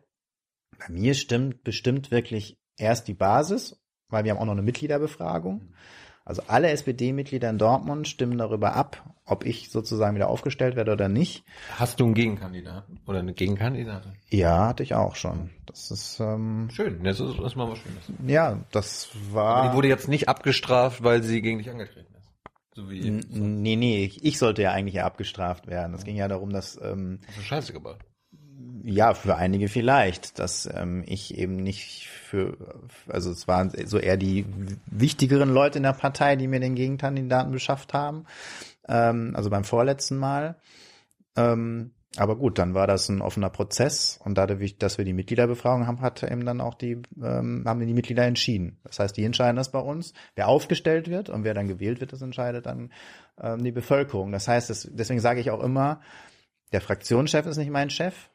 bei 0.86 0.92
mir 0.92 1.14
stimmt 1.14 1.64
bestimmt 1.64 2.10
wirklich 2.10 2.58
erst 2.76 3.08
die 3.08 3.14
Basis, 3.14 3.80
weil 4.08 4.24
wir 4.24 4.32
haben 4.32 4.38
auch 4.38 4.44
noch 4.46 4.52
eine 4.52 4.62
Mitgliederbefragung. 4.62 5.72
Also 6.24 6.42
alle 6.46 6.70
SPD-Mitglieder 6.70 7.50
in 7.50 7.58
Dortmund 7.58 8.06
stimmen 8.06 8.38
darüber 8.38 8.76
ab, 8.76 9.02
ob 9.24 9.44
ich 9.44 9.70
sozusagen 9.70 10.14
wieder 10.14 10.28
aufgestellt 10.28 10.76
werde 10.76 10.92
oder 10.92 11.08
nicht. 11.08 11.44
Hast 11.76 11.98
du 11.98 12.04
einen 12.04 12.14
Gegenkandidaten? 12.14 13.00
Oder 13.06 13.18
eine 13.18 13.32
Gegenkandidatin? 13.34 14.12
Ja, 14.30 14.68
hatte 14.68 14.84
ich 14.84 14.94
auch 14.94 15.16
schon. 15.16 15.50
Das 15.66 15.90
ist 15.90 16.20
ähm, 16.20 16.68
Schön, 16.72 17.02
das 17.02 17.18
ist, 17.18 17.36
das 17.38 17.46
ist 17.46 17.56
mal 17.56 17.68
was 17.68 17.78
Schönes. 17.78 18.04
ja, 18.24 18.60
das 18.70 19.08
Aber 19.32 19.34
war. 19.34 19.68
die 19.70 19.76
wurde 19.76 19.88
jetzt 19.88 20.06
nicht 20.06 20.28
abgestraft, 20.28 21.02
weil 21.02 21.24
sie 21.24 21.42
gegen 21.42 21.58
dich 21.58 21.70
angetreten 21.70 22.14
ist. 22.14 22.30
So 22.74 22.88
wie 22.88 23.10
Nee, 23.10 23.74
nee, 23.74 24.04
ich, 24.04 24.24
ich 24.24 24.38
sollte 24.38 24.62
ja 24.62 24.70
eigentlich 24.70 24.94
ja 24.94 25.04
abgestraft 25.04 25.66
werden. 25.66 25.92
Es 25.94 26.04
ging 26.04 26.14
ja 26.16 26.28
darum, 26.28 26.50
dass 26.50 26.80
ähm, 26.80 27.18
Hast 27.26 27.38
du 27.38 27.42
Scheiße 27.42 27.72
gebaut. 27.72 27.98
Ja, 28.84 29.14
für 29.14 29.36
einige 29.36 29.68
vielleicht, 29.68 30.40
dass 30.40 30.68
ähm, 30.72 31.04
ich 31.06 31.38
eben 31.38 31.56
nicht 31.56 32.08
für, 32.08 32.56
also 33.06 33.30
es 33.30 33.46
waren 33.46 33.70
so 33.86 33.98
eher 33.98 34.16
die 34.16 34.44
wichtigeren 34.86 35.50
Leute 35.50 35.78
in 35.78 35.84
der 35.84 35.92
Partei, 35.92 36.34
die 36.34 36.48
mir 36.48 36.58
den 36.58 36.74
Gegenkandidaten 36.74 37.52
beschafft 37.52 37.94
haben, 37.94 38.24
ähm, 38.88 39.34
also 39.36 39.50
beim 39.50 39.62
vorletzten 39.62 40.16
Mal. 40.16 40.56
Ähm, 41.36 41.92
aber 42.16 42.36
gut, 42.36 42.58
dann 42.58 42.74
war 42.74 42.86
das 42.86 43.08
ein 43.08 43.22
offener 43.22 43.50
Prozess 43.50 44.18
und 44.22 44.36
dadurch, 44.36 44.76
dass 44.78 44.98
wir 44.98 45.04
die 45.04 45.14
Mitgliederbefragung 45.14 45.86
haben, 45.86 46.00
hat 46.00 46.22
eben 46.24 46.44
dann 46.44 46.60
auch 46.60 46.74
die, 46.74 47.00
ähm, 47.22 47.62
haben 47.64 47.86
die 47.86 47.94
Mitglieder 47.94 48.24
entschieden. 48.24 48.78
Das 48.84 48.98
heißt, 48.98 49.16
die 49.16 49.24
entscheiden 49.24 49.56
das 49.56 49.70
bei 49.70 49.78
uns. 49.78 50.12
Wer 50.34 50.48
aufgestellt 50.48 51.08
wird 51.08 51.30
und 51.30 51.44
wer 51.44 51.54
dann 51.54 51.68
gewählt 51.68 52.00
wird, 52.00 52.12
das 52.12 52.20
entscheidet 52.20 52.66
dann 52.66 52.90
ähm, 53.40 53.62
die 53.62 53.72
Bevölkerung. 53.72 54.32
Das 54.32 54.48
heißt, 54.48 54.68
das, 54.70 54.88
deswegen 54.92 55.20
sage 55.20 55.40
ich 55.40 55.50
auch 55.52 55.62
immer, 55.62 56.00
der 56.72 56.80
Fraktionschef 56.80 57.46
ist 57.46 57.56
nicht 57.58 57.70
mein 57.70 57.88
Chef, 57.88 58.28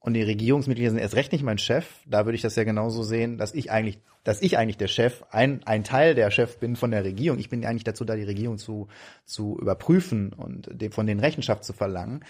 und 0.00 0.14
die 0.14 0.22
Regierungsmitglieder 0.22 0.90
sind 0.90 1.00
erst 1.00 1.16
recht 1.16 1.32
nicht 1.32 1.42
mein 1.42 1.58
Chef. 1.58 1.86
Da 2.06 2.26
würde 2.26 2.36
ich 2.36 2.42
das 2.42 2.54
ja 2.54 2.64
genauso 2.64 3.02
sehen, 3.02 3.38
dass 3.38 3.54
ich 3.54 3.70
eigentlich, 3.70 3.98
dass 4.22 4.40
ich 4.40 4.56
eigentlich 4.56 4.76
der 4.76 4.86
Chef, 4.86 5.24
ein, 5.30 5.64
ein 5.64 5.82
Teil 5.82 6.14
der 6.14 6.30
Chef 6.30 6.58
bin 6.58 6.76
von 6.76 6.92
der 6.92 7.02
Regierung. 7.02 7.38
Ich 7.38 7.48
bin 7.48 7.64
eigentlich 7.64 7.84
dazu 7.84 8.04
da, 8.04 8.14
die 8.14 8.22
Regierung 8.22 8.58
zu, 8.58 8.88
zu 9.24 9.58
überprüfen 9.60 10.32
und 10.32 10.68
von 10.92 11.06
denen 11.06 11.20
Rechenschaft 11.20 11.64
zu 11.64 11.72
verlangen. 11.72 12.24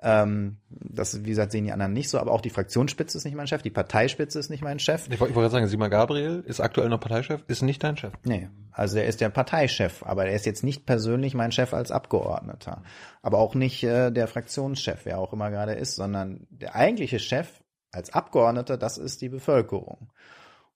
Ähm, 0.00 0.58
das, 0.68 1.24
wie 1.24 1.30
gesagt, 1.30 1.50
sehen 1.50 1.64
die 1.64 1.72
anderen 1.72 1.92
nicht 1.92 2.08
so, 2.08 2.20
aber 2.20 2.30
auch 2.30 2.40
die 2.40 2.50
Fraktionsspitze 2.50 3.18
ist 3.18 3.24
nicht 3.24 3.34
mein 3.34 3.48
Chef, 3.48 3.62
die 3.62 3.70
Parteispitze 3.70 4.38
ist 4.38 4.48
nicht 4.48 4.62
mein 4.62 4.78
Chef. 4.78 5.08
Ich 5.10 5.18
wollte 5.18 5.34
gerade 5.34 5.50
sagen, 5.50 5.66
Sima 5.66 5.88
Gabriel 5.88 6.44
ist 6.46 6.60
aktuell 6.60 6.88
noch 6.88 7.00
Parteichef, 7.00 7.42
ist 7.48 7.62
nicht 7.62 7.82
dein 7.82 7.96
Chef. 7.96 8.12
Nee, 8.24 8.48
also 8.70 8.98
er 8.98 9.06
ist 9.06 9.20
der 9.20 9.30
Parteichef, 9.30 10.04
aber 10.04 10.26
er 10.26 10.34
ist 10.34 10.46
jetzt 10.46 10.62
nicht 10.62 10.86
persönlich 10.86 11.34
mein 11.34 11.50
Chef 11.50 11.74
als 11.74 11.90
Abgeordneter. 11.90 12.82
Aber 13.22 13.38
auch 13.38 13.56
nicht 13.56 13.82
äh, 13.82 14.12
der 14.12 14.28
Fraktionschef, 14.28 15.00
wer 15.04 15.18
auch 15.18 15.32
immer 15.32 15.50
gerade 15.50 15.72
ist, 15.72 15.96
sondern 15.96 16.46
der 16.50 16.76
eigentliche 16.76 17.18
Chef 17.18 17.48
als 17.90 18.12
Abgeordneter, 18.12 18.76
das 18.76 18.98
ist 18.98 19.20
die 19.20 19.28
Bevölkerung. 19.28 20.12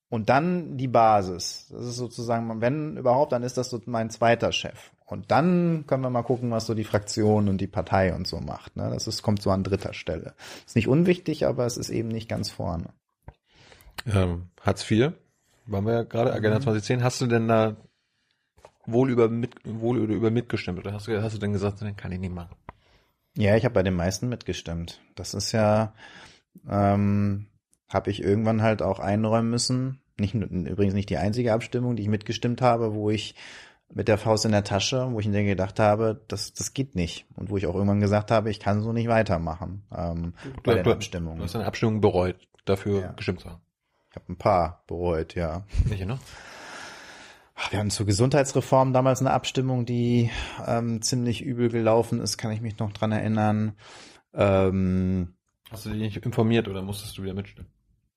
Und 0.09 0.29
dann 0.29 0.77
die 0.77 0.89
Basis. 0.89 1.69
Das 1.71 1.87
ist 1.87 1.97
sozusagen, 1.97 2.61
wenn 2.61 2.97
überhaupt, 2.97 3.33
dann 3.33 3.43
ist 3.43 3.57
das 3.57 3.71
so 3.71 3.81
mein 3.87 4.11
zweiter 4.11 4.53
Chef. 4.53 4.91
Und 5.13 5.31
dann 5.31 5.85
können 5.87 6.03
wir 6.03 6.11
mal 6.11 6.23
gucken, 6.23 6.51
was 6.51 6.67
so 6.67 6.75
die 6.75 6.85
Fraktion 6.85 7.49
und 7.49 7.61
die 7.61 7.67
Partei 7.67 8.15
und 8.15 8.27
so 8.27 8.41
macht. 8.41 8.77
Ne? 8.77 8.91
Das 8.91 9.07
ist, 9.07 9.23
kommt 9.23 9.43
so 9.43 9.51
an 9.51 9.63
dritter 9.63 9.93
Stelle. 9.93 10.35
Ist 10.67 10.75
nicht 10.75 10.89
unwichtig, 10.89 11.47
aber 11.47 11.67
es 11.67 11.77
ist 11.77 11.91
eben 11.91 12.09
nicht 12.09 12.29
ganz 12.29 12.51
vorne. 12.51 12.87
Ähm, 14.07 14.49
Hartz 14.61 14.91
IV, 14.91 15.13
waren 15.67 15.87
wir 15.87 15.93
ja 15.93 16.03
gerade, 16.03 16.33
Agenda 16.33 16.61
2010. 16.61 17.05
Hast 17.05 17.21
du 17.21 17.27
denn 17.27 17.47
da 17.47 17.77
wohl 18.87 19.11
über, 19.11 19.29
mit, 19.29 19.55
wohl 19.65 20.01
oder 20.01 20.15
über 20.15 20.31
mitgestimmt? 20.31 20.79
Oder 20.79 20.93
hast 20.93 21.09
du, 21.09 21.23
hast 21.23 21.35
du 21.35 21.39
denn 21.39 21.53
gesagt, 21.53 21.81
den 21.83 21.97
kann 21.97 22.13
ich 22.13 22.19
nicht 22.19 22.35
machen? 22.35 22.57
Ja, 23.37 23.57
ich 23.57 23.65
habe 23.65 23.75
bei 23.75 23.83
den 23.83 23.95
meisten 23.95 24.29
mitgestimmt. 24.29 25.01
Das 25.15 25.35
ist 25.35 25.53
ja, 25.53 25.95
ähm, 26.69 27.47
habe 27.89 28.11
ich 28.11 28.23
irgendwann 28.23 28.63
halt 28.63 28.83
auch 28.83 28.99
einräumen 28.99 29.51
müssen. 29.51 30.01
Nicht, 30.19 30.35
übrigens 30.35 30.95
nicht 30.95 31.11
die 31.11 31.17
einzige 31.17 31.53
Abstimmung, 31.53 31.97
die 31.97 32.03
ich 32.03 32.09
mitgestimmt 32.09 32.61
habe, 32.61 32.95
wo 32.95 33.11
ich 33.11 33.35
mit 33.95 34.09
der 34.09 34.19
Faust 34.19 34.45
in 34.45 34.53
der 34.53 34.65
Tasche, 34.65 35.09
wo 35.13 35.21
ich 35.21 35.29
mir 35.29 35.45
gedacht 35.45 35.79
habe, 35.79 36.23
das, 36.29 36.53
das 36.55 36.73
geht 36.73 36.95
nicht. 36.95 37.27
Und 37.37 37.51
wo 37.51 37.57
ich 37.57 37.67
auch 37.67 37.75
irgendwann 37.75 38.01
gesagt 38.01 38.31
habe, 38.31 38.51
ich 38.51 38.59
kann 38.61 38.83
so 38.83 38.93
nicht 38.93 39.09
weitermachen 39.09 39.83
ähm, 39.95 40.35
bei 40.65 40.75
den 40.75 40.85
du, 40.85 40.93
Abstimmungen. 40.93 41.39
Du 41.39 41.45
hast 41.45 41.55
deine 41.55 41.67
Abstimmung 41.67 42.01
bereut, 42.01 42.37
dafür 42.65 43.01
Ja. 43.01 43.13
gestimmt 43.13 43.41
zu 43.41 43.51
haben. 43.51 43.61
Ich 44.11 44.17
habe 44.17 44.33
ein 44.33 44.37
paar 44.37 44.83
bereut, 44.87 45.35
ja. 45.35 45.65
Welche 45.85 46.07
noch? 46.07 46.19
Wir 47.71 47.79
hatten 47.79 47.91
zur 47.91 48.07
Gesundheitsreform 48.07 48.93
damals 48.93 49.21
eine 49.21 49.31
Abstimmung, 49.31 49.87
die 49.87 50.31
ähm, 50.67 51.01
ziemlich 51.03 51.43
übel 51.43 51.69
gelaufen 51.69 52.21
ist, 52.21 52.37
kann 52.37 52.51
ich 52.51 52.61
mich 52.61 52.79
noch 52.79 52.93
dran 52.93 53.13
erinnern. 53.13 53.75
Ähm, 54.35 55.35
Hast 55.71 55.87
du 55.87 55.91
dich 55.91 56.01
nicht 56.01 56.17
informiert 56.27 56.69
oder 56.69 56.83
musstest 56.83 57.17
du 57.17 57.23
wieder 57.23 57.35
mitstimmen? 57.35 57.71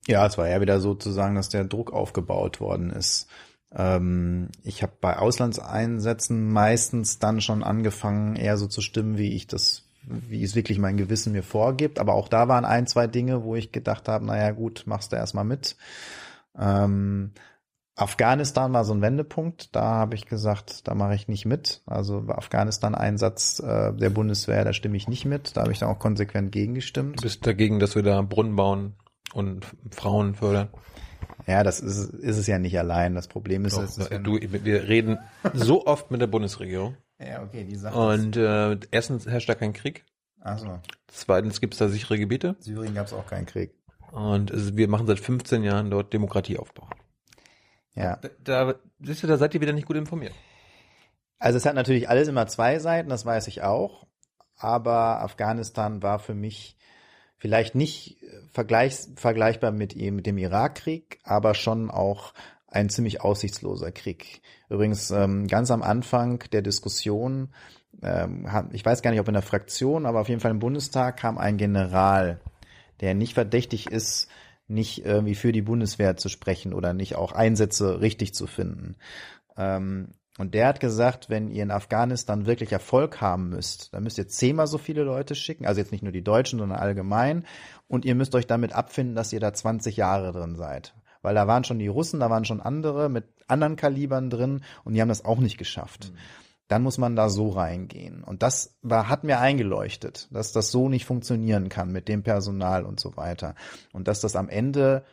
Ja, 0.08 0.26
es 0.26 0.38
war 0.38 0.48
eher 0.48 0.62
wieder 0.62 0.80
sozusagen, 0.80 1.36
dass 1.36 1.50
der 1.50 1.66
Druck 1.66 1.92
aufgebaut 1.94 2.60
worden 2.60 2.90
ist. 2.92 3.28
Ähm, 3.76 4.50
ich 4.64 4.82
habe 4.82 4.94
bei 5.00 5.18
Auslandseinsätzen 5.18 6.52
meistens 6.52 7.20
dann 7.20 7.42
schon 7.42 7.64
angefangen, 7.64 8.36
eher 8.36 8.58
so 8.58 8.68
zu 8.68 8.82
stimmen, 8.82 9.18
wie 9.18 9.34
ich 9.34 9.48
das, 9.48 9.84
wie 10.04 10.44
es 10.44 10.56
wirklich 10.56 10.80
mein 10.80 10.98
Gewissen 10.98 11.34
mir 11.34 11.44
vorgibt. 11.44 12.00
Aber 12.00 12.14
auch 12.14 12.30
da 12.30 12.48
waren 12.48 12.66
ein, 12.66 12.88
zwei 12.88 13.08
Dinge, 13.08 13.44
wo 13.44 13.56
ich 13.56 13.72
gedacht 13.72 14.08
habe, 14.08 14.26
naja 14.26 14.52
gut, 14.52 14.84
machst 14.86 15.12
du 15.12 15.18
erstmal 15.18 15.46
mit. 15.46 15.76
Ähm, 16.58 17.32
Afghanistan 17.98 18.74
war 18.74 18.84
so 18.84 18.94
ein 18.94 19.02
Wendepunkt. 19.02 19.76
Da 19.76 19.84
habe 19.84 20.16
ich 20.16 20.26
gesagt, 20.26 20.88
da 20.88 20.96
mache 20.96 21.16
ich 21.16 21.28
nicht 21.28 21.46
mit. 21.46 21.82
Also 21.86 22.26
Afghanistan-Einsatz 22.28 23.60
äh, 23.60 23.94
der 23.94 24.10
Bundeswehr, 24.10 24.66
da 24.66 24.74
stimme 24.74 24.98
ich 24.98 25.08
nicht 25.08 25.26
mit. 25.26 25.56
Da 25.56 25.62
habe 25.62 25.72
ich 25.72 25.80
dann 25.80 25.90
auch 25.90 26.00
konsequent 26.00 26.52
gegengestimmt. 26.52 27.20
Du 27.20 27.24
bist 27.24 27.46
dagegen, 27.46 27.80
dass 27.80 27.96
wir 27.96 28.04
da 28.04 28.22
Brunnen 28.22 28.56
bauen 28.56 28.96
und 29.34 29.66
Frauen 29.92 30.36
fördern? 30.36 30.70
Ja, 31.48 31.64
das 31.64 31.80
ist, 31.80 32.10
ist 32.10 32.38
es 32.38 32.48
ja 32.48 32.58
nicht 32.58 32.78
allein. 32.80 33.14
Das 33.14 33.28
Problem 33.28 33.66
ist, 33.66 33.78
Doch, 33.78 33.84
es 33.84 33.98
ist, 33.98 34.12
du, 34.24 34.40
wir 34.42 34.88
reden 34.88 35.20
so 35.54 35.86
oft 35.86 36.10
mit 36.12 36.22
der 36.22 36.28
Bundesregierung. 36.28 36.98
ja, 37.20 37.44
okay, 37.44 37.64
die 37.64 37.76
Sache. 37.76 37.98
Und 37.98 38.36
äh, 38.36 38.78
erstens 38.92 39.28
herrscht 39.28 39.50
da 39.50 39.56
kein 39.56 39.74
Krieg. 39.74 40.06
Achso, 40.42 40.80
Zweitens 41.08 41.60
gibt 41.62 41.74
es 41.74 41.80
da 41.80 41.88
sichere 41.88 42.20
Gebiete. 42.20 42.56
Syrien 42.60 42.94
gab 42.94 43.08
es 43.08 43.14
auch 43.14 43.26
keinen 43.26 43.46
Krieg. 43.46 43.74
Und 44.12 44.52
es, 44.52 44.76
wir 44.76 44.88
machen 44.88 45.08
seit 45.08 45.20
15 45.20 45.64
Jahren 45.64 45.90
dort 45.90 46.14
Demokratieaufbau. 46.14 46.88
Ja. 47.94 48.18
Da, 48.18 48.30
da, 48.44 48.76
siehst 49.02 49.24
du, 49.24 49.28
da 49.28 49.38
seid 49.38 49.54
ihr 49.56 49.62
wieder 49.62 49.74
nicht 49.74 49.88
gut 49.88 49.98
informiert. 49.98 50.34
Also 51.40 51.58
es 51.58 51.66
hat 51.66 51.76
natürlich 51.76 52.10
alles 52.10 52.28
immer 52.28 52.48
zwei 52.48 52.80
Seiten, 52.80 53.10
das 53.10 53.26
weiß 53.26 53.48
ich 53.48 53.62
auch. 53.62 54.08
Aber 54.58 55.22
Afghanistan 55.22 56.02
war 56.02 56.20
für 56.20 56.34
mich 56.34 56.78
vielleicht 57.46 57.76
nicht 57.76 58.18
vergleichs, 58.54 59.12
vergleichbar 59.18 59.72
mit, 59.72 59.96
mit 59.96 60.26
dem 60.26 60.40
Irakkrieg, 60.40 61.20
aber 61.24 61.54
schon 61.54 61.92
auch 61.92 62.34
ein 62.66 62.90
ziemlich 62.90 63.22
aussichtsloser 63.22 63.92
Krieg. 63.92 64.42
Übrigens 64.68 65.12
ähm, 65.12 65.46
ganz 65.46 65.70
am 65.70 65.84
Anfang 65.84 66.40
der 66.52 66.64
Diskussion, 66.64 67.54
ähm, 68.02 68.50
ich 68.72 68.84
weiß 68.84 69.04
gar 69.04 69.12
nicht, 69.12 69.20
ob 69.20 69.28
in 69.28 69.36
der 69.36 69.44
Fraktion, 69.44 70.08
aber 70.08 70.22
auf 70.22 70.28
jeden 70.28 70.42
Fall 70.42 70.50
im 70.50 70.58
Bundestag 70.58 71.18
kam 71.18 71.38
ein 71.38 71.58
General, 71.58 72.42
der 73.00 73.14
nicht 73.14 73.36
verdächtig 73.36 73.92
ist, 73.92 74.28
nicht 74.68 75.06
irgendwie 75.06 75.36
für 75.36 75.52
die 75.52 75.62
Bundeswehr 75.62 76.18
zu 76.18 76.28
sprechen 76.28 76.74
oder 76.74 76.96
nicht 76.96 77.14
auch 77.16 77.32
Einsätze 77.32 78.02
richtig 78.02 78.34
zu 78.34 78.48
finden. 78.48 78.96
Ähm, 79.56 80.16
und 80.38 80.54
der 80.54 80.68
hat 80.68 80.80
gesagt, 80.82 81.30
wenn 81.30 81.50
ihr 81.50 81.64
in 81.64 81.72
Afghanistan 81.72 82.46
wirklich 82.46 82.72
Erfolg 82.72 83.22
haben 83.22 83.50
müsst, 83.50 83.94
dann 83.94 84.04
müsst 84.04 84.18
ihr 84.18 84.28
zehnmal 84.28 84.68
so 84.68 84.78
viele 84.78 85.04
Leute 85.04 85.34
schicken, 85.34 85.66
also 85.66 85.80
jetzt 85.80 85.94
nicht 85.94 86.04
nur 86.04 86.12
die 86.12 86.24
Deutschen, 86.24 86.60
sondern 86.60 86.80
allgemein. 86.80 87.46
Und 87.88 88.04
ihr 88.04 88.16
müsst 88.16 88.36
euch 88.36 88.46
damit 88.46 88.74
abfinden, 88.74 89.16
dass 89.16 89.32
ihr 89.32 89.40
da 89.40 89.54
20 89.54 89.96
Jahre 89.96 90.34
drin 90.34 90.56
seid. 90.56 90.94
Weil 91.22 91.36
da 91.36 91.48
waren 91.48 91.64
schon 91.64 91.80
die 91.80 91.88
Russen, 91.88 92.20
da 92.20 92.30
waren 92.30 92.46
schon 92.46 92.62
andere 92.62 93.10
mit 93.10 93.26
anderen 93.48 93.78
Kalibern 93.78 94.30
drin 94.30 94.62
und 94.84 94.94
die 94.94 95.02
haben 95.02 95.10
das 95.10 95.24
auch 95.24 95.40
nicht 95.40 95.58
geschafft. 95.58 96.12
Mhm. 96.12 96.18
Dann 96.68 96.84
muss 96.84 96.98
man 96.98 97.16
da 97.16 97.30
so 97.30 97.50
reingehen. 97.50 98.24
Und 98.24 98.44
das 98.44 98.76
war, 98.82 99.08
hat 99.08 99.24
mir 99.24 99.40
eingeleuchtet, 99.40 100.28
dass 100.32 100.52
das 100.52 100.72
so 100.72 100.90
nicht 100.90 101.06
funktionieren 101.06 101.70
kann 101.70 101.92
mit 101.92 102.08
dem 102.08 102.24
Personal 102.24 102.84
und 102.86 103.00
so 103.00 103.16
weiter. 103.16 103.56
Und 103.94 104.08
dass 104.08 104.20
das 104.20 104.36
am 104.36 104.50
Ende 104.50 105.06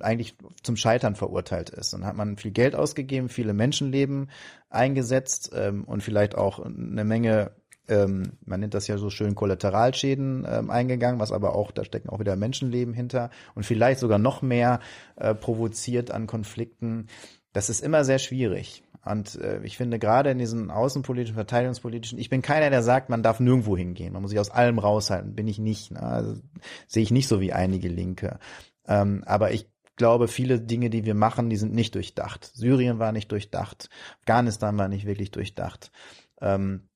eigentlich 0.00 0.36
zum 0.62 0.76
Scheitern 0.76 1.14
verurteilt 1.14 1.70
ist. 1.70 1.92
Dann 1.92 2.04
hat 2.04 2.16
man 2.16 2.36
viel 2.36 2.50
Geld 2.50 2.74
ausgegeben, 2.74 3.28
viele 3.28 3.52
Menschenleben 3.52 4.30
eingesetzt 4.70 5.52
ähm, 5.54 5.84
und 5.84 6.02
vielleicht 6.02 6.36
auch 6.36 6.58
eine 6.58 7.04
Menge, 7.04 7.52
ähm, 7.88 8.32
man 8.44 8.60
nennt 8.60 8.74
das 8.74 8.88
ja 8.88 8.98
so 8.98 9.10
schön 9.10 9.34
Kollateralschäden 9.34 10.46
ähm, 10.48 10.70
eingegangen, 10.70 11.20
was 11.20 11.32
aber 11.32 11.54
auch, 11.54 11.70
da 11.70 11.84
stecken 11.84 12.08
auch 12.08 12.20
wieder 12.20 12.36
Menschenleben 12.36 12.94
hinter 12.94 13.30
und 13.54 13.64
vielleicht 13.64 14.00
sogar 14.00 14.18
noch 14.18 14.42
mehr 14.42 14.80
äh, 15.16 15.34
provoziert 15.34 16.10
an 16.10 16.26
Konflikten. 16.26 17.06
Das 17.52 17.70
ist 17.70 17.82
immer 17.82 18.04
sehr 18.04 18.18
schwierig. 18.18 18.82
Und 19.04 19.34
äh, 19.40 19.60
ich 19.64 19.76
finde 19.76 19.98
gerade 19.98 20.30
in 20.30 20.38
diesen 20.38 20.70
außenpolitischen, 20.70 21.34
verteidigungspolitischen, 21.34 22.18
ich 22.18 22.30
bin 22.30 22.40
keiner, 22.40 22.70
der 22.70 22.82
sagt, 22.82 23.08
man 23.10 23.22
darf 23.22 23.40
nirgendwo 23.40 23.76
hingehen, 23.76 24.12
man 24.12 24.22
muss 24.22 24.30
sich 24.30 24.38
aus 24.38 24.50
allem 24.50 24.78
raushalten, 24.78 25.34
bin 25.34 25.48
ich 25.48 25.58
nicht. 25.58 25.90
Ne? 25.90 26.02
Also, 26.02 26.40
sehe 26.86 27.02
ich 27.02 27.10
nicht 27.10 27.26
so 27.26 27.40
wie 27.40 27.52
einige 27.52 27.88
Linke. 27.88 28.38
Ähm, 28.86 29.22
aber 29.26 29.52
ich 29.52 29.70
glaube, 29.96 30.28
viele 30.28 30.60
Dinge, 30.60 30.90
die 30.90 31.04
wir 31.04 31.14
machen, 31.14 31.50
die 31.50 31.56
sind 31.56 31.74
nicht 31.74 31.94
durchdacht. 31.94 32.50
Syrien 32.54 32.98
war 32.98 33.12
nicht 33.12 33.30
durchdacht, 33.30 33.88
Afghanistan 34.20 34.78
war 34.78 34.88
nicht 34.88 35.06
wirklich 35.06 35.30
durchdacht. 35.30 35.92
Ähm, 36.40 36.88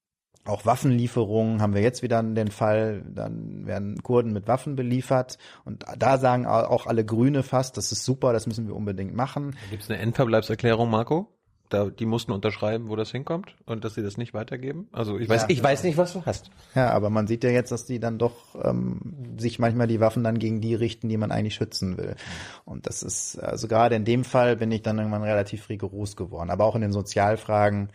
auch 0.47 0.65
Waffenlieferungen 0.65 1.61
haben 1.61 1.75
wir 1.75 1.83
jetzt 1.83 2.03
wieder 2.03 2.23
den 2.23 2.51
Fall, 2.51 3.03
dann 3.09 3.67
werden 3.67 4.03
Kurden 4.03 4.33
mit 4.33 4.47
Waffen 4.47 4.77
beliefert 4.77 5.39
und 5.65 5.85
da 5.99 6.19
sagen 6.19 6.47
auch 6.47 6.87
alle 6.87 7.05
Grüne 7.05 7.43
fast, 7.43 7.77
das 7.77 7.91
ist 7.91 8.05
super, 8.05 8.33
das 8.33 8.47
müssen 8.47 8.69
wir 8.69 8.77
unbedingt 8.77 9.15
machen. 9.15 9.57
Gibt 9.71 9.83
es 9.83 9.91
eine 9.91 9.99
Endverbleibserklärung, 9.99 10.89
Marco? 10.89 11.36
Da, 11.69 11.91
die 11.91 12.07
mussten 12.07 12.33
unterschreiben, 12.33 12.89
wo 12.89 12.97
das 12.97 13.11
hinkommt 13.11 13.55
und 13.65 13.85
dass 13.85 13.95
sie 13.95 14.03
das 14.03 14.17
nicht 14.17 14.35
weitergeben. 14.35 14.89
Also 14.93 15.19
ich 15.19 15.29
weiß, 15.29 15.43
ja, 15.43 15.51
ich 15.51 15.63
weiß 15.63 15.85
nicht, 15.85 15.97
was 15.97 16.13
du 16.13 16.25
hast. 16.25 16.51
Ja, 16.75 16.91
aber 16.91 17.11
man 17.11 17.27
sieht 17.27 17.45
ja 17.45 17.51
jetzt, 17.51 17.73
dass 17.73 17.85
die 17.85 18.01
dann 18.01 18.19
doch 18.19 18.55
ähm, 18.63 19.37
sich 19.39 19.59
manchmal 19.59 19.87
die 19.87 20.01
Waffen 20.01 20.25
dann 20.25 20.39
gegen 20.39 20.61
die 20.61 20.75
richten, 20.75 21.09
die 21.09 21.17
man 21.17 21.31
eigentlich 21.31 21.55
schützen 21.55 21.99
will. 21.99 22.17
Und 22.65 22.87
das 22.87 23.03
ist, 23.03 23.39
also 23.39 23.69
gerade 23.69 23.97
in 23.97 24.05
dem 24.05 24.25
Fall 24.25 24.57
bin 24.57 24.71
ich 24.71 24.83
dann 24.83 24.99
irgendwann 24.99 25.23
relativ 25.23 25.69
rigoros 25.69 26.17
geworden. 26.17 26.51
Aber 26.51 26.65
auch 26.65 26.75
in 26.75 26.83
den 26.83 26.93
Sozialfragen 26.93 27.91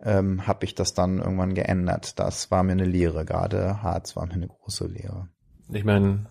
ähm, 0.00 0.46
habe 0.46 0.64
ich 0.64 0.74
das 0.74 0.94
dann 0.94 1.18
irgendwann 1.18 1.54
geändert. 1.54 2.18
Das 2.18 2.50
war 2.50 2.62
mir 2.62 2.72
eine 2.72 2.86
Lehre. 2.86 3.24
Gerade 3.24 3.82
Harz 3.82 4.16
war 4.16 4.26
mir 4.26 4.34
eine 4.34 4.48
große 4.48 4.86
Lehre. 4.86 5.28
Ich 5.72 5.84
meine, 5.84 6.26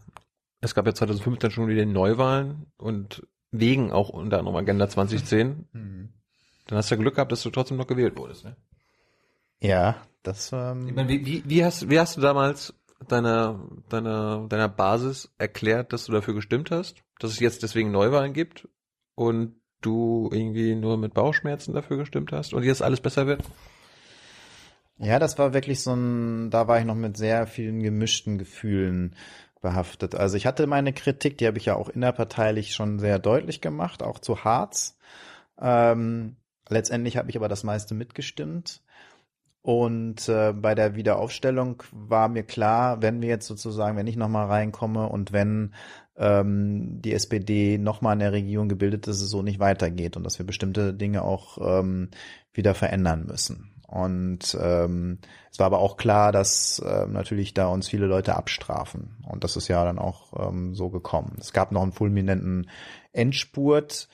es 0.61 0.75
gab 0.75 0.85
ja 0.85 0.93
2015 0.93 1.51
schon 1.51 1.67
wieder 1.67 1.85
Neuwahlen 1.85 2.67
und 2.77 3.27
wegen 3.51 3.91
auch 3.91 4.09
unter 4.09 4.39
anderem 4.39 4.57
Agenda 4.57 4.89
2010. 4.89 5.67
Mhm 5.71 6.09
dann 6.67 6.77
hast 6.77 6.89
du 6.89 6.95
ja 6.95 7.01
Glück 7.01 7.15
gehabt, 7.15 7.31
dass 7.31 7.43
du 7.43 7.49
trotzdem 7.49 7.77
noch 7.77 7.87
gewählt 7.87 8.17
wurdest, 8.17 8.45
ne? 8.45 8.55
Ja, 9.59 9.95
das. 10.23 10.51
Ähm 10.53 10.87
ich 10.87 10.93
meine, 10.93 11.09
wie, 11.09 11.25
wie, 11.25 11.43
wie, 11.45 11.63
hast, 11.63 11.89
wie 11.89 11.99
hast 11.99 12.17
du 12.17 12.21
damals 12.21 12.73
deiner, 13.07 13.67
deiner, 13.89 14.47
deiner 14.47 14.69
Basis 14.69 15.33
erklärt, 15.37 15.93
dass 15.93 16.05
du 16.05 16.11
dafür 16.11 16.33
gestimmt 16.33 16.71
hast, 16.71 17.03
dass 17.19 17.31
es 17.31 17.39
jetzt 17.39 17.63
deswegen 17.63 17.91
Neuwahlen 17.91 18.33
gibt 18.33 18.67
und 19.15 19.55
du 19.81 20.29
irgendwie 20.31 20.75
nur 20.75 20.97
mit 20.97 21.13
Bauchschmerzen 21.13 21.73
dafür 21.73 21.97
gestimmt 21.97 22.31
hast 22.31 22.53
und 22.53 22.63
jetzt 22.63 22.81
alles 22.81 23.01
besser 23.01 23.27
wird? 23.27 23.43
Ja, 24.97 25.19
das 25.19 25.37
war 25.37 25.53
wirklich 25.53 25.81
so 25.81 25.93
ein, 25.93 26.49
da 26.49 26.67
war 26.67 26.79
ich 26.79 26.85
noch 26.85 26.95
mit 26.95 27.17
sehr 27.17 27.47
vielen 27.47 27.81
gemischten 27.81 28.37
Gefühlen 28.37 29.15
behaftet. 29.61 30.15
Also 30.15 30.37
ich 30.37 30.45
hatte 30.45 30.67
meine 30.67 30.93
Kritik, 30.93 31.37
die 31.37 31.47
habe 31.47 31.57
ich 31.57 31.65
ja 31.65 31.75
auch 31.75 31.89
innerparteilich 31.89 32.73
schon 32.73 32.99
sehr 32.99 33.19
deutlich 33.19 33.59
gemacht, 33.59 34.03
auch 34.03 34.19
zu 34.19 34.43
Harz. 34.43 34.97
Ähm, 35.59 36.35
Letztendlich 36.73 37.17
habe 37.17 37.29
ich 37.29 37.37
aber 37.37 37.47
das 37.47 37.63
meiste 37.63 37.93
mitgestimmt. 37.93 38.81
Und 39.61 40.27
äh, 40.27 40.51
bei 40.51 40.75
der 40.75 40.95
Wiederaufstellung 40.95 41.83
war 41.91 42.27
mir 42.27 42.43
klar, 42.43 43.01
wenn 43.01 43.21
wir 43.21 43.29
jetzt 43.29 43.47
sozusagen, 43.47 43.95
wenn 43.95 44.07
ich 44.07 44.17
nochmal 44.17 44.47
reinkomme 44.47 45.07
und 45.07 45.31
wenn 45.31 45.73
ähm, 46.17 47.01
die 47.01 47.13
SPD 47.13 47.77
nochmal 47.77 48.13
in 48.13 48.19
der 48.19 48.33
Regierung 48.33 48.67
gebildet 48.67 49.07
ist, 49.07 49.17
dass 49.17 49.23
es 49.23 49.29
so 49.29 49.41
nicht 49.41 49.59
weitergeht 49.59 50.17
und 50.17 50.25
dass 50.25 50.37
wir 50.37 50.45
bestimmte 50.45 50.93
Dinge 50.93 51.21
auch 51.21 51.57
ähm, 51.61 52.09
wieder 52.53 52.75
verändern 52.75 53.25
müssen. 53.25 53.71
Und 53.87 54.57
ähm, 54.59 55.19
es 55.51 55.59
war 55.59 55.67
aber 55.67 55.79
auch 55.79 55.97
klar, 55.97 56.31
dass 56.31 56.79
äh, 56.79 57.05
natürlich 57.05 57.53
da 57.53 57.67
uns 57.67 57.87
viele 57.87 58.07
Leute 58.07 58.35
abstrafen. 58.35 59.17
Und 59.29 59.43
das 59.43 59.55
ist 59.55 59.67
ja 59.67 59.85
dann 59.85 59.99
auch 59.99 60.49
ähm, 60.49 60.73
so 60.73 60.89
gekommen. 60.89 61.37
Es 61.39 61.53
gab 61.53 61.71
noch 61.71 61.83
einen 61.83 61.91
fulminanten 61.91 62.69
Endspurt 63.11 64.09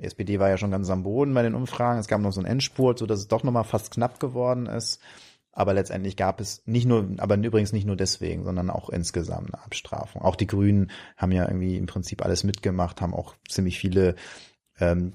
die 0.00 0.06
SPD 0.06 0.40
war 0.40 0.48
ja 0.48 0.56
schon 0.56 0.70
ganz 0.70 0.88
am 0.88 1.02
Boden 1.02 1.34
bei 1.34 1.42
den 1.42 1.54
Umfragen. 1.54 2.00
Es 2.00 2.08
gab 2.08 2.20
noch 2.20 2.32
so 2.32 2.40
einen 2.40 2.50
Endspurt, 2.50 2.98
so 2.98 3.06
dass 3.06 3.20
es 3.20 3.28
doch 3.28 3.42
nochmal 3.42 3.64
fast 3.64 3.90
knapp 3.90 4.18
geworden 4.18 4.66
ist. 4.66 5.00
Aber 5.52 5.74
letztendlich 5.74 6.16
gab 6.16 6.40
es 6.40 6.62
nicht 6.64 6.86
nur, 6.86 7.06
aber 7.18 7.36
übrigens 7.36 7.72
nicht 7.72 7.86
nur 7.86 7.96
deswegen, 7.96 8.44
sondern 8.44 8.70
auch 8.70 8.88
insgesamt 8.88 9.52
eine 9.52 9.62
Abstrafung. 9.64 10.22
Auch 10.22 10.36
die 10.36 10.46
Grünen 10.46 10.90
haben 11.16 11.32
ja 11.32 11.46
irgendwie 11.46 11.76
im 11.76 11.86
Prinzip 11.86 12.24
alles 12.24 12.44
mitgemacht, 12.44 13.00
haben 13.00 13.14
auch 13.14 13.34
ziemlich 13.48 13.78
viele 13.78 14.14
ähm, 14.78 15.14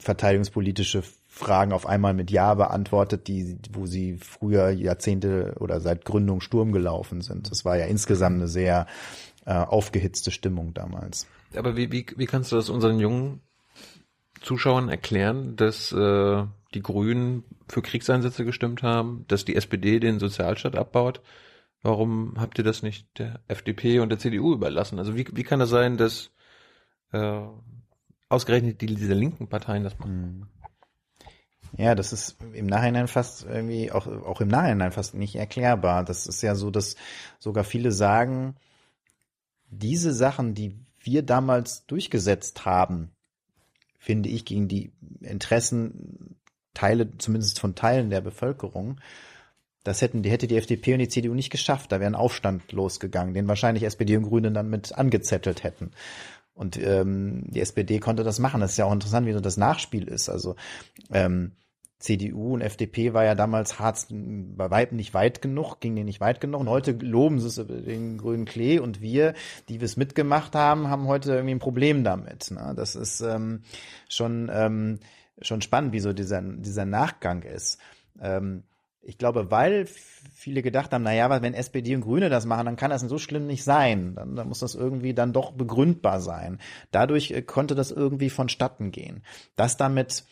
verteidigungspolitische 0.00 1.02
Fragen 1.28 1.72
auf 1.72 1.86
einmal 1.86 2.14
mit 2.14 2.30
Ja 2.30 2.54
beantwortet, 2.54 3.28
die, 3.28 3.58
wo 3.70 3.86
sie 3.86 4.16
früher 4.16 4.70
Jahrzehnte 4.70 5.54
oder 5.60 5.80
seit 5.80 6.04
Gründung 6.04 6.40
Sturm 6.40 6.72
gelaufen 6.72 7.20
sind. 7.20 7.50
Das 7.50 7.64
war 7.64 7.76
ja 7.76 7.84
insgesamt 7.84 8.36
eine 8.36 8.48
sehr 8.48 8.86
äh, 9.46 9.52
aufgehitzte 9.52 10.30
Stimmung 10.30 10.74
damals. 10.74 11.26
Aber 11.54 11.76
wie, 11.76 11.92
wie, 11.92 12.06
wie 12.16 12.26
kannst 12.26 12.50
du 12.50 12.56
das 12.56 12.70
unseren 12.70 12.98
jungen 12.98 13.40
Zuschauern 14.40 14.88
erklären, 14.88 15.56
dass 15.56 15.92
äh, 15.92 16.44
die 16.74 16.82
Grünen 16.82 17.44
für 17.68 17.82
Kriegseinsätze 17.82 18.44
gestimmt 18.44 18.82
haben, 18.82 19.24
dass 19.28 19.44
die 19.44 19.56
SPD 19.56 20.00
den 20.00 20.18
Sozialstaat 20.18 20.76
abbaut. 20.76 21.20
Warum 21.82 22.34
habt 22.38 22.58
ihr 22.58 22.64
das 22.64 22.82
nicht 22.82 23.06
der 23.18 23.40
FDP 23.48 24.00
und 24.00 24.08
der 24.08 24.18
CDU 24.18 24.52
überlassen? 24.52 24.98
Also 24.98 25.16
wie, 25.16 25.26
wie 25.32 25.44
kann 25.44 25.60
das 25.60 25.70
sein, 25.70 25.96
dass 25.96 26.30
äh, 27.12 27.40
ausgerechnet 28.28 28.80
die, 28.80 28.86
diese 28.86 29.14
linken 29.14 29.48
Parteien 29.48 29.84
das 29.84 29.98
machen? 29.98 30.10
Hm. 30.10 30.48
Ja, 31.76 31.94
das 31.94 32.12
ist 32.12 32.38
im 32.54 32.66
Nachhinein 32.66 33.08
fast 33.08 33.44
irgendwie, 33.44 33.92
auch, 33.92 34.06
auch 34.06 34.40
im 34.40 34.48
Nachhinein 34.48 34.90
fast 34.90 35.14
nicht 35.14 35.36
erklärbar. 35.36 36.02
Das 36.02 36.26
ist 36.26 36.42
ja 36.42 36.54
so, 36.54 36.70
dass 36.70 36.96
sogar 37.38 37.62
viele 37.62 37.92
sagen, 37.92 38.56
diese 39.70 40.14
Sachen, 40.14 40.54
die 40.54 40.74
wir 41.00 41.22
damals 41.22 41.86
durchgesetzt 41.86 42.64
haben, 42.64 43.10
finde 43.98 44.28
ich, 44.28 44.44
gegen 44.44 44.68
die 44.68 44.92
Interessen 45.20 46.36
Teile, 46.74 47.18
zumindest 47.18 47.58
von 47.58 47.74
Teilen 47.74 48.10
der 48.10 48.20
Bevölkerung. 48.20 49.00
Das 49.82 50.00
hätten, 50.00 50.22
die 50.22 50.30
hätte 50.30 50.46
die 50.46 50.56
FDP 50.56 50.92
und 50.92 51.00
die 51.00 51.08
CDU 51.08 51.34
nicht 51.34 51.50
geschafft. 51.50 51.90
Da 51.90 51.98
wäre 51.98 52.10
ein 52.10 52.14
Aufstand 52.14 52.70
losgegangen, 52.72 53.34
den 53.34 53.48
wahrscheinlich 53.48 53.84
SPD 53.84 54.16
und 54.16 54.24
Grüne 54.24 54.52
dann 54.52 54.70
mit 54.70 54.96
angezettelt 54.96 55.64
hätten. 55.64 55.90
Und 56.54 56.76
ähm, 56.76 57.44
die 57.48 57.60
SPD 57.60 57.98
konnte 57.98 58.24
das 58.24 58.38
machen. 58.38 58.60
Das 58.60 58.72
ist 58.72 58.76
ja 58.76 58.84
auch 58.84 58.92
interessant, 58.92 59.26
wie 59.26 59.32
so 59.32 59.40
das 59.40 59.56
Nachspiel 59.56 60.06
ist. 60.08 60.28
Also 60.28 60.56
ähm, 61.12 61.52
CDU 61.98 62.54
und 62.54 62.60
FDP 62.60 63.12
war 63.12 63.24
ja 63.24 63.34
damals 63.34 63.80
Harz 63.80 64.06
bei 64.10 64.70
Weitem 64.70 64.96
nicht 64.96 65.14
weit 65.14 65.42
genug, 65.42 65.80
ging 65.80 65.96
denen 65.96 66.06
nicht 66.06 66.20
weit 66.20 66.40
genug. 66.40 66.60
Und 66.60 66.68
heute 66.68 66.92
loben 66.92 67.40
sie 67.40 67.48
es 67.48 67.56
den 67.56 68.18
grünen 68.18 68.44
Klee 68.44 68.78
und 68.78 69.00
wir, 69.00 69.34
die 69.68 69.80
wir 69.80 69.84
es 69.86 69.96
mitgemacht 69.96 70.54
haben, 70.54 70.88
haben 70.88 71.08
heute 71.08 71.32
irgendwie 71.32 71.54
ein 71.56 71.60
Problem 71.60 72.04
damit. 72.04 72.52
Ne? 72.52 72.72
Das 72.76 72.94
ist 72.94 73.20
ähm, 73.20 73.62
schon, 74.08 74.48
ähm, 74.52 75.00
schon 75.42 75.60
spannend, 75.60 75.92
wie 75.92 76.00
so 76.00 76.12
dieser, 76.12 76.40
dieser 76.40 76.84
Nachgang 76.84 77.42
ist. 77.42 77.78
Ähm, 78.20 78.62
ich 79.02 79.18
glaube, 79.18 79.50
weil 79.50 79.86
viele 79.86 80.62
gedacht 80.62 80.92
haben, 80.92 81.02
na 81.02 81.14
ja, 81.14 81.42
wenn 81.42 81.54
SPD 81.54 81.94
und 81.94 82.02
Grüne 82.02 82.28
das 82.28 82.46
machen, 82.46 82.66
dann 82.66 82.76
kann 82.76 82.90
das 82.90 83.00
so 83.00 83.18
schlimm 83.18 83.46
nicht 83.46 83.64
sein. 83.64 84.14
Dann, 84.14 84.36
dann 84.36 84.48
muss 84.48 84.60
das 84.60 84.74
irgendwie 84.74 85.14
dann 85.14 85.32
doch 85.32 85.52
begründbar 85.52 86.20
sein. 86.20 86.58
Dadurch 86.92 87.32
äh, 87.32 87.42
konnte 87.42 87.74
das 87.74 87.90
irgendwie 87.90 88.30
vonstatten 88.30 88.92
gehen. 88.92 89.22
Das 89.56 89.76
damit 89.76 90.24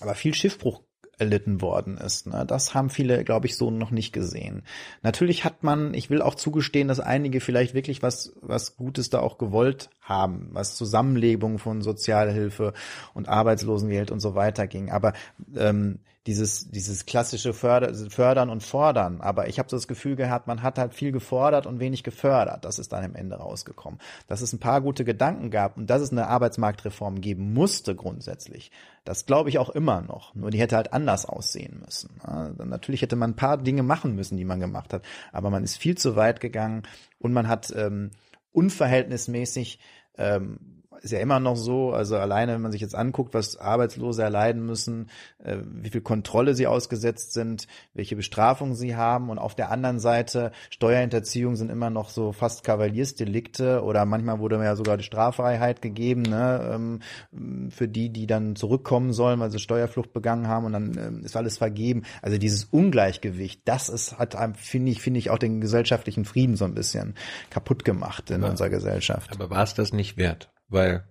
aber 0.00 0.14
viel 0.14 0.34
Schiffbruch 0.34 0.82
erlitten 1.20 1.60
worden 1.60 1.98
ist. 1.98 2.26
Ne? 2.26 2.44
Das 2.46 2.74
haben 2.74 2.90
viele, 2.90 3.24
glaube 3.24 3.46
ich, 3.46 3.56
so 3.56 3.70
noch 3.70 3.90
nicht 3.90 4.12
gesehen. 4.12 4.62
Natürlich 5.02 5.44
hat 5.44 5.62
man, 5.62 5.92
ich 5.94 6.08
will 6.10 6.22
auch 6.22 6.34
zugestehen, 6.34 6.88
dass 6.88 6.98
einige 6.98 7.40
vielleicht 7.40 7.74
wirklich 7.74 8.02
was, 8.02 8.32
was 8.40 8.76
Gutes 8.76 9.10
da 9.10 9.20
auch 9.20 9.36
gewollt 9.36 9.90
haben, 10.10 10.50
was 10.52 10.76
Zusammenlegung 10.76 11.58
von 11.58 11.80
Sozialhilfe 11.80 12.74
und 13.14 13.28
Arbeitslosengeld 13.28 14.10
und 14.10 14.20
so 14.20 14.34
weiter 14.34 14.66
ging. 14.66 14.90
Aber 14.90 15.14
ähm, 15.56 16.00
dieses, 16.26 16.70
dieses 16.70 17.06
klassische 17.06 17.54
Förder, 17.54 17.94
Fördern 18.10 18.50
und 18.50 18.62
Fordern. 18.62 19.22
Aber 19.22 19.48
ich 19.48 19.58
habe 19.58 19.70
so 19.70 19.76
das 19.76 19.88
Gefühl 19.88 20.16
gehabt, 20.16 20.46
man 20.46 20.62
hat 20.62 20.78
halt 20.78 20.92
viel 20.92 21.12
gefordert 21.12 21.66
und 21.66 21.80
wenig 21.80 22.04
gefördert. 22.04 22.66
Das 22.66 22.78
ist 22.78 22.92
dann 22.92 23.04
am 23.04 23.14
Ende 23.14 23.36
rausgekommen. 23.36 23.98
Dass 24.26 24.42
es 24.42 24.52
ein 24.52 24.60
paar 24.60 24.82
gute 24.82 25.04
Gedanken 25.04 25.50
gab 25.50 25.78
und 25.78 25.88
dass 25.88 26.02
es 26.02 26.12
eine 26.12 26.26
Arbeitsmarktreform 26.26 27.22
geben 27.22 27.54
musste 27.54 27.94
grundsätzlich. 27.96 28.70
Das 29.04 29.24
glaube 29.24 29.48
ich 29.48 29.58
auch 29.58 29.70
immer 29.70 30.02
noch. 30.02 30.34
Nur 30.34 30.50
die 30.50 30.60
hätte 30.60 30.76
halt 30.76 30.92
anders 30.92 31.24
aussehen 31.24 31.80
müssen. 31.82 32.20
Ja, 32.22 32.50
natürlich 32.66 33.00
hätte 33.00 33.16
man 33.16 33.30
ein 33.30 33.36
paar 33.36 33.56
Dinge 33.56 33.82
machen 33.82 34.14
müssen, 34.14 34.36
die 34.36 34.44
man 34.44 34.60
gemacht 34.60 34.92
hat. 34.92 35.02
Aber 35.32 35.48
man 35.48 35.64
ist 35.64 35.78
viel 35.78 35.96
zu 35.96 36.16
weit 36.16 36.40
gegangen 36.40 36.82
und 37.18 37.32
man 37.32 37.48
hat 37.48 37.72
ähm, 37.74 38.10
unverhältnismäßig 38.52 39.78
ähm, 40.18 40.69
ist 41.02 41.10
ja 41.12 41.18
immer 41.18 41.40
noch 41.40 41.56
so, 41.56 41.92
also 41.92 42.16
alleine, 42.16 42.54
wenn 42.54 42.60
man 42.60 42.72
sich 42.72 42.80
jetzt 42.80 42.94
anguckt, 42.94 43.34
was 43.34 43.56
Arbeitslose 43.56 44.22
erleiden 44.22 44.64
müssen, 44.64 45.10
äh, 45.42 45.56
wie 45.64 45.90
viel 45.90 46.00
Kontrolle 46.00 46.54
sie 46.54 46.66
ausgesetzt 46.66 47.32
sind, 47.32 47.66
welche 47.94 48.16
Bestrafungen 48.16 48.74
sie 48.74 48.96
haben 48.96 49.30
und 49.30 49.38
auf 49.38 49.54
der 49.54 49.70
anderen 49.70 49.98
Seite 49.98 50.52
Steuerhinterziehung 50.70 51.56
sind 51.56 51.70
immer 51.70 51.90
noch 51.90 52.10
so 52.10 52.32
fast 52.32 52.64
Kavaliersdelikte 52.64 53.82
oder 53.82 54.04
manchmal 54.04 54.38
wurde 54.38 54.58
mir 54.58 54.64
ja 54.64 54.76
sogar 54.76 54.96
die 54.96 55.04
Straffreiheit 55.04 55.82
gegeben, 55.82 56.22
ne, 56.22 56.70
ähm, 56.72 57.70
für 57.70 57.88
die, 57.88 58.10
die 58.10 58.26
dann 58.26 58.56
zurückkommen 58.56 59.12
sollen, 59.12 59.40
weil 59.40 59.50
sie 59.50 59.58
Steuerflucht 59.58 60.12
begangen 60.12 60.48
haben 60.48 60.66
und 60.66 60.72
dann 60.72 60.98
ähm, 60.98 61.24
ist 61.24 61.36
alles 61.36 61.58
vergeben. 61.58 62.02
Also 62.22 62.38
dieses 62.38 62.64
Ungleichgewicht, 62.64 63.62
das 63.64 63.88
ist, 63.88 64.18
hat 64.18 64.36
finde 64.56 64.92
ich, 64.92 65.00
finde 65.00 65.18
ich 65.18 65.30
auch 65.30 65.38
den 65.38 65.60
gesellschaftlichen 65.60 66.24
Frieden 66.24 66.56
so 66.56 66.64
ein 66.64 66.74
bisschen 66.74 67.14
kaputt 67.50 67.84
gemacht 67.84 68.30
in 68.30 68.42
aber, 68.42 68.50
unserer 68.50 68.70
Gesellschaft. 68.70 69.30
Aber 69.32 69.50
war 69.50 69.62
es 69.62 69.74
das 69.74 69.92
nicht 69.92 70.16
wert? 70.16 70.50
Weil 70.70 71.04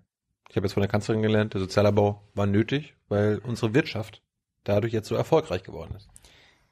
ich 0.49 0.55
habe 0.55 0.65
jetzt 0.65 0.73
von 0.73 0.81
der 0.81 0.89
Kanzlerin 0.89 1.21
gelernt, 1.21 1.53
der 1.53 1.61
Sozialabbau 1.61 2.23
war 2.33 2.47
nötig, 2.47 2.95
weil 3.07 3.37
unsere 3.39 3.73
Wirtschaft 3.73 4.23
dadurch 4.63 4.93
jetzt 4.93 5.07
so 5.07 5.15
erfolgreich 5.15 5.63
geworden 5.63 5.95
ist. 5.95 6.09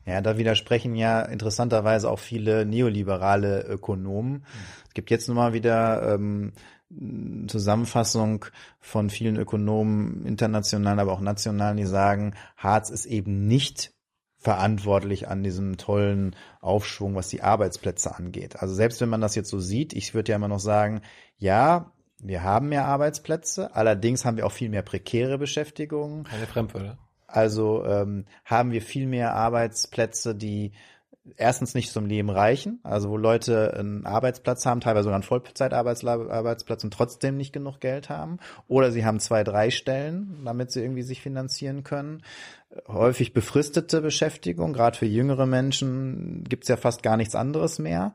Ja, 0.05 0.21
da 0.21 0.37
widersprechen 0.37 0.95
ja 0.95 1.21
interessanterweise 1.21 2.09
auch 2.09 2.19
viele 2.19 2.65
neoliberale 2.65 3.63
Ökonomen. 3.63 4.45
Es 4.87 4.93
gibt 4.93 5.11
jetzt 5.11 5.27
nochmal 5.27 5.53
wieder 5.53 6.13
ähm, 6.13 6.53
Zusammenfassung 7.47 8.45
von 8.79 9.09
vielen 9.09 9.35
Ökonomen, 9.35 10.25
internationalen, 10.25 10.99
aber 10.99 11.11
auch 11.11 11.19
nationalen, 11.19 11.75
die 11.75 11.85
sagen, 11.85 12.35
Harz 12.55 12.89
ist 12.89 13.05
eben 13.05 13.47
nicht 13.47 13.93
verantwortlich 14.39 15.27
an 15.27 15.43
diesem 15.43 15.75
tollen 15.75 16.35
Aufschwung, 16.61 17.15
was 17.15 17.27
die 17.27 17.41
Arbeitsplätze 17.41 18.15
angeht. 18.15 18.61
Also 18.61 18.73
selbst 18.73 19.01
wenn 19.01 19.09
man 19.09 19.19
das 19.19 19.35
jetzt 19.35 19.49
so 19.49 19.59
sieht, 19.59 19.91
ich 19.91 20.13
würde 20.13 20.31
ja 20.31 20.37
immer 20.37 20.47
noch 20.47 20.59
sagen, 20.59 21.01
ja, 21.37 21.91
wir 22.19 22.43
haben 22.43 22.69
mehr 22.69 22.85
Arbeitsplätze, 22.85 23.75
allerdings 23.75 24.25
haben 24.25 24.37
wir 24.37 24.45
auch 24.45 24.51
viel 24.51 24.69
mehr 24.69 24.81
prekäre 24.81 25.37
Beschäftigungen. 25.37 26.23
Keine 26.23 26.47
Fremdwörter. 26.47 26.97
Also 27.27 27.85
ähm, 27.85 28.25
haben 28.45 28.71
wir 28.71 28.81
viel 28.81 29.05
mehr 29.05 29.35
Arbeitsplätze, 29.35 30.33
die 30.33 30.71
erstens 31.35 31.73
nicht 31.73 31.91
zum 31.91 32.05
Leben 32.05 32.29
reichen, 32.29 32.79
also 32.83 33.09
wo 33.09 33.17
Leute 33.17 33.73
einen 33.77 34.05
Arbeitsplatz 34.05 34.65
haben, 34.65 34.79
teilweise 34.79 35.03
sogar 35.03 35.15
einen 35.15 35.23
Vollzeitarbeitsplatz 35.23 36.83
und 36.83 36.93
trotzdem 36.93 37.35
nicht 37.37 37.51
genug 37.51 37.79
Geld 37.81 38.09
haben. 38.09 38.39
Oder 38.67 38.91
sie 38.91 39.05
haben 39.05 39.19
zwei, 39.19 39.43
drei 39.43 39.69
Stellen, 39.69 40.41
damit 40.45 40.71
sie 40.71 40.81
irgendwie 40.81 41.03
sich 41.03 41.21
finanzieren 41.21 41.83
können. 41.83 42.23
Häufig 42.87 43.33
befristete 43.33 44.01
Beschäftigung, 44.01 44.73
gerade 44.73 44.97
für 44.97 45.05
jüngere 45.05 45.45
Menschen 45.45 46.43
gibt's 46.47 46.67
ja 46.67 46.77
fast 46.77 47.03
gar 47.03 47.17
nichts 47.17 47.35
anderes 47.35 47.79
mehr. 47.79 48.13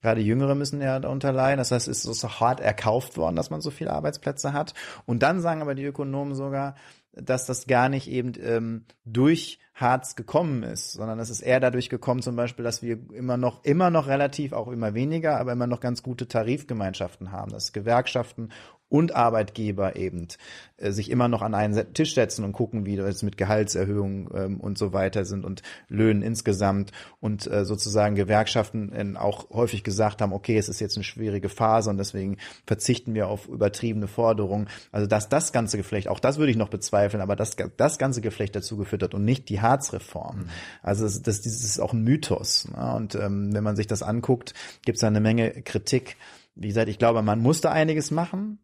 Gerade 0.00 0.20
Jüngere 0.20 0.54
müssen 0.54 0.80
ja 0.80 0.98
darunter 0.98 1.32
leiden. 1.32 1.58
Das 1.58 1.70
heißt, 1.70 1.88
es 1.88 2.04
ist 2.04 2.20
so 2.20 2.28
hart 2.28 2.60
erkauft 2.60 3.16
worden, 3.16 3.36
dass 3.36 3.50
man 3.50 3.60
so 3.60 3.70
viele 3.70 3.92
Arbeitsplätze 3.92 4.52
hat. 4.52 4.74
Und 5.06 5.22
dann 5.22 5.40
sagen 5.40 5.62
aber 5.62 5.74
die 5.74 5.84
Ökonomen 5.84 6.34
sogar, 6.34 6.74
dass 7.12 7.46
das 7.46 7.66
gar 7.66 7.88
nicht 7.88 8.08
eben 8.08 8.32
ähm, 8.40 8.84
durch 9.04 9.58
Harz 9.74 10.14
gekommen 10.14 10.62
ist, 10.62 10.92
sondern 10.92 11.18
es 11.18 11.30
ist 11.30 11.40
eher 11.40 11.58
dadurch 11.58 11.88
gekommen, 11.88 12.22
zum 12.22 12.36
Beispiel, 12.36 12.64
dass 12.64 12.82
wir 12.82 12.98
immer 13.12 13.36
noch, 13.36 13.64
immer 13.64 13.90
noch 13.90 14.06
relativ, 14.06 14.52
auch 14.52 14.68
immer 14.68 14.94
weniger, 14.94 15.40
aber 15.40 15.52
immer 15.52 15.66
noch 15.66 15.80
ganz 15.80 16.02
gute 16.02 16.28
Tarifgemeinschaften 16.28 17.32
haben, 17.32 17.50
dass 17.50 17.72
Gewerkschaften 17.72 18.50
und 18.90 19.14
Arbeitgeber 19.14 19.96
eben 19.96 20.28
äh, 20.76 20.92
sich 20.92 21.10
immer 21.10 21.28
noch 21.28 21.40
an 21.40 21.54
einen 21.54 21.94
Tisch 21.94 22.14
setzen 22.14 22.44
und 22.44 22.52
gucken, 22.52 22.84
wie 22.84 22.96
das 22.96 23.22
mit 23.22 23.36
Gehaltserhöhungen 23.36 24.28
ähm, 24.34 24.60
und 24.60 24.76
so 24.76 24.92
weiter 24.92 25.24
sind 25.24 25.44
und 25.44 25.62
Löhnen 25.88 26.22
insgesamt 26.22 26.92
und 27.20 27.50
äh, 27.50 27.64
sozusagen 27.64 28.16
Gewerkschaften 28.16 28.92
äh, 28.92 29.16
auch 29.16 29.48
häufig 29.50 29.84
gesagt 29.84 30.20
haben, 30.20 30.32
okay, 30.32 30.58
es 30.58 30.68
ist 30.68 30.80
jetzt 30.80 30.96
eine 30.96 31.04
schwierige 31.04 31.48
Phase 31.48 31.88
und 31.88 31.96
deswegen 31.96 32.36
verzichten 32.66 33.14
wir 33.14 33.28
auf 33.28 33.48
übertriebene 33.48 34.08
Forderungen. 34.08 34.68
Also 34.90 35.06
dass 35.06 35.28
das 35.28 35.52
ganze 35.52 35.76
Geflecht, 35.76 36.08
auch 36.08 36.20
das 36.20 36.38
würde 36.38 36.50
ich 36.50 36.56
noch 36.58 36.68
bezweifeln, 36.68 37.22
aber 37.22 37.36
dass 37.36 37.56
das 37.76 37.98
ganze 37.98 38.20
Geflecht 38.20 38.56
dazu 38.56 38.76
geführt 38.76 39.04
hat 39.04 39.14
und 39.14 39.24
nicht 39.24 39.48
die 39.48 39.60
Harzreform. 39.60 40.38
Mhm. 40.38 40.48
Also 40.82 41.04
das, 41.04 41.22
das, 41.22 41.42
das 41.42 41.62
ist 41.62 41.78
auch 41.78 41.92
ein 41.92 42.02
Mythos. 42.02 42.68
Ne? 42.68 42.94
Und 42.96 43.14
ähm, 43.14 43.54
wenn 43.54 43.64
man 43.64 43.76
sich 43.76 43.86
das 43.86 44.02
anguckt, 44.02 44.54
gibt 44.84 44.96
es 44.96 45.00
da 45.00 45.06
eine 45.06 45.20
Menge 45.20 45.62
Kritik. 45.62 46.16
Wie 46.56 46.68
gesagt, 46.68 46.88
ich 46.88 46.98
glaube, 46.98 47.22
man 47.22 47.40
musste 47.40 47.70
einiges 47.70 48.10
machen. 48.10 48.58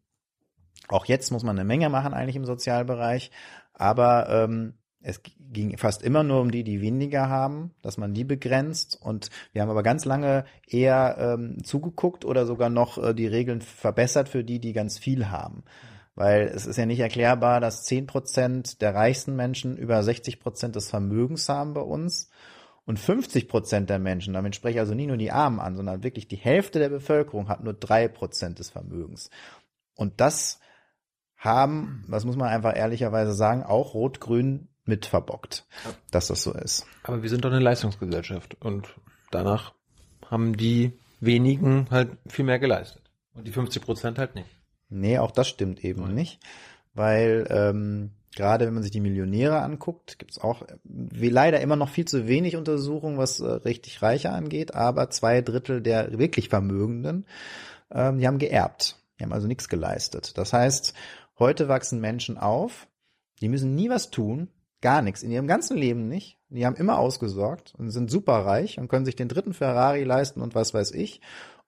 Auch 0.89 1.07
jetzt 1.07 1.31
muss 1.31 1.43
man 1.43 1.59
eine 1.59 1.67
Menge 1.67 1.89
machen 1.89 2.15
eigentlich 2.15 2.37
im 2.37 2.45
Sozialbereich, 2.45 3.31
aber 3.75 4.29
ähm, 4.29 4.75
es 5.01 5.21
ging 5.53 5.77
fast 5.79 6.03
immer 6.03 6.25
nur 6.25 6.41
um 6.41 6.51
die, 6.51 6.65
die 6.65 6.81
weniger 6.81 7.29
haben, 7.29 7.73
dass 7.83 7.97
man 7.97 8.13
die 8.13 8.25
begrenzt. 8.25 8.99
Und 9.01 9.31
wir 9.53 9.63
haben 9.63 9.71
aber 9.71 9.85
ganz 9.85 10.05
lange 10.05 10.45
eher 10.67 11.17
ähm, 11.19 11.63
zugeguckt 11.63 12.25
oder 12.25 12.45
sogar 12.45 12.71
noch 12.71 12.99
äh, 12.99 13.15
die 13.15 13.29
Regeln 13.29 13.61
verbessert 13.61 14.29
für 14.29 14.43
die, 14.43 14.59
die 14.59 14.73
ganz 14.73 14.99
viel 14.99 15.29
haben. 15.29 15.63
Weil 16.17 16.47
es 16.49 16.67
ist 16.67 16.77
ja 16.77 16.87
nicht 16.87 16.99
erklärbar, 16.99 17.61
dass 17.61 17.85
zehn 17.85 18.07
Prozent 18.07 18.81
der 18.81 18.95
reichsten 18.95 19.37
Menschen 19.37 19.77
über 19.77 20.03
60 20.03 20.41
Prozent 20.41 20.75
des 20.75 20.89
Vermögens 20.89 21.49
haben 21.49 21.75
bei 21.75 21.83
uns 21.83 22.31
und 22.87 22.99
50 22.99 23.49
Prozent 23.49 23.91
der 23.91 23.99
Menschen, 23.99 24.33
damit 24.33 24.57
spreche 24.57 24.77
ich 24.77 24.81
also 24.81 24.95
nicht 24.95 25.09
nur 25.09 25.17
die 25.17 25.33
Armen 25.33 25.61
an, 25.61 25.77
sondern 25.77 26.03
wirklich 26.03 26.29
die 26.29 26.37
Hälfte 26.37 26.79
der 26.79 26.89
Bevölkerung 26.89 27.49
hat 27.49 27.63
nur 27.63 27.75
drei 27.75 28.09
Prozent 28.09 28.59
des 28.61 28.71
Vermögens. 28.71 29.31
Und 29.95 30.21
das 30.21 30.61
haben, 31.37 32.05
das 32.09 32.25
muss 32.25 32.37
man 32.37 32.49
einfach 32.49 32.77
ehrlicherweise 32.77 33.33
sagen, 33.33 33.63
auch 33.63 33.95
Rot-Grün 33.95 34.69
mit 34.85 35.07
verbockt, 35.07 35.67
dass 36.11 36.29
das 36.29 36.43
so 36.43 36.53
ist. 36.53 36.87
Aber 37.03 37.23
wir 37.23 37.31
sind 37.31 37.45
doch 37.45 37.51
eine 37.51 37.61
Leistungsgesellschaft 37.61 38.57
und 38.61 38.89
danach 39.31 39.75
haben 40.31 40.57
die 40.57 40.93
wenigen 41.21 41.87
halt 41.91 42.17
viel 42.29 42.45
mehr 42.45 42.59
geleistet. 42.59 43.03
Und 43.35 43.47
die 43.47 43.53
50 43.53 43.83
Prozent 43.83 44.19
halt 44.19 44.35
nicht. 44.35 44.49
Nee, 44.89 45.19
auch 45.19 45.31
das 45.31 45.49
stimmt 45.49 45.85
eben 45.85 46.03
Nein. 46.03 46.15
nicht. 46.15 46.41
Weil 46.95 47.47
ähm, 47.51 48.13
gerade 48.35 48.67
wenn 48.67 48.75
man 48.75 48.83
sich 48.83 48.93
die 48.93 49.01
Millionäre 49.01 49.61
anguckt, 49.61 50.19
gibt's 50.19 50.39
auch 50.39 50.63
wie 50.85 51.29
leider 51.29 51.61
immer 51.61 51.77
noch 51.77 51.89
viel 51.89 52.07
zu 52.07 52.27
wenig 52.27 52.57
Untersuchungen, 52.57 53.19
was 53.19 53.41
äh, 53.41 53.47
richtig 53.47 54.01
Reiche 54.03 54.31
angeht, 54.31 54.75
aber 54.75 55.11
zwei 55.11 55.43
Drittel 55.43 55.83
der 55.83 56.19
wirklich 56.19 56.49
Vermögenden, 56.49 57.27
ähm, 57.91 58.19
die 58.19 58.27
haben 58.27 58.39
geerbt. 58.39 58.97
Die 59.19 59.25
haben 59.25 59.33
also 59.33 59.49
nichts 59.49 59.69
geleistet. 59.69 60.37
Das 60.39 60.53
heißt, 60.53 60.95
Heute 61.39 61.69
wachsen 61.69 62.01
Menschen 62.01 62.39
auf, 62.39 62.89
die 63.43 63.49
müssen 63.49 63.75
nie 63.75 63.91
was 63.91 64.11
tun, 64.11 64.49
gar 64.81 65.03
nichts, 65.03 65.23
in 65.23 65.31
ihrem 65.31 65.47
ganzen 65.47 65.77
Leben 65.77 66.09
nicht. 66.09 66.39
Die 66.49 66.65
haben 66.65 66.77
immer 66.77 66.99
ausgesorgt 66.99 67.75
und 67.77 67.91
sind 67.91 68.11
superreich 68.11 68.79
und 68.79 68.89
können 68.89 69.05
sich 69.05 69.17
den 69.17 69.29
dritten 69.29 69.53
Ferrari 69.53 70.05
leisten 70.05 70.41
und 70.41 70.55
was 70.55 70.73
weiß 70.73 70.93
ich. 70.93 71.21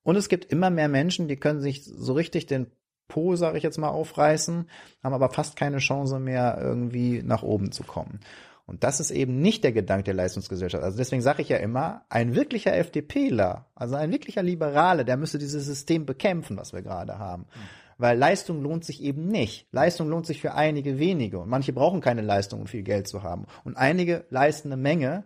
Und 0.03 0.17
es 0.17 0.29
gibt 0.29 0.47
immer 0.47 0.71
mehr 0.71 0.89
Menschen, 0.89 1.29
die 1.29 1.37
können 1.37 1.61
sich 1.61 1.85
so 1.85 2.15
richtig 2.15 2.47
den 2.47 2.69
Po, 3.09 3.37
sage 3.37 3.59
ich 3.59 3.65
jetzt 3.65 3.79
mal, 3.79 3.89
aufreißen, 3.89 4.69
haben 5.03 5.15
aber 5.15 5.31
fast 5.31 5.57
keine 5.57 5.79
Chance 5.79 6.19
mehr, 6.19 6.59
irgendwie 6.61 7.23
nach 7.23 7.43
oben 7.43 7.73
zu 7.73 7.83
kommen. 7.83 8.21
Und 8.67 8.85
das 8.85 9.01
ist 9.01 9.11
eben 9.11 9.41
nicht 9.41 9.65
der 9.65 9.73
Gedanke 9.73 10.05
der 10.05 10.15
Leistungsgesellschaft. 10.15 10.85
Also 10.85 10.99
deswegen 10.99 11.23
sage 11.23 11.41
ich 11.41 11.49
ja 11.49 11.57
immer, 11.57 12.05
ein 12.11 12.35
wirklicher 12.35 12.75
FDPler, 12.75 13.67
also 13.75 13.97
ein 13.97 14.13
wirklicher 14.13 14.43
Liberale, 14.43 15.07
der 15.07 15.17
müsste 15.17 15.39
dieses 15.39 15.65
System 15.65 16.05
bekämpfen, 16.05 16.59
was 16.59 16.75
wir 16.75 16.83
gerade 16.83 17.19
haben. 17.19 17.47
Mhm 17.55 17.88
weil 17.99 18.17
Leistung 18.17 18.63
lohnt 18.63 18.85
sich 18.85 19.03
eben 19.03 19.27
nicht. 19.27 19.67
Leistung 19.73 20.09
lohnt 20.09 20.27
sich 20.27 20.41
für 20.41 20.55
einige 20.55 20.99
wenige 20.99 21.41
und 21.41 21.49
manche 21.49 21.73
brauchen 21.73 22.01
keine 22.01 22.23
Leistung, 22.23 22.61
um 22.61 22.67
viel 22.67 22.83
Geld 22.83 23.09
zu 23.09 23.23
haben. 23.23 23.47
Und 23.65 23.77
einige 23.77 24.25
leisten 24.31 24.73
eine 24.73 24.81
Menge 24.81 25.25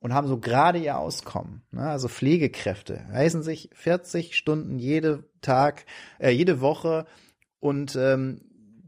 und 0.00 0.14
haben 0.14 0.26
so 0.26 0.38
gerade 0.38 0.78
ihr 0.78 0.98
Auskommen. 0.98 1.62
Ne? 1.70 1.82
Also 1.82 2.08
Pflegekräfte 2.08 3.04
reisen 3.12 3.42
sich 3.42 3.70
40 3.74 4.34
Stunden 4.34 4.78
jede 4.78 5.24
Tag, 5.42 5.84
äh, 6.18 6.30
jede 6.30 6.60
Woche 6.60 7.06
und 7.60 7.94
ähm, 7.96 8.40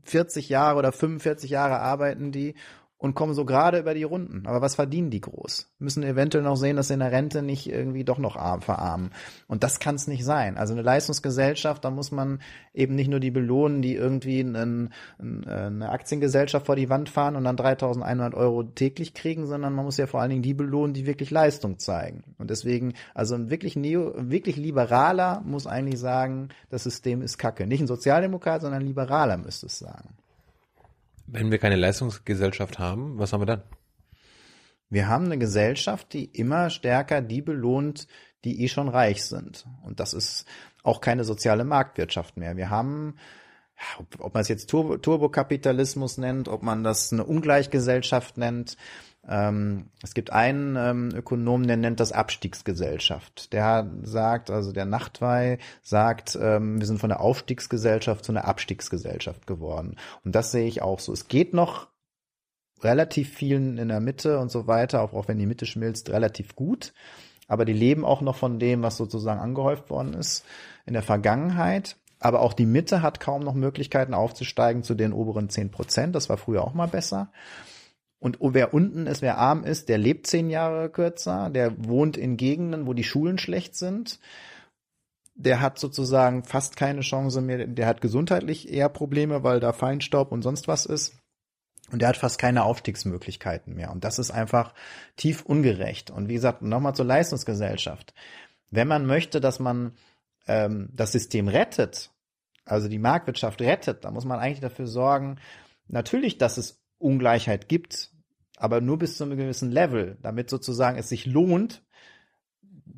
40 0.05 0.49
Jahre 0.49 0.79
oder 0.79 0.91
45 0.91 1.51
Jahre 1.51 1.79
arbeiten 1.79 2.33
die 2.33 2.55
und 3.03 3.15
kommen 3.15 3.35
so 3.35 3.45
gerade 3.45 3.81
über 3.81 3.95
die 3.95 4.05
Runden. 4.05 4.47
Aber 4.47 4.61
was 4.61 4.77
verdienen 4.77 5.11
die 5.11 5.21
groß? 5.21 5.73
Müssen 5.81 6.05
eventuell 6.05 6.45
noch 6.45 6.55
sehen, 6.55 6.77
dass 6.77 6.87
sie 6.87 6.95
in 6.95 7.01
der 7.01 7.11
Rente 7.11 7.43
nicht 7.43 7.69
irgendwie 7.69 8.05
doch 8.05 8.19
noch 8.19 8.37
arm, 8.37 8.63
verarmen. 8.63 9.11
Und 9.49 9.65
das 9.65 9.81
kann 9.81 9.97
es 9.97 10.07
nicht 10.07 10.25
sein. 10.25 10.57
Also 10.57 10.73
eine 10.73 10.83
Leistungsgesellschaft, 10.83 11.85
da 11.85 11.91
muss 11.91 12.13
man 12.13 12.41
eben 12.73 12.95
nicht 12.95 13.11
nur 13.11 13.19
die 13.19 13.33
belohnen, 13.33 13.83
die 13.83 13.97
irgendwie 13.97 14.39
einen, 14.39 14.91
eine 15.19 15.89
Aktiengesellschaft 15.89 16.67
vor 16.67 16.77
die 16.77 16.91
Wand 16.91 17.09
fahren 17.09 17.35
und 17.35 17.43
dann 17.43 17.57
3.100 17.57 18.35
Euro 18.35 18.63
täglich 18.63 19.15
kriegen, 19.15 19.49
sondern 19.49 19.75
man 19.75 19.85
muss 19.85 19.97
ja 19.97 20.07
vor 20.07 20.21
allen 20.21 20.31
Dingen 20.31 20.43
die 20.43 20.55
belohnen, 20.55 20.95
die 20.95 21.05
wirklich 21.05 21.33
Leistung 21.33 21.81
zeigen. 21.81 22.23
Und 22.39 22.51
deswegen, 22.51 22.95
also 23.15 23.35
ein 23.35 23.51
wirklich 23.51 23.75
neo, 23.75 24.15
wirklich 24.17 24.57
liberaler 24.57 25.43
muss 25.45 25.67
eigentlich 25.67 25.99
sagen, 25.99 26.51
das 26.71 26.85
System 26.85 27.21
ist 27.21 27.37
kacke. 27.37 27.67
Nicht 27.67 27.81
ein 27.81 27.89
Sozialdemokrat, 27.89 28.63
sondern 28.63 28.83
ein 28.83 28.87
Liberaler 28.87 29.39
müsste 29.39 29.67
es 29.67 29.81
sagen. 29.81 30.11
Wenn 31.27 31.51
wir 31.51 31.59
keine 31.59 31.77
Leistungsgesellschaft 31.77 32.79
haben, 32.79 33.19
was 33.19 33.33
haben 33.33 33.41
wir 33.41 33.47
dann? 33.47 33.63
Wir 34.91 35.09
haben 35.09 35.25
eine 35.25 35.39
Gesellschaft, 35.39 36.13
die 36.13 36.27
immer 36.27 36.69
stärker 36.69 37.23
die 37.23 37.41
belohnt, 37.41 38.07
die 38.45 38.63
eh 38.63 38.69
schon 38.69 38.89
reich 38.89 39.25
sind. 39.25 39.67
Und 39.83 40.01
das 40.01 40.13
ist 40.13 40.47
auch 40.83 41.01
keine 41.01 41.25
soziale 41.25 41.65
Marktwirtschaft 41.65 42.37
mehr. 42.37 42.57
Wir 42.57 42.69
haben, 42.69 43.17
ob, 44.19 44.35
man 44.35 44.43
es 44.43 44.49
jetzt 44.49 44.69
Turbo, 44.69 44.99
Turbokapitalismus 44.99 46.19
nennt, 46.19 46.49
ob 46.49 46.63
man 46.63 46.85
das 46.85 47.13
eine 47.13 47.25
Ungleichgesellschaft 47.25 48.37
nennt, 48.37 48.77
ähm, 49.29 49.91
es 50.03 50.15
gibt 50.15 50.33
einen 50.33 50.77
ähm, 50.77 51.11
Ökonomen, 51.15 51.69
der 51.69 51.77
nennt 51.77 52.01
das 52.01 52.13
Abstiegsgesellschaft. 52.13 53.53
Der 53.53 53.89
sagt, 54.03 54.51
also 54.51 54.73
der 54.73 54.85
Nachtwey 54.85 55.59
sagt, 55.83 56.37
ähm, 56.41 56.81
wir 56.81 56.87
sind 56.87 56.99
von 56.99 57.09
der 57.09 57.21
Aufstiegsgesellschaft 57.21 58.25
zu 58.25 58.33
einer 58.33 58.47
Abstiegsgesellschaft 58.47 59.47
geworden. 59.47 59.97
Und 60.25 60.35
das 60.35 60.51
sehe 60.51 60.67
ich 60.67 60.83
auch 60.83 60.99
so. 60.99 61.13
Es 61.13 61.29
geht 61.29 61.55
noch 61.55 61.89
relativ 62.83 63.33
vielen 63.33 63.79
in 63.79 63.89
der 63.89 64.01
Mitte 64.01 64.41
und 64.41 64.51
so 64.51 64.67
weiter, 64.67 65.03
auch, 65.03 65.13
auch 65.13 65.29
wenn 65.29 65.39
die 65.39 65.47
Mitte 65.47 65.67
schmilzt, 65.67 66.11
relativ 66.11 66.57
gut. 66.57 66.93
Aber 67.47 67.65
die 67.65 67.73
leben 67.73 68.05
auch 68.05 68.23
noch 68.23 68.37
von 68.37 68.59
dem, 68.59 68.83
was 68.83 68.97
sozusagen 68.97 69.41
angehäuft 69.41 69.89
worden 69.89 70.15
ist 70.15 70.45
in 70.85 70.95
der 70.95 71.03
Vergangenheit. 71.03 71.97
Aber 72.19 72.41
auch 72.41 72.55
die 72.55 72.67
Mitte 72.67 73.03
hat 73.03 73.21
kaum 73.21 73.43
noch 73.43 73.55
Möglichkeiten 73.55 74.15
aufzusteigen 74.15 74.83
zu 74.83 74.95
den 74.95 75.13
oberen 75.13 75.49
zehn 75.49 75.71
Prozent. 75.71 76.15
Das 76.15 76.29
war 76.29 76.39
früher 76.39 76.65
auch 76.65 76.75
mal 76.75 76.89
besser. 76.89 77.31
Und 78.23 78.39
wer 78.41 78.73
unten 78.73 79.09
ist, 79.09 79.21
wer 79.21 79.39
arm 79.39 79.65
ist, 79.65 79.89
der 79.89 79.99
lebt 79.99 80.29
zehn 80.29 80.49
Jahre 80.49 80.89
kürzer, 80.89 81.51
der 81.51 81.75
wohnt 81.77 82.17
in 82.17 82.37
Gegenden, 82.37 82.87
wo 82.87 82.93
die 82.93 83.03
Schulen 83.03 83.37
schlecht 83.37 83.75
sind. 83.75 84.21
Der 85.35 85.61
hat 85.61 85.81
sozusagen 85.81 86.45
fast 86.45 86.77
keine 86.77 87.01
Chance 87.01 87.41
mehr, 87.41 87.67
der 87.67 87.87
hat 87.87 88.01
gesundheitlich 88.01 88.73
eher 88.73 88.89
Probleme, 88.89 89.43
weil 89.43 89.59
da 89.59 89.73
Feinstaub 89.73 90.31
und 90.31 90.43
sonst 90.43 90.69
was 90.69 90.87
ist. 90.87 91.17
Und 91.91 92.01
der 92.01 92.11
hat 92.11 92.17
fast 92.17 92.39
keine 92.39 92.63
Aufstiegsmöglichkeiten 92.63 93.75
mehr. 93.75 93.91
Und 93.91 94.05
das 94.05 94.21
ist 94.21 94.31
einfach 94.31 94.73
tief 95.17 95.43
ungerecht. 95.43 96.13
Und 96.13 96.29
wie 96.29 96.35
gesagt, 96.35 96.63
nochmal 96.63 96.95
zur 96.95 97.07
Leistungsgesellschaft. 97.07 98.15
Wenn 98.71 98.87
man 98.87 99.05
möchte, 99.05 99.41
dass 99.41 99.59
man 99.59 99.97
ähm, 100.47 100.91
das 100.93 101.11
System 101.11 101.49
rettet, 101.49 102.13
also 102.65 102.89
die 102.89 103.01
Marktwirtschaft 103.01 103.61
rettet, 103.61 104.05
dann 104.05 104.15
muss 104.15 104.25
man 104.25 104.39
eigentlich 104.39 104.61
dafür 104.61 104.87
sorgen, 104.87 105.41
natürlich, 105.89 106.39
dass 106.39 106.57
es 106.57 106.81
Ungleichheit 106.99 107.69
gibt, 107.69 108.12
aber 108.63 108.81
nur 108.81 108.97
bis 108.97 109.17
zu 109.17 109.25
einem 109.25 109.37
gewissen 109.37 109.73
Level, 109.73 110.17
damit 110.23 110.49
sozusagen 110.49 110.97
es 110.97 111.09
sich 111.09 111.27
lohnt, 111.27 111.83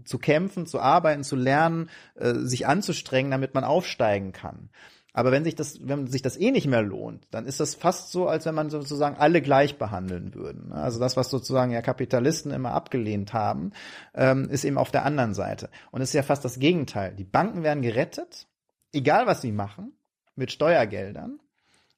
zu 0.05 0.19
kämpfen, 0.19 0.67
zu 0.67 0.79
arbeiten, 0.79 1.25
zu 1.25 1.37
lernen, 1.37 1.89
äh, 2.17 2.35
sich 2.35 2.67
anzustrengen, 2.67 3.31
damit 3.31 3.55
man 3.55 3.65
aufsteigen 3.65 4.33
kann. 4.33 4.69
Aber 5.15 5.33
wenn 5.33 5.45
sich 5.45 5.55
das, 5.55 5.79
wenn 5.81 6.07
sich 6.07 6.21
das 6.21 6.37
eh 6.37 6.51
nicht 6.51 6.67
mehr 6.67 6.83
lohnt, 6.83 7.29
dann 7.31 7.47
ist 7.47 7.61
das 7.61 7.77
fast 7.77 8.12
so, 8.12 8.29
als 8.29 8.45
wenn 8.45 8.55
man 8.55 8.69
sozusagen 8.69 9.17
alle 9.17 9.41
gleich 9.41 9.79
behandeln 9.79 10.35
würden. 10.35 10.71
Also 10.73 10.99
das, 10.99 11.17
was 11.17 11.31
sozusagen 11.31 11.73
ja 11.73 11.81
Kapitalisten 11.81 12.53
immer 12.53 12.73
abgelehnt 12.73 13.33
haben, 13.33 13.73
ähm, 14.12 14.51
ist 14.51 14.65
eben 14.65 14.77
auf 14.77 14.91
der 14.91 15.07
anderen 15.07 15.33
Seite. 15.33 15.71
Und 15.93 16.03
es 16.03 16.11
ist 16.11 16.15
ja 16.15 16.25
fast 16.25 16.45
das 16.45 16.59
Gegenteil. 16.59 17.15
Die 17.15 17.25
Banken 17.25 17.62
werden 17.62 17.83
gerettet, 17.83 18.49
egal 18.93 19.27
was 19.27 19.41
sie 19.41 19.53
machen, 19.53 19.97
mit 20.35 20.53
Steuergeldern. 20.53 21.39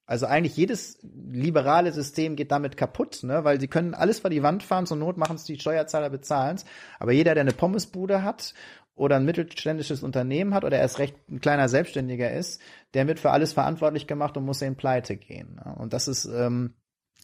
Also 0.07 0.27
eigentlich 0.27 0.57
jedes 0.57 0.99
liberale 1.03 1.93
System 1.93 2.37
geht 2.37 2.53
damit 2.53 2.77
kaputt, 2.77 3.25
ne? 3.25 3.43
weil 3.43 3.61
sie 3.61 3.67
können 3.67 3.93
alles 3.93 4.21
vor 4.21 4.31
die 4.31 4.43
Wand 4.43 4.63
fahren, 4.63 4.87
zur 4.87 4.97
Not 4.97 5.17
machen 5.17 5.35
es 5.35 5.45
die 5.45 5.59
Steuerzahler 5.59 6.11
bezahlen 6.11 6.61
Aber 7.01 7.11
jeder, 7.11 7.35
der 7.35 7.41
eine 7.41 7.53
Pommesbude 7.53 8.23
hat 8.23 8.55
oder 8.95 9.17
ein 9.17 9.25
mittelständisches 9.25 10.05
Unternehmen 10.05 10.55
hat 10.55 10.65
oder 10.65 10.79
erst 10.79 11.01
recht 11.01 11.17
ein 11.29 11.41
kleiner 11.41 11.69
Selbstständiger 11.69 12.31
ist, 12.31 12.63
der 12.95 13.09
wird 13.09 13.19
für 13.19 13.33
alles 13.33 13.53
verantwortlich 13.53 14.07
gemacht 14.07 14.37
und 14.37 14.45
muss 14.45 14.63
in 14.63 14.77
Pleite 14.77 15.17
gehen. 15.17 15.57
Ne? 15.57 15.75
Und 15.77 15.93
das 15.93 16.07
ist, 16.07 16.25
ähm, 16.25 16.75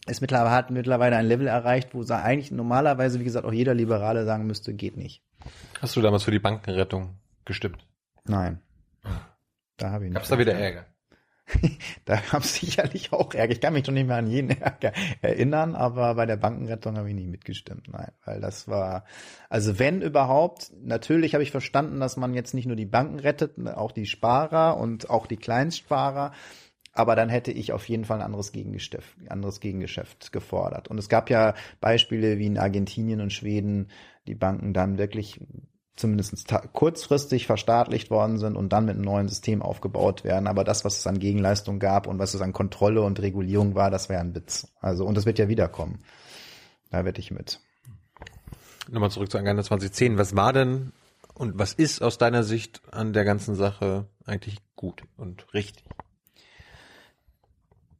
ist 0.05 0.19
mittlerweile, 0.19 0.51
hat 0.51 0.69
mittlerweile 0.69 1.15
ein 1.15 1.25
Level 1.25 1.47
erreicht, 1.47 1.95
wo 1.95 2.03
eigentlich 2.13 2.51
normalerweise, 2.51 3.21
wie 3.21 3.23
gesagt, 3.23 3.45
auch 3.45 3.53
jeder 3.53 3.73
Liberale 3.73 4.25
sagen 4.25 4.45
müsste, 4.45 4.73
geht 4.73 4.97
nicht. 4.97 5.23
Hast 5.81 5.95
du 5.95 6.01
damals 6.01 6.23
für 6.23 6.31
die 6.31 6.39
Bankenrettung 6.39 7.15
gestimmt? 7.45 7.87
Nein. 8.25 8.59
Da 9.77 9.91
habe 9.91 10.05
ich 10.05 10.09
nicht. 10.09 10.15
Gab's 10.15 10.29
da 10.29 10.37
wieder 10.37 10.53
Ärger? 10.53 10.85
da 12.05 12.21
gab 12.31 12.43
es 12.43 12.55
sicherlich 12.55 13.11
auch 13.11 13.33
Ärger. 13.33 13.53
Ich 13.53 13.61
kann 13.61 13.73
mich 13.73 13.83
doch 13.83 13.93
nicht 13.93 14.07
mehr 14.07 14.17
an 14.17 14.27
jeden 14.27 14.49
Ärger 14.49 14.93
erinnern, 15.21 15.75
aber 15.75 16.15
bei 16.15 16.25
der 16.25 16.37
Bankenrettung 16.37 16.97
habe 16.97 17.09
ich 17.09 17.15
nicht 17.15 17.29
mitgestimmt. 17.29 17.87
Nein, 17.91 18.11
weil 18.25 18.39
das 18.39 18.67
war, 18.67 19.05
also 19.49 19.79
wenn 19.79 20.01
überhaupt, 20.01 20.71
natürlich 20.81 21.33
habe 21.33 21.43
ich 21.43 21.51
verstanden, 21.51 21.99
dass 21.99 22.17
man 22.17 22.33
jetzt 22.33 22.53
nicht 22.53 22.65
nur 22.65 22.75
die 22.75 22.85
Banken 22.85 23.19
rettet, 23.19 23.53
auch 23.67 23.91
die 23.91 24.05
Sparer 24.05 24.77
und 24.77 25.09
auch 25.09 25.27
die 25.27 25.37
Kleinstsparer. 25.37 26.31
Aber 26.95 27.15
dann 27.15 27.29
hätte 27.29 27.51
ich 27.51 27.73
auf 27.73 27.89
jeden 27.89 28.05
Fall 28.05 28.19
ein 28.19 28.25
anderes 28.25 28.51
Gegengeschäft, 28.51 29.17
anderes 29.27 29.59
Gegengeschäft 29.59 30.31
gefordert. 30.31 30.89
Und 30.89 30.99
es 30.99 31.09
gab 31.09 31.31
ja 31.31 31.55
Beispiele 31.81 32.37
wie 32.37 32.45
in 32.45 32.59
Argentinien 32.59 33.19
und 33.19 33.33
Schweden, 33.33 33.87
die 34.27 34.35
Banken 34.35 34.73
dann 34.73 34.99
wirklich 34.99 35.39
zumindest 35.95 36.47
kurzfristig 36.73 37.45
verstaatlicht 37.45 38.09
worden 38.09 38.39
sind 38.39 38.55
und 38.55 38.69
dann 38.69 38.85
mit 38.85 38.95
einem 38.95 39.03
neuen 39.03 39.29
System 39.29 39.61
aufgebaut 39.61 40.23
werden. 40.23 40.47
Aber 40.47 40.63
das, 40.63 40.83
was 40.85 40.97
es 40.97 41.07
an 41.07 41.19
Gegenleistung 41.19 41.79
gab 41.79 42.07
und 42.07 42.19
was 42.19 42.33
es 42.33 42.41
an 42.41 42.53
Kontrolle 42.53 43.01
und 43.01 43.21
Regulierung 43.21 43.75
war, 43.75 43.91
das 43.91 44.09
wäre 44.09 44.21
ein 44.21 44.33
Witz. 44.35 44.67
Also, 44.79 45.05
und 45.05 45.15
das 45.15 45.25
wird 45.25 45.39
ja 45.39 45.47
wiederkommen. 45.47 45.99
Da 46.89 47.05
wette 47.05 47.19
ich 47.21 47.31
mit. 47.31 47.59
Nochmal 48.89 49.11
zurück 49.11 49.31
zu 49.31 49.37
Agenda 49.37 49.63
2010. 49.63 50.17
Was 50.17 50.35
war 50.35 50.51
denn 50.51 50.91
und 51.35 51.57
was 51.57 51.73
ist 51.73 52.01
aus 52.01 52.17
deiner 52.17 52.43
Sicht 52.43 52.81
an 52.91 53.13
der 53.13 53.23
ganzen 53.23 53.55
Sache 53.55 54.07
eigentlich 54.25 54.57
gut 54.75 55.03
und 55.17 55.53
richtig? 55.53 55.83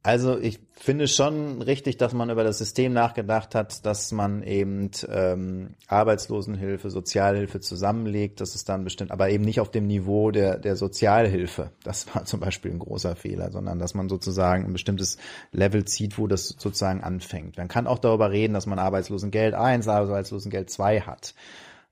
Also 0.06 0.38
ich 0.38 0.60
finde 0.74 1.08
schon 1.08 1.62
richtig, 1.62 1.96
dass 1.96 2.12
man 2.12 2.28
über 2.28 2.44
das 2.44 2.58
System 2.58 2.92
nachgedacht 2.92 3.54
hat, 3.54 3.86
dass 3.86 4.12
man 4.12 4.42
eben 4.42 4.90
ähm, 5.08 5.70
Arbeitslosenhilfe, 5.88 6.90
Sozialhilfe 6.90 7.60
zusammenlegt. 7.60 8.38
Das 8.42 8.54
ist 8.54 8.68
dann 8.68 8.84
bestimmt, 8.84 9.12
aber 9.12 9.30
eben 9.30 9.44
nicht 9.44 9.60
auf 9.60 9.70
dem 9.70 9.86
Niveau 9.86 10.30
der, 10.30 10.58
der 10.58 10.76
Sozialhilfe. 10.76 11.70
Das 11.84 12.14
war 12.14 12.26
zum 12.26 12.40
Beispiel 12.40 12.70
ein 12.70 12.80
großer 12.80 13.16
Fehler, 13.16 13.50
sondern 13.50 13.78
dass 13.78 13.94
man 13.94 14.10
sozusagen 14.10 14.66
ein 14.66 14.74
bestimmtes 14.74 15.16
Level 15.52 15.86
zieht, 15.86 16.18
wo 16.18 16.26
das 16.26 16.48
sozusagen 16.48 17.02
anfängt. 17.02 17.56
Man 17.56 17.68
kann 17.68 17.86
auch 17.86 17.98
darüber 17.98 18.30
reden, 18.30 18.52
dass 18.52 18.66
man 18.66 18.78
Arbeitslosengeld 18.78 19.54
1, 19.54 19.88
Arbeitslosengeld 19.88 20.68
2 20.68 21.00
hat. 21.00 21.34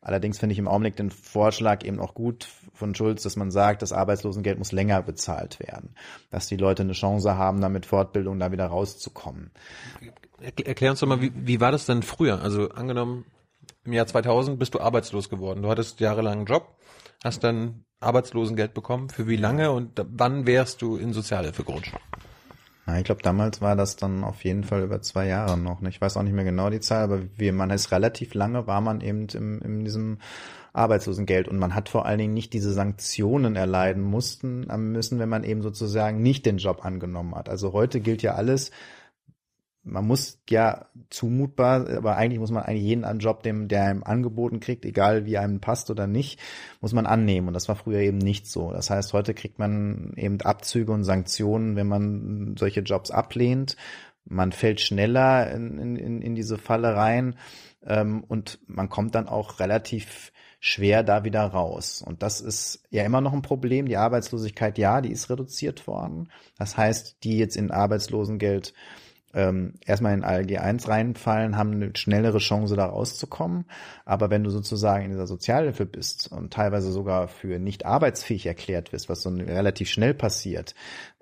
Allerdings 0.05 0.41
finde 0.41 0.53
ich 0.53 0.59
im 0.59 0.67
Augenblick 0.67 0.97
den 0.97 1.11
Vorschlag 1.11 1.85
eben 1.85 2.01
auch 2.01 2.15
gut 2.15 2.49
von 2.75 2.93
Schulz, 2.95 3.23
dass 3.23 3.37
man 3.37 3.53
sagt, 3.53 3.83
das 3.83 3.93
Arbeitslosengeld 3.93 4.59
muss 4.59 4.73
länger 4.73 5.01
bezahlt 5.01 5.61
werden, 5.61 5.95
dass 6.31 6.49
die 6.49 6.57
Leute 6.57 6.83
eine 6.83 6.93
Chance 6.93 7.37
haben, 7.37 7.61
damit 7.61 7.87
Fortbildung 7.87 8.41
da 8.41 8.51
wieder 8.51 8.67
rauszukommen. 8.67 9.53
Erklär 10.41 10.91
uns 10.91 10.99
doch 10.99 11.07
mal, 11.07 11.21
wie, 11.21 11.33
wie 11.35 11.61
war 11.61 11.71
das 11.71 11.87
denn 11.87 12.03
früher? 12.03 12.43
Also 12.43 12.71
angenommen, 12.71 13.25
im 13.85 13.93
Jahr 13.93 14.09
2000 14.09 14.59
bist 14.59 14.75
du 14.75 14.81
arbeitslos 14.81 15.29
geworden. 15.29 15.63
Du 15.63 15.69
hattest 15.69 16.01
jahrelang 16.01 16.39
einen 16.39 16.47
Job, 16.47 16.77
hast 17.23 17.45
dann 17.45 17.85
Arbeitslosengeld 18.01 18.75
bekommen. 18.75 19.09
Für 19.09 19.29
wie 19.29 19.37
lange 19.37 19.71
und 19.71 20.03
wann 20.05 20.47
wärst 20.49 20.83
du 20.83 20.97
in 20.97 21.13
Sozialhilfe 21.13 21.63
gerutscht? 21.63 21.95
Na, 22.93 22.99
ich 22.99 23.05
glaube, 23.05 23.23
damals 23.23 23.63
war 23.63 23.75
das 23.75 23.97
dann 23.97 24.23
auf 24.23 24.45
jeden 24.45 24.65
Fall 24.65 24.83
über 24.83 25.01
zwei 25.01 25.27
Jahre 25.27 25.57
noch. 25.57 25.81
Ich 25.81 25.99
weiß 25.99 26.19
auch 26.19 26.23
nicht 26.23 26.35
mehr 26.35 26.45
genau 26.45 26.69
die 26.69 26.81
Zahl, 26.81 27.05
aber 27.05 27.23
wie 27.39 27.51
man 27.51 27.71
ist 27.71 27.91
relativ 27.91 28.35
lange 28.35 28.67
war 28.67 28.83
man 28.83 29.01
eben 29.01 29.29
im, 29.29 29.63
in 29.63 29.85
diesem 29.87 30.19
Arbeitslosengeld 30.75 31.49
und 31.49 31.59
man 31.59 31.75
hat 31.75 31.89
vor 31.89 32.05
allen 32.05 32.19
Dingen 32.19 32.35
nicht 32.35 32.53
diese 32.53 32.71
Sanktionen 32.75 33.57
erleiden 33.57 34.03
mussten 34.03 34.67
müssen, 34.93 35.19
wenn 35.19 35.31
man 35.31 35.43
eben 35.43 35.63
sozusagen 35.63 36.21
nicht 36.21 36.45
den 36.45 36.59
Job 36.59 36.85
angenommen 36.85 37.35
hat. 37.35 37.49
Also 37.49 37.73
heute 37.73 38.01
gilt 38.01 38.21
ja 38.21 38.35
alles 38.35 38.71
man 39.85 40.07
muss 40.07 40.41
ja 40.49 40.87
zumutbar, 41.11 41.89
aber 41.89 42.17
eigentlich 42.17 42.39
muss 42.39 42.53
man 42.53 42.63
eigentlich 42.63 42.85
jeden 42.85 43.19
Job, 43.19 43.43
dem, 43.43 43.69
der 43.69 43.85
einem 43.85 44.05
angeboten 44.05 44.61
kriegt, 44.61 44.85
egal 44.85 45.27
wie 45.27 45.39
einem 45.39 45.61
passt 45.61 45.91
oder 45.91 46.07
nicht, 46.07 46.39
muss 46.81 46.93
man 46.93 47.07
annehmen. 47.07 47.49
Und 47.49 47.55
das 47.55 47.69
war 47.69 47.75
früher 47.75 48.01
eben 48.01 48.19
nicht 48.19 48.47
so. 48.47 48.71
Das 48.71 48.91
heißt, 48.91 49.13
heute 49.13 49.35
kriegt 49.35 49.59
man 49.59 50.13
eben 50.17 50.41
Abzüge 50.41 50.93
und 50.93 51.05
Sanktionen, 51.05 51.75
wenn 51.75 51.89
man 51.89 52.57
solche 52.57 52.81
Jobs 52.81 53.11
ablehnt. 53.11 53.77
Man 54.25 54.53
fällt 54.53 54.81
schneller 54.81 55.51
in, 55.51 55.79
in, 55.79 56.23
in 56.23 56.35
diese 56.37 56.59
Falle 56.59 56.95
rein 56.95 57.35
ähm, 57.85 58.23
und 58.23 58.61
man 58.69 58.89
kommt 58.89 59.17
dann 59.17 59.27
auch 59.27 59.59
relativ 59.59 60.33
schwer 60.61 61.03
da 61.03 61.25
wieder 61.25 61.43
raus. 61.43 62.05
Und 62.07 62.23
das 62.23 62.41
ist 62.41 62.85
ja 62.91 63.03
immer 63.03 63.21
noch 63.21 63.33
ein 63.33 63.43
Problem. 63.43 63.87
Die 63.87 63.97
Arbeitslosigkeit, 63.97 64.79
ja, 64.79 65.01
die 65.01 65.11
ist 65.11 65.29
reduziert 65.29 65.89
worden. 65.89 66.29
Das 66.57 66.77
heißt, 66.77 67.25
die 67.25 67.37
jetzt 67.37 67.57
in 67.57 67.73
Arbeitslosengeld 67.73 68.73
ähm, 69.35 69.75
erstmal 69.85 70.15
in 70.15 70.25
ALG 70.25 70.59
1 70.59 70.89
reinfallen, 70.89 71.57
haben 71.57 71.73
eine 71.73 71.93
schnellere 71.97 72.39
Chance, 72.39 72.77
da 72.77 72.87
rauszukommen. 72.87 73.65
Aber 74.05 74.31
wenn 74.31 74.45
du 74.45 74.51
sozusagen 74.51 75.05
in 75.05 75.11
dieser 75.11 75.27
Sozialhilfe 75.27 75.87
bist 75.87 76.31
und 76.31 76.53
teilweise 76.53 76.93
sogar 76.93 77.29
für 77.29 77.59
nicht 77.59 77.87
arbeitsfähig 77.87 78.47
erklärt 78.47 78.93
wirst, 78.93 79.09
was 79.09 79.23
so 79.23 79.31
relativ 79.31 79.89
schnell 79.89 80.15
passiert, 80.15 80.75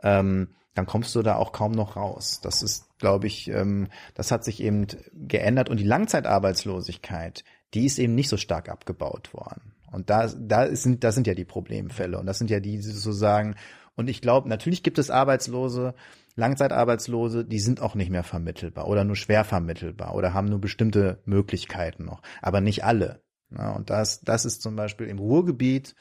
ähm, 0.03 0.49
dann 0.75 0.87
kommst 0.87 1.15
du 1.15 1.23
da 1.23 1.37
auch 1.37 1.53
kaum 1.53 1.73
noch 1.73 1.97
raus. 1.97 2.41
Das 2.43 2.63
ist, 2.63 2.99
glaube 2.99 3.27
ich, 3.27 3.49
ähm, 3.49 3.89
das 4.15 4.31
hat 4.31 4.45
sich 4.45 4.63
eben 4.63 4.87
geändert 5.13 5.69
und 5.69 5.79
die 5.79 5.85
Langzeitarbeitslosigkeit, 5.85 7.45
die 7.75 7.87
ist 7.87 7.99
eben 7.99 8.15
nicht 8.15 8.29
so 8.29 8.37
stark 8.37 8.69
abgebaut 8.69 9.35
worden. 9.35 9.73
Und 9.93 10.11
da, 10.11 10.29
da 10.29 10.75
sind, 10.75 11.03
das 11.03 11.15
sind 11.15 11.27
ja 11.27 11.35
die 11.35 11.45
Problemfälle 11.45 12.19
und 12.19 12.27
das 12.27 12.39
sind 12.39 12.51
ja 12.51 12.61
die, 12.61 12.77
die 12.77 12.83
sozusagen, 12.83 13.57
und 13.97 14.09
ich 14.09 14.23
glaube, 14.23 14.49
natürlich 14.49 14.83
gibt 14.83 14.99
es 14.99 15.11
Arbeitslose, 15.11 15.95
Langzeitarbeitslose, 16.37 17.45
die 17.45 17.61
sind 17.61 17.81
auch 17.81 17.95
nicht 17.95 18.11
mehr 18.11 18.23
vermittelbar 18.23 18.89
oder 18.89 19.05
nur 19.05 19.17
schwer 19.17 19.45
vermittelbar 19.45 20.15
oder 20.15 20.33
haben 20.33 20.49
nur 20.49 20.61
bestimmte 20.61 21.21
Möglichkeiten 21.25 22.05
noch, 22.05 22.23
aber 22.41 22.61
nicht 22.61 22.85
alle. 22.85 23.23
Ja, 23.51 23.73
und 23.73 23.91
das, 23.91 24.21
das 24.21 24.45
ist 24.45 24.63
zum 24.63 24.77
Beispiel 24.77 25.09
im 25.09 25.19
Ruhrgebiet 25.19 25.95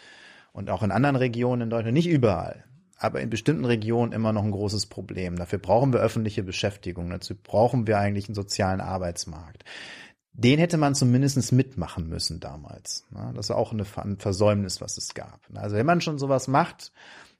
und 0.53 0.69
auch 0.69 0.83
in 0.83 0.91
anderen 0.91 1.15
Regionen 1.15 1.63
in 1.63 1.69
Deutschland, 1.69 1.93
nicht 1.93 2.09
überall, 2.09 2.65
aber 2.97 3.21
in 3.21 3.29
bestimmten 3.29 3.65
Regionen 3.65 4.11
immer 4.11 4.33
noch 4.33 4.43
ein 4.43 4.51
großes 4.51 4.85
Problem. 4.85 5.35
Dafür 5.35 5.59
brauchen 5.59 5.93
wir 5.93 5.99
öffentliche 5.99 6.43
Beschäftigung, 6.43 7.09
dazu 7.09 7.35
brauchen 7.35 7.87
wir 7.87 7.97
eigentlich 7.97 8.27
einen 8.27 8.35
sozialen 8.35 8.81
Arbeitsmarkt. 8.81 9.65
Den 10.33 10.59
hätte 10.59 10.77
man 10.77 10.95
zumindest 10.95 11.51
mitmachen 11.51 12.07
müssen 12.07 12.39
damals. 12.39 13.05
Das 13.33 13.47
ist 13.47 13.51
auch 13.51 13.73
ein 13.73 14.17
Versäumnis, 14.17 14.79
was 14.79 14.97
es 14.97 15.13
gab. 15.13 15.41
Also 15.53 15.75
wenn 15.75 15.85
man 15.85 16.01
schon 16.01 16.19
sowas 16.19 16.47
macht, 16.47 16.93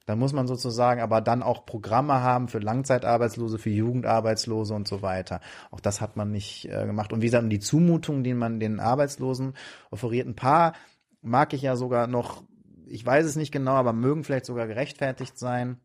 dann 0.06 0.18
muss 0.18 0.32
man 0.32 0.46
sozusagen 0.46 1.00
aber 1.00 1.20
dann 1.20 1.42
auch 1.42 1.66
Programme 1.66 2.14
haben 2.22 2.48
für 2.48 2.58
Langzeitarbeitslose, 2.58 3.58
für 3.58 3.70
Jugendarbeitslose 3.70 4.74
und 4.74 4.88
so 4.88 5.02
weiter. 5.02 5.40
Auch 5.70 5.80
das 5.80 6.00
hat 6.00 6.16
man 6.16 6.30
nicht 6.30 6.66
äh, 6.66 6.86
gemacht. 6.86 7.12
Und 7.12 7.22
wie 7.22 7.26
gesagt, 7.26 7.50
die 7.50 7.60
Zumutungen, 7.60 8.24
die 8.24 8.34
man 8.34 8.60
den 8.60 8.80
Arbeitslosen 8.80 9.54
offeriert, 9.90 10.26
ein 10.26 10.36
paar 10.36 10.74
mag 11.22 11.52
ich 11.52 11.62
ja 11.62 11.76
sogar 11.76 12.06
noch, 12.06 12.42
ich 12.86 13.04
weiß 13.04 13.24
es 13.26 13.36
nicht 13.36 13.52
genau, 13.52 13.74
aber 13.74 13.92
mögen 13.92 14.24
vielleicht 14.24 14.46
sogar 14.46 14.66
gerechtfertigt 14.66 15.38
sein. 15.38 15.78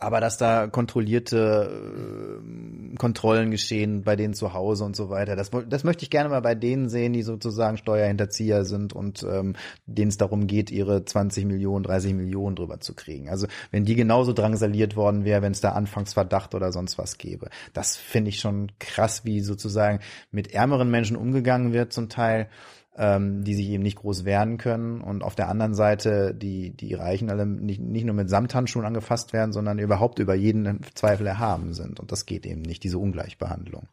Aber 0.00 0.20
dass 0.20 0.38
da 0.38 0.66
kontrollierte 0.66 2.40
äh, 2.42 2.96
Kontrollen 2.96 3.50
geschehen 3.50 4.02
bei 4.02 4.16
denen 4.16 4.32
zu 4.32 4.54
Hause 4.54 4.84
und 4.84 4.96
so 4.96 5.10
weiter, 5.10 5.36
das, 5.36 5.50
das 5.68 5.84
möchte 5.84 6.04
ich 6.04 6.10
gerne 6.10 6.30
mal 6.30 6.40
bei 6.40 6.54
denen 6.54 6.88
sehen, 6.88 7.12
die 7.12 7.22
sozusagen 7.22 7.76
Steuerhinterzieher 7.76 8.64
sind 8.64 8.94
und 8.94 9.22
ähm, 9.22 9.56
denen 9.86 10.08
es 10.08 10.16
darum 10.16 10.46
geht, 10.46 10.70
ihre 10.70 11.04
20 11.04 11.44
Millionen, 11.44 11.84
30 11.84 12.14
Millionen 12.14 12.56
drüber 12.56 12.80
zu 12.80 12.94
kriegen. 12.94 13.28
Also 13.28 13.46
wenn 13.70 13.84
die 13.84 13.94
genauso 13.94 14.32
drangsaliert 14.32 14.96
worden 14.96 15.24
wäre, 15.24 15.42
wenn 15.42 15.52
es 15.52 15.60
da 15.60 15.72
Anfangsverdacht 15.72 16.54
oder 16.54 16.72
sonst 16.72 16.96
was 16.96 17.18
gäbe. 17.18 17.50
Das 17.74 17.96
finde 17.96 18.30
ich 18.30 18.40
schon 18.40 18.72
krass, 18.78 19.26
wie 19.26 19.40
sozusagen 19.40 20.00
mit 20.30 20.54
ärmeren 20.54 20.90
Menschen 20.90 21.16
umgegangen 21.16 21.74
wird 21.74 21.92
zum 21.92 22.08
Teil 22.08 22.48
ähm, 22.96 23.44
die 23.44 23.54
sich 23.54 23.68
eben 23.68 23.82
nicht 23.82 23.98
groß 23.98 24.24
wehren 24.24 24.58
können 24.58 25.00
und 25.00 25.22
auf 25.22 25.34
der 25.34 25.48
anderen 25.48 25.74
Seite 25.74 26.34
die, 26.34 26.70
die 26.70 26.94
Reichen 26.94 27.30
alle 27.30 27.46
nicht, 27.46 27.80
nicht 27.80 28.04
nur 28.04 28.14
mit 28.14 28.28
Samthandschuhen 28.28 28.84
angefasst 28.84 29.32
werden, 29.32 29.52
sondern 29.52 29.78
überhaupt 29.78 30.18
über 30.18 30.34
jeden 30.34 30.80
Zweifel 30.94 31.26
erhaben 31.26 31.72
sind. 31.72 32.00
Und 32.00 32.12
das 32.12 32.26
geht 32.26 32.46
eben 32.46 32.62
nicht, 32.62 32.82
diese 32.82 32.98
Ungleichbehandlung. 32.98 33.88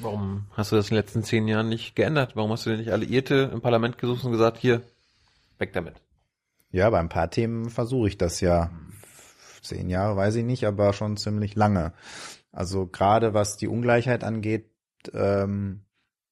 Warum 0.00 0.46
hast 0.52 0.72
du 0.72 0.76
das 0.76 0.90
in 0.90 0.94
den 0.94 1.02
letzten 1.02 1.22
zehn 1.22 1.48
Jahren 1.48 1.68
nicht 1.68 1.96
geändert? 1.96 2.36
Warum 2.36 2.50
hast 2.50 2.66
du 2.66 2.70
denn 2.70 2.80
nicht 2.80 2.92
Alliierte 2.92 3.50
im 3.52 3.60
Parlament 3.60 3.96
gesucht 3.96 4.24
und 4.24 4.32
gesagt, 4.32 4.58
hier, 4.58 4.82
weg 5.58 5.72
damit? 5.72 5.94
Ja, 6.70 6.90
bei 6.90 6.98
ein 6.98 7.08
paar 7.08 7.30
Themen 7.30 7.70
versuche 7.70 8.08
ich 8.08 8.18
das 8.18 8.40
ja. 8.40 8.70
Zehn 9.62 9.88
Jahre 9.88 10.16
weiß 10.16 10.36
ich 10.36 10.44
nicht, 10.44 10.64
aber 10.64 10.92
schon 10.92 11.16
ziemlich 11.16 11.56
lange. 11.56 11.92
Also 12.52 12.86
gerade 12.86 13.34
was 13.34 13.56
die 13.56 13.68
Ungleichheit 13.68 14.22
angeht, 14.22 14.70
ähm, 15.12 15.85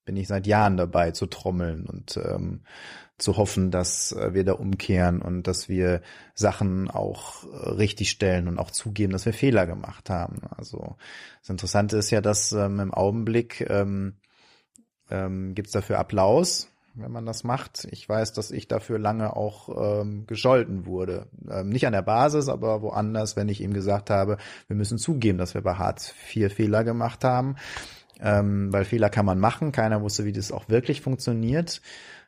bin 0.04 0.16
ich 0.16 0.28
seit 0.28 0.46
Jahren 0.46 0.76
dabei 0.76 1.10
zu 1.10 1.26
trommeln 1.26 1.86
und 1.86 2.16
ähm, 2.16 2.60
zu 3.18 3.36
hoffen, 3.36 3.70
dass 3.70 4.12
äh, 4.12 4.34
wir 4.34 4.44
da 4.44 4.52
umkehren 4.54 5.22
und 5.22 5.46
dass 5.46 5.68
wir 5.68 6.02
Sachen 6.34 6.90
auch 6.90 7.44
äh, 7.44 7.70
richtig 7.70 8.10
stellen 8.10 8.48
und 8.48 8.58
auch 8.58 8.70
zugeben, 8.70 9.12
dass 9.12 9.26
wir 9.26 9.32
Fehler 9.32 9.66
gemacht 9.66 10.10
haben. 10.10 10.42
Also 10.56 10.96
das 11.40 11.50
Interessante 11.50 11.96
ist 11.96 12.10
ja, 12.10 12.20
dass 12.20 12.52
ähm, 12.52 12.80
im 12.80 12.92
Augenblick 12.92 13.66
ähm, 13.70 14.14
ähm, 15.10 15.54
gibt 15.54 15.72
dafür 15.74 15.98
Applaus, 15.98 16.68
wenn 16.94 17.12
man 17.12 17.24
das 17.24 17.44
macht. 17.44 17.86
Ich 17.90 18.08
weiß, 18.08 18.32
dass 18.32 18.50
ich 18.50 18.66
dafür 18.66 18.98
lange 18.98 19.36
auch 19.36 20.00
ähm, 20.02 20.26
gescholten 20.26 20.86
wurde. 20.86 21.28
Ähm, 21.48 21.68
nicht 21.68 21.86
an 21.86 21.92
der 21.92 22.02
Basis, 22.02 22.48
aber 22.48 22.82
woanders, 22.82 23.36
wenn 23.36 23.48
ich 23.48 23.60
ihm 23.60 23.74
gesagt 23.74 24.10
habe, 24.10 24.38
wir 24.66 24.76
müssen 24.76 24.98
zugeben, 24.98 25.38
dass 25.38 25.54
wir 25.54 25.62
bei 25.62 25.74
Hartz 25.74 26.12
IV 26.34 26.52
Fehler 26.52 26.82
gemacht 26.82 27.22
haben 27.22 27.56
ähm, 28.20 28.72
weil 28.72 28.84
Fehler 28.84 29.10
kann 29.10 29.26
man 29.26 29.38
machen. 29.38 29.72
Keiner 29.72 30.02
wusste, 30.02 30.24
wie 30.24 30.32
das 30.32 30.52
auch 30.52 30.68
wirklich 30.68 31.00
funktioniert. 31.00 31.80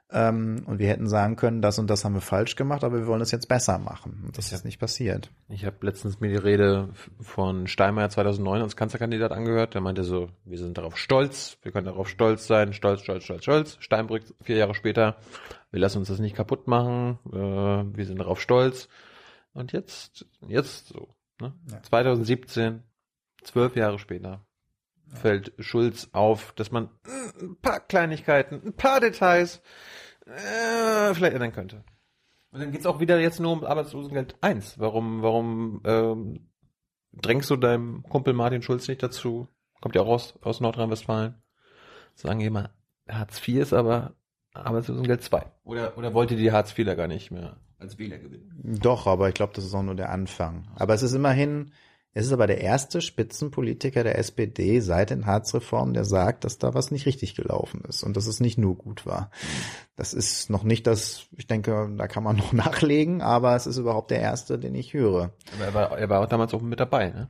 Ähm, 0.08 0.62
und 0.66 0.78
wir 0.78 0.88
hätten 0.88 1.08
sagen 1.08 1.34
können, 1.34 1.60
das 1.60 1.80
und 1.80 1.90
das 1.90 2.04
haben 2.04 2.14
wir 2.14 2.20
falsch 2.20 2.54
gemacht, 2.54 2.84
aber 2.84 2.98
wir 2.98 3.06
wollen 3.08 3.20
es 3.20 3.32
jetzt 3.32 3.48
besser 3.48 3.78
machen. 3.78 4.22
Und 4.24 4.38
das 4.38 4.52
ist 4.52 4.64
nicht 4.64 4.78
passiert. 4.78 5.32
Ich 5.48 5.64
habe 5.64 5.84
letztens 5.84 6.20
mir 6.20 6.28
die 6.28 6.36
Rede 6.36 6.90
von 7.20 7.66
Steinmeier 7.66 8.08
2009 8.08 8.62
als 8.62 8.76
Kanzlerkandidat 8.76 9.32
angehört. 9.32 9.74
Der 9.74 9.80
meinte 9.80 10.04
so, 10.04 10.30
wir 10.44 10.58
sind 10.58 10.78
darauf 10.78 10.96
stolz, 10.96 11.58
wir 11.62 11.72
können 11.72 11.86
darauf 11.86 12.08
stolz 12.08 12.46
sein, 12.46 12.72
stolz, 12.72 13.02
stolz, 13.02 13.24
stolz, 13.24 13.42
stolz. 13.42 13.76
Steinbrück 13.80 14.22
vier 14.42 14.56
Jahre 14.56 14.74
später, 14.74 15.16
wir 15.72 15.80
lassen 15.80 15.98
uns 15.98 16.08
das 16.08 16.20
nicht 16.20 16.36
kaputt 16.36 16.68
machen, 16.68 17.18
äh, 17.32 17.36
wir 17.36 18.06
sind 18.06 18.20
darauf 18.20 18.40
stolz. 18.40 18.88
Und 19.54 19.72
jetzt, 19.72 20.24
jetzt 20.46 20.88
so, 20.88 21.08
ne? 21.40 21.52
Ja. 21.68 21.82
2017, 21.82 22.84
zwölf 23.42 23.74
Jahre 23.74 23.98
später, 23.98 24.45
fällt 25.06 25.52
Schulz 25.58 26.08
auf, 26.12 26.52
dass 26.52 26.70
man 26.70 26.90
ein 27.40 27.56
paar 27.60 27.80
Kleinigkeiten, 27.80 28.60
ein 28.64 28.74
paar 28.74 29.00
Details 29.00 29.62
äh, 30.26 31.14
vielleicht 31.14 31.34
ändern 31.34 31.52
könnte. 31.52 31.84
Und 32.50 32.60
dann 32.60 32.72
geht's 32.72 32.86
auch 32.86 33.00
wieder 33.00 33.20
jetzt 33.20 33.40
nur 33.40 33.52
um 33.52 33.64
Arbeitslosengeld 33.64 34.36
1. 34.40 34.78
Warum, 34.78 35.22
warum 35.22 35.80
ähm, 35.84 36.48
drängst 37.12 37.50
du 37.50 37.56
deinem 37.56 38.02
Kumpel 38.02 38.32
Martin 38.32 38.62
Schulz 38.62 38.88
nicht 38.88 39.02
dazu? 39.02 39.48
Kommt 39.80 39.94
ja 39.94 40.02
auch 40.02 40.08
aus, 40.08 40.34
aus 40.42 40.60
Nordrhein-Westfalen. 40.60 41.34
Sagen 42.14 42.40
wir 42.40 42.50
mal, 42.50 42.70
Hartz 43.08 43.46
IV 43.46 43.60
ist 43.60 43.72
aber 43.72 44.14
Arbeitslosengeld 44.54 45.22
2. 45.22 45.44
Oder, 45.64 45.98
oder 45.98 46.14
wollte 46.14 46.36
die 46.36 46.50
Hartz 46.50 46.76
IV 46.76 46.86
da 46.86 46.94
gar 46.94 47.08
nicht 47.08 47.30
mehr 47.30 47.60
als 47.78 47.98
Wähler 47.98 48.18
gewinnen? 48.18 48.50
Doch, 48.62 49.06
aber 49.06 49.28
ich 49.28 49.34
glaube, 49.34 49.52
das 49.54 49.64
ist 49.64 49.74
auch 49.74 49.82
nur 49.82 49.94
der 49.94 50.10
Anfang. 50.10 50.68
Aber 50.76 50.94
es 50.94 51.02
ist 51.02 51.12
immerhin, 51.12 51.72
es 52.16 52.24
ist 52.24 52.32
aber 52.32 52.46
der 52.46 52.62
erste 52.62 53.02
Spitzenpolitiker 53.02 54.02
der 54.02 54.18
SPD 54.18 54.80
seit 54.80 55.10
den 55.10 55.26
Harzreformen, 55.26 55.92
der 55.92 56.06
sagt, 56.06 56.44
dass 56.44 56.56
da 56.56 56.72
was 56.72 56.90
nicht 56.90 57.04
richtig 57.04 57.34
gelaufen 57.34 57.82
ist 57.86 58.02
und 58.02 58.16
dass 58.16 58.26
es 58.26 58.40
nicht 58.40 58.56
nur 58.56 58.74
gut 58.74 59.04
war. 59.04 59.30
Das 59.96 60.14
ist 60.14 60.48
noch 60.48 60.62
nicht 60.62 60.86
das, 60.86 61.26
ich 61.36 61.46
denke, 61.46 61.92
da 61.94 62.08
kann 62.08 62.22
man 62.22 62.36
noch 62.38 62.54
nachlegen, 62.54 63.20
aber 63.20 63.54
es 63.54 63.66
ist 63.66 63.76
überhaupt 63.76 64.10
der 64.10 64.20
erste, 64.20 64.58
den 64.58 64.74
ich 64.74 64.94
höre. 64.94 65.34
Aber 65.56 65.64
er 65.66 65.74
war, 65.74 65.98
er 65.98 66.08
war 66.08 66.20
auch 66.22 66.26
damals 66.26 66.54
auch 66.54 66.62
mit 66.62 66.80
dabei, 66.80 67.10
ne? 67.10 67.28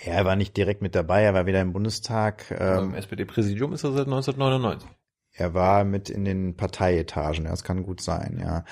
Er 0.00 0.24
war 0.24 0.36
nicht 0.36 0.56
direkt 0.56 0.80
mit 0.80 0.94
dabei, 0.94 1.24
er 1.24 1.34
war 1.34 1.46
wieder 1.46 1.60
im 1.60 1.72
Bundestag. 1.72 2.52
Ähm, 2.56 2.90
Im 2.90 2.94
SPD-Präsidium 2.94 3.72
ist 3.72 3.82
er 3.82 3.90
seit 3.90 4.06
1999. 4.06 4.88
Er 5.32 5.54
war 5.54 5.82
mit 5.82 6.08
in 6.08 6.24
den 6.24 6.56
Parteietagen, 6.56 7.46
ja, 7.46 7.50
das 7.50 7.64
kann 7.64 7.82
gut 7.82 8.00
sein, 8.00 8.38
ja. 8.40 8.64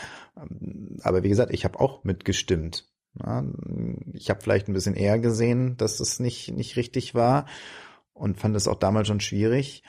Aber 1.03 1.25
wie 1.25 1.29
gesagt, 1.29 1.53
ich 1.53 1.65
habe 1.65 1.81
auch 1.81 2.05
mitgestimmt. 2.05 2.85
Ja, 3.15 3.45
ich 4.13 4.31
habe 4.31 4.41
vielleicht 4.41 4.69
ein 4.69 4.75
bisschen 4.75 4.95
eher 4.95 5.19
gesehen, 5.19 5.77
dass 5.77 6.01
es 6.01 6.21
nicht, 6.21 6.53
nicht 6.53 6.77
richtig 6.77 7.15
war 7.15 7.47
und 8.13 8.39
fand 8.39 8.57
es 8.57 8.69
auch 8.69 8.79
damals 8.79 9.09
schon 9.09 9.21
schwierig. 9.21 9.83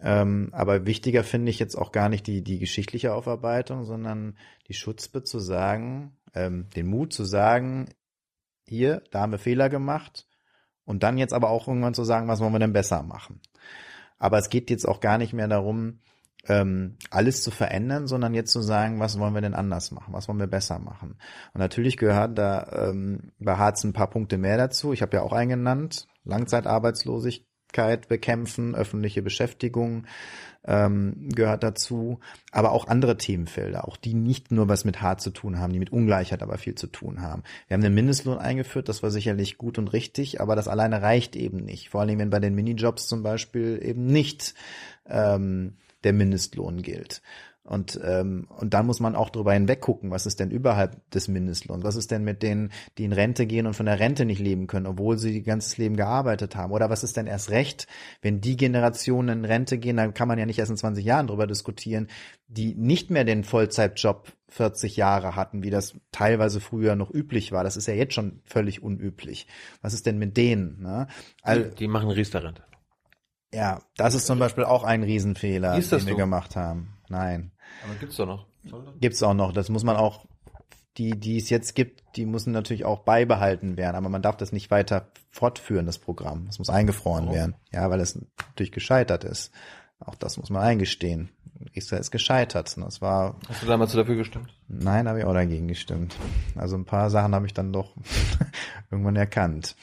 Ähm, 0.00 0.50
aber 0.52 0.86
wichtiger 0.86 1.24
finde 1.24 1.50
ich 1.50 1.58
jetzt 1.58 1.76
auch 1.76 1.92
gar 1.92 2.08
nicht 2.08 2.26
die, 2.26 2.42
die 2.42 2.58
geschichtliche 2.58 3.14
Aufarbeitung, 3.14 3.84
sondern 3.84 4.36
die 4.68 4.74
Schutzbe 4.74 5.22
zu 5.22 5.38
sagen, 5.38 6.16
ähm, 6.34 6.68
den 6.76 6.86
Mut 6.86 7.12
zu 7.12 7.24
sagen, 7.24 7.88
hier, 8.66 9.02
da 9.10 9.20
haben 9.20 9.32
wir 9.32 9.38
Fehler 9.38 9.68
gemacht 9.68 10.26
und 10.84 11.02
dann 11.02 11.18
jetzt 11.18 11.32
aber 11.32 11.50
auch 11.50 11.68
irgendwann 11.68 11.94
zu 11.94 12.04
sagen, 12.04 12.28
was 12.28 12.40
wollen 12.40 12.52
wir 12.52 12.58
denn 12.58 12.72
besser 12.72 13.02
machen. 13.02 13.40
Aber 14.18 14.38
es 14.38 14.50
geht 14.50 14.70
jetzt 14.70 14.86
auch 14.86 15.00
gar 15.00 15.18
nicht 15.18 15.32
mehr 15.32 15.48
darum, 15.48 16.00
ähm, 16.48 16.96
alles 17.10 17.42
zu 17.42 17.50
verändern, 17.50 18.06
sondern 18.06 18.34
jetzt 18.34 18.52
zu 18.52 18.60
sagen, 18.60 19.00
was 19.00 19.18
wollen 19.18 19.34
wir 19.34 19.40
denn 19.40 19.54
anders 19.54 19.90
machen, 19.90 20.12
was 20.12 20.28
wollen 20.28 20.38
wir 20.38 20.46
besser 20.46 20.78
machen. 20.78 21.16
Und 21.52 21.60
natürlich 21.60 21.96
gehört 21.96 22.38
da 22.38 22.88
ähm, 22.90 23.32
bei 23.38 23.56
Harz 23.56 23.84
ein 23.84 23.92
paar 23.92 24.10
Punkte 24.10 24.38
mehr 24.38 24.56
dazu. 24.56 24.92
Ich 24.92 25.02
habe 25.02 25.16
ja 25.16 25.22
auch 25.22 25.32
einen 25.32 25.50
genannt, 25.50 26.06
Langzeitarbeitslosigkeit 26.24 28.08
bekämpfen, 28.08 28.74
öffentliche 28.74 29.22
Beschäftigung 29.22 30.06
ähm, 30.66 31.28
gehört 31.34 31.62
dazu, 31.62 32.20
aber 32.50 32.72
auch 32.72 32.88
andere 32.88 33.16
Themenfelder, 33.16 33.86
auch 33.86 33.96
die 33.96 34.14
nicht 34.14 34.50
nur 34.50 34.68
was 34.68 34.84
mit 34.84 35.02
Hart 35.02 35.20
zu 35.20 35.30
tun 35.30 35.58
haben, 35.58 35.72
die 35.72 35.78
mit 35.78 35.92
Ungleichheit 35.92 36.42
aber 36.42 36.56
viel 36.56 36.74
zu 36.74 36.86
tun 36.86 37.20
haben. 37.20 37.42
Wir 37.68 37.74
haben 37.74 37.82
den 37.82 37.94
Mindestlohn 37.94 38.38
eingeführt, 38.38 38.88
das 38.88 39.02
war 39.02 39.10
sicherlich 39.10 39.58
gut 39.58 39.78
und 39.78 39.92
richtig, 39.92 40.40
aber 40.40 40.56
das 40.56 40.68
alleine 40.68 41.02
reicht 41.02 41.36
eben 41.36 41.58
nicht. 41.58 41.90
Vor 41.90 42.00
allem, 42.00 42.18
wenn 42.18 42.30
bei 42.30 42.40
den 42.40 42.54
Minijobs 42.54 43.06
zum 43.06 43.22
Beispiel 43.22 43.78
eben 43.82 44.06
nicht 44.06 44.54
ähm, 45.06 45.76
der 46.04 46.12
Mindestlohn 46.12 46.82
gilt. 46.82 47.22
Und, 47.66 47.98
ähm, 48.04 48.46
und 48.58 48.74
dann 48.74 48.84
muss 48.84 49.00
man 49.00 49.16
auch 49.16 49.30
drüber 49.30 49.54
hinweg 49.54 49.80
gucken, 49.80 50.10
was 50.10 50.26
ist 50.26 50.38
denn 50.38 50.50
überhalb 50.50 51.10
des 51.10 51.28
Mindestlohns? 51.28 51.82
Was 51.82 51.96
ist 51.96 52.10
denn 52.10 52.22
mit 52.22 52.42
denen, 52.42 52.70
die 52.98 53.04
in 53.04 53.14
Rente 53.14 53.46
gehen 53.46 53.66
und 53.66 53.72
von 53.72 53.86
der 53.86 53.98
Rente 53.98 54.26
nicht 54.26 54.38
leben 54.38 54.66
können, 54.66 54.86
obwohl 54.86 55.16
sie 55.16 55.38
ihr 55.38 55.42
ganzes 55.42 55.78
Leben 55.78 55.96
gearbeitet 55.96 56.56
haben? 56.56 56.72
Oder 56.72 56.90
was 56.90 57.04
ist 57.04 57.16
denn 57.16 57.26
erst 57.26 57.50
recht, 57.50 57.86
wenn 58.20 58.42
die 58.42 58.58
Generationen 58.58 59.38
in 59.38 59.44
Rente 59.46 59.78
gehen, 59.78 59.96
dann 59.96 60.12
kann 60.12 60.28
man 60.28 60.38
ja 60.38 60.44
nicht 60.44 60.58
erst 60.58 60.72
in 60.72 60.76
20 60.76 61.06
Jahren 61.06 61.26
drüber 61.26 61.46
diskutieren, 61.46 62.08
die 62.48 62.74
nicht 62.74 63.10
mehr 63.10 63.24
den 63.24 63.44
Vollzeitjob 63.44 64.30
40 64.48 64.98
Jahre 64.98 65.34
hatten, 65.34 65.62
wie 65.62 65.70
das 65.70 65.94
teilweise 66.12 66.60
früher 66.60 66.96
noch 66.96 67.10
üblich 67.10 67.50
war. 67.50 67.64
Das 67.64 67.78
ist 67.78 67.88
ja 67.88 67.94
jetzt 67.94 68.12
schon 68.12 68.40
völlig 68.44 68.82
unüblich. 68.82 69.46
Was 69.80 69.94
ist 69.94 70.04
denn 70.04 70.18
mit 70.18 70.36
denen? 70.36 70.82
Ne? 70.82 71.06
Also, 71.42 71.70
die, 71.70 71.76
die 71.76 71.88
machen 71.88 72.10
Riester-Rente. 72.10 72.62
Ja, 73.54 73.80
das 73.96 74.14
ist 74.14 74.26
zum 74.26 74.38
Beispiel 74.38 74.64
auch 74.64 74.84
ein 74.84 75.02
Riesenfehler, 75.02 75.74
den 75.78 75.90
wir 75.90 75.98
so? 76.00 76.16
gemacht 76.16 76.56
haben. 76.56 76.96
Nein. 77.08 77.52
Aber 77.84 77.94
gibt's 77.94 78.16
doch 78.16 78.26
noch. 78.26 78.46
Gibt's 79.00 79.22
auch 79.22 79.34
noch. 79.34 79.52
Das 79.52 79.68
muss 79.68 79.84
man 79.84 79.96
auch, 79.96 80.26
die, 80.96 81.10
die 81.18 81.36
es 81.36 81.50
jetzt 81.50 81.74
gibt, 81.74 82.02
die 82.16 82.24
müssen 82.26 82.52
natürlich 82.52 82.84
auch 82.84 83.00
beibehalten 83.00 83.76
werden. 83.76 83.96
Aber 83.96 84.08
man 84.08 84.22
darf 84.22 84.36
das 84.36 84.52
nicht 84.52 84.70
weiter 84.70 85.08
fortführen, 85.30 85.86
das 85.86 85.98
Programm. 85.98 86.46
Das 86.46 86.58
muss 86.58 86.70
eingefroren 86.70 87.24
Warum? 87.26 87.36
werden. 87.36 87.54
Ja, 87.72 87.90
weil 87.90 88.00
es 88.00 88.18
natürlich 88.38 88.72
gescheitert 88.72 89.24
ist. 89.24 89.52
Auch 90.00 90.14
das 90.14 90.36
muss 90.36 90.50
man 90.50 90.62
eingestehen. 90.62 91.30
Riester 91.76 91.98
ist 91.98 92.10
gescheitert. 92.10 92.76
Das 92.76 93.00
war, 93.00 93.36
Hast 93.48 93.62
du 93.62 93.66
damals 93.66 93.92
dafür 93.92 94.16
gestimmt? 94.16 94.52
nein, 94.68 95.08
habe 95.08 95.20
ich 95.20 95.24
auch 95.24 95.32
dagegen 95.34 95.68
gestimmt. 95.68 96.16
Also 96.56 96.76
ein 96.76 96.84
paar 96.84 97.10
Sachen 97.10 97.34
habe 97.34 97.46
ich 97.46 97.54
dann 97.54 97.72
doch 97.72 97.94
irgendwann 98.90 99.16
erkannt. 99.16 99.76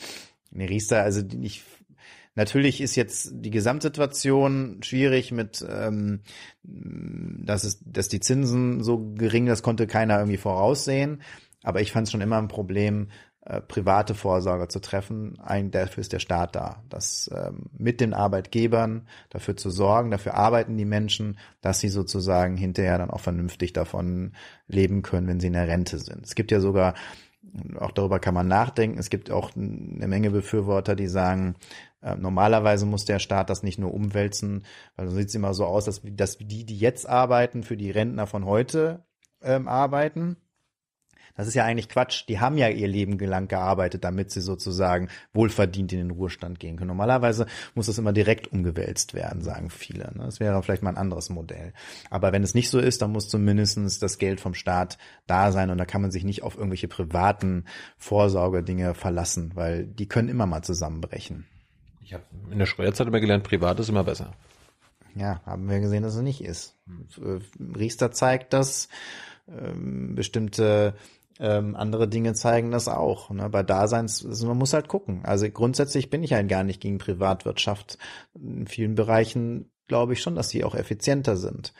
Nee, 0.51 0.65
Riester, 0.65 1.01
also 1.03 1.21
die- 1.21 1.43
ich, 1.45 1.63
natürlich 2.35 2.81
ist 2.81 2.95
jetzt 2.95 3.31
die 3.33 3.51
Gesamtsituation 3.51 4.79
schwierig 4.83 5.31
mit, 5.31 5.65
ähm, 5.67 6.21
dass 6.63 7.63
es, 7.63 7.79
dass 7.85 8.07
die 8.07 8.19
Zinsen 8.19 8.83
so 8.83 9.13
gering, 9.13 9.45
das 9.45 9.63
konnte 9.63 9.87
keiner 9.87 10.17
irgendwie 10.17 10.37
voraussehen. 10.37 11.21
Aber 11.63 11.81
ich 11.81 11.91
fand 11.91 12.07
es 12.07 12.11
schon 12.11 12.21
immer 12.21 12.37
ein 12.37 12.47
Problem, 12.47 13.09
äh, 13.43 13.59
private 13.59 14.13
Vorsorge 14.13 14.67
zu 14.67 14.79
treffen. 14.79 15.39
Ein, 15.39 15.71
dafür 15.71 16.01
ist 16.01 16.13
der 16.13 16.19
Staat 16.19 16.55
da. 16.55 16.83
Das 16.89 17.29
ähm, 17.33 17.71
mit 17.75 17.99
den 17.99 18.13
Arbeitgebern 18.13 19.07
dafür 19.29 19.57
zu 19.57 19.71
sorgen, 19.71 20.11
dafür 20.11 20.35
arbeiten 20.35 20.77
die 20.77 20.85
Menschen, 20.85 21.39
dass 21.59 21.79
sie 21.79 21.89
sozusagen 21.89 22.55
hinterher 22.55 22.99
dann 22.99 23.09
auch 23.09 23.19
vernünftig 23.19 23.73
davon 23.73 24.33
leben 24.67 25.01
können, 25.01 25.27
wenn 25.27 25.39
sie 25.39 25.47
in 25.47 25.53
der 25.53 25.67
Rente 25.67 25.97
sind. 25.97 26.23
Es 26.23 26.35
gibt 26.35 26.51
ja 26.51 26.59
sogar, 26.59 26.93
auch 27.79 27.91
darüber 27.91 28.19
kann 28.19 28.33
man 28.33 28.47
nachdenken, 28.47 28.99
es 28.99 29.09
gibt 29.09 29.31
auch 29.31 29.55
eine 29.55 30.07
Menge 30.07 30.31
Befürworter, 30.31 30.95
die 30.95 31.07
sagen, 31.07 31.55
äh, 32.01 32.15
Normalerweise 32.15 32.85
muss 32.85 33.05
der 33.05 33.19
Staat 33.19 33.49
das 33.49 33.63
nicht 33.63 33.79
nur 33.79 33.93
umwälzen, 33.93 34.65
weil 34.95 35.07
so 35.07 35.15
sieht 35.15 35.29
es 35.29 35.35
immer 35.35 35.53
so 35.53 35.65
aus, 35.65 35.85
dass, 35.85 36.01
dass 36.03 36.37
die, 36.37 36.65
die 36.65 36.77
jetzt 36.77 37.07
arbeiten, 37.07 37.63
für 37.63 37.77
die 37.77 37.91
Rentner 37.91 38.27
von 38.27 38.45
heute 38.45 39.05
ähm, 39.41 39.67
arbeiten. 39.67 40.37
Das 41.35 41.47
ist 41.47 41.53
ja 41.53 41.65
eigentlich 41.65 41.89
Quatsch. 41.89 42.25
Die 42.27 42.39
haben 42.39 42.57
ja 42.57 42.69
ihr 42.69 42.87
Leben 42.87 43.17
lang 43.19 43.47
gearbeitet, 43.47 44.03
damit 44.03 44.31
sie 44.31 44.41
sozusagen 44.41 45.09
wohlverdient 45.33 45.93
in 45.93 45.99
den 45.99 46.11
Ruhestand 46.11 46.59
gehen 46.59 46.77
können. 46.77 46.87
Normalerweise 46.87 47.45
muss 47.75 47.87
das 47.87 47.97
immer 47.97 48.13
direkt 48.13 48.51
umgewälzt 48.51 49.13
werden, 49.13 49.41
sagen 49.41 49.69
viele. 49.69 50.11
ne? 50.15 50.23
Das 50.25 50.39
wäre 50.39 50.61
vielleicht 50.63 50.83
mal 50.83 50.91
ein 50.91 50.97
anderes 50.97 51.29
Modell. 51.29 51.73
Aber 52.09 52.31
wenn 52.31 52.43
es 52.43 52.53
nicht 52.53 52.69
so 52.69 52.79
ist, 52.79 53.01
dann 53.01 53.11
muss 53.11 53.29
zumindestens 53.29 53.99
das 53.99 54.17
Geld 54.17 54.39
vom 54.39 54.53
Staat 54.53 54.97
da 55.27 55.51
sein 55.51 55.69
und 55.69 55.77
da 55.77 55.85
kann 55.85 56.01
man 56.01 56.11
sich 56.11 56.23
nicht 56.23 56.43
auf 56.43 56.55
irgendwelche 56.55 56.87
privaten 56.87 57.65
Vorsorgedinge 57.97 58.93
verlassen, 58.93 59.51
weil 59.55 59.85
die 59.85 60.07
können 60.07 60.29
immer 60.29 60.45
mal 60.45 60.63
zusammenbrechen. 60.63 61.45
Ich 62.03 62.13
habe 62.13 62.23
in 62.51 62.59
der 62.59 62.65
Steuerzeit 62.65 63.07
immer 63.07 63.19
gelernt, 63.19 63.43
privat 63.43 63.79
ist 63.79 63.89
immer 63.89 64.03
besser. 64.03 64.33
Ja, 65.15 65.41
haben 65.45 65.69
wir 65.69 65.79
gesehen, 65.79 66.03
dass 66.03 66.15
es 66.15 66.21
nicht 66.21 66.41
ist. 66.43 66.75
Äh, 67.17 67.39
Riester 67.77 68.11
zeigt 68.11 68.53
das, 68.53 68.89
ähm, 69.47 70.15
bestimmte 70.15 70.95
ähm, 71.39 71.75
andere 71.75 72.07
Dinge 72.07 72.33
zeigen 72.33 72.71
das 72.71 72.87
auch. 72.87 73.29
Ne? 73.29 73.49
Bei 73.49 73.63
Daseins, 73.63 74.25
also 74.25 74.47
man 74.47 74.57
muss 74.57 74.73
halt 74.73 74.87
gucken. 74.87 75.21
Also 75.23 75.49
grundsätzlich 75.49 76.09
bin 76.09 76.23
ich 76.23 76.33
halt 76.33 76.47
gar 76.49 76.63
nicht 76.63 76.81
gegen 76.81 76.97
Privatwirtschaft. 76.97 77.97
In 78.35 78.67
vielen 78.67 78.95
Bereichen 78.95 79.71
glaube 79.87 80.13
ich 80.13 80.21
schon, 80.21 80.35
dass 80.35 80.49
sie 80.49 80.63
auch 80.63 80.75
effizienter 80.75 81.35
sind. 81.37 81.73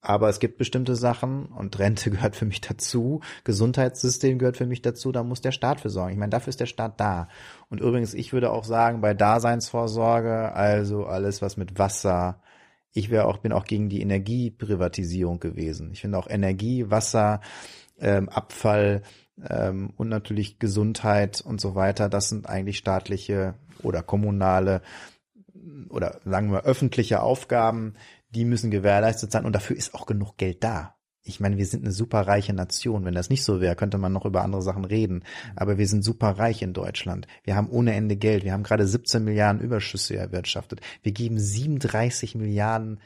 Aber 0.00 0.28
es 0.28 0.38
gibt 0.38 0.58
bestimmte 0.58 0.94
Sachen 0.94 1.46
und 1.46 1.78
Rente 1.78 2.10
gehört 2.12 2.36
für 2.36 2.46
mich 2.46 2.60
dazu, 2.60 3.20
Gesundheitssystem 3.44 4.38
gehört 4.38 4.56
für 4.56 4.66
mich 4.66 4.82
dazu, 4.82 5.10
da 5.12 5.24
muss 5.24 5.40
der 5.40 5.52
Staat 5.52 5.80
für 5.80 5.90
sorgen. 5.90 6.12
Ich 6.12 6.18
meine, 6.18 6.30
dafür 6.30 6.50
ist 6.50 6.60
der 6.60 6.66
Staat 6.66 7.00
da. 7.00 7.28
Und 7.68 7.80
übrigens, 7.80 8.14
ich 8.14 8.32
würde 8.32 8.52
auch 8.52 8.64
sagen, 8.64 9.00
bei 9.00 9.14
Daseinsvorsorge, 9.14 10.52
also 10.52 11.04
alles, 11.06 11.42
was 11.42 11.56
mit 11.56 11.78
Wasser, 11.78 12.40
ich 12.92 13.10
wäre 13.10 13.26
auch, 13.26 13.38
bin 13.38 13.52
auch 13.52 13.64
gegen 13.64 13.88
die 13.88 14.00
Energieprivatisierung 14.00 15.40
gewesen. 15.40 15.90
Ich 15.92 16.00
finde 16.00 16.18
auch 16.18 16.28
Energie, 16.28 16.90
Wasser, 16.90 17.40
ähm, 18.00 18.28
Abfall 18.28 19.02
ähm, 19.48 19.92
und 19.96 20.08
natürlich 20.08 20.58
Gesundheit 20.58 21.40
und 21.40 21.60
so 21.60 21.74
weiter, 21.74 22.08
das 22.08 22.28
sind 22.28 22.48
eigentlich 22.48 22.78
staatliche 22.78 23.54
oder 23.82 24.02
kommunale 24.02 24.82
oder 25.90 26.20
sagen 26.24 26.50
wir 26.52 26.64
öffentliche 26.64 27.22
Aufgaben, 27.22 27.94
die 28.30 28.44
müssen 28.44 28.70
gewährleistet 28.70 29.32
sein 29.32 29.44
und 29.44 29.54
dafür 29.54 29.76
ist 29.76 29.94
auch 29.94 30.06
genug 30.06 30.36
Geld 30.36 30.62
da. 30.62 30.94
Ich 31.22 31.40
meine, 31.40 31.58
wir 31.58 31.66
sind 31.66 31.84
eine 31.84 31.92
super 31.92 32.22
reiche 32.22 32.54
Nation. 32.54 33.04
Wenn 33.04 33.14
das 33.14 33.28
nicht 33.28 33.44
so 33.44 33.60
wäre, 33.60 33.76
könnte 33.76 33.98
man 33.98 34.12
noch 34.12 34.24
über 34.24 34.42
andere 34.42 34.62
Sachen 34.62 34.86
reden. 34.86 35.24
Aber 35.56 35.76
wir 35.76 35.86
sind 35.86 36.02
super 36.02 36.30
reich 36.30 36.62
in 36.62 36.72
Deutschland. 36.72 37.26
Wir 37.44 37.54
haben 37.54 37.68
ohne 37.68 37.94
Ende 37.94 38.16
Geld. 38.16 38.44
Wir 38.44 38.52
haben 38.52 38.62
gerade 38.62 38.86
17 38.86 39.24
Milliarden 39.24 39.60
Überschüsse 39.60 40.16
erwirtschaftet. 40.16 40.80
Wir 41.02 41.12
geben 41.12 41.38
37 41.38 42.34
Milliarden 42.34 43.00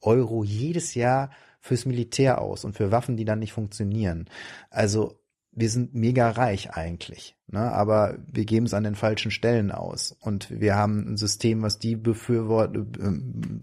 Euro 0.00 0.42
jedes 0.42 0.94
Jahr 0.94 1.30
fürs 1.60 1.86
Militär 1.86 2.40
aus 2.40 2.64
und 2.64 2.76
für 2.76 2.90
Waffen, 2.90 3.16
die 3.16 3.24
dann 3.24 3.38
nicht 3.38 3.52
funktionieren. 3.52 4.28
Also 4.70 5.20
wir 5.52 5.68
sind 5.68 5.94
mega 5.94 6.30
reich 6.30 6.70
eigentlich, 6.70 7.36
ne? 7.48 7.60
aber 7.72 8.18
wir 8.30 8.44
geben 8.44 8.66
es 8.66 8.74
an 8.74 8.84
den 8.84 8.94
falschen 8.94 9.30
Stellen 9.30 9.72
aus. 9.72 10.16
Und 10.20 10.48
wir 10.50 10.76
haben 10.76 11.12
ein 11.12 11.16
System, 11.16 11.62
was 11.62 11.78
die 11.78 11.96
befürwort, 11.96 12.76
äh, 12.76 12.80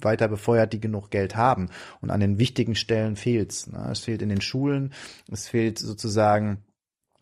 weiter 0.01 0.27
befeuert, 0.27 0.73
die 0.73 0.81
genug 0.81 1.09
Geld 1.11 1.35
haben. 1.35 1.69
Und 2.01 2.11
an 2.11 2.19
den 2.19 2.39
wichtigen 2.39 2.75
Stellen 2.75 3.15
fehlt's. 3.15 3.67
Ne? 3.67 3.87
Es 3.91 4.01
fehlt 4.01 4.21
in 4.21 4.29
den 4.29 4.41
Schulen, 4.41 4.93
es 5.31 5.47
fehlt 5.47 5.79
sozusagen 5.79 6.63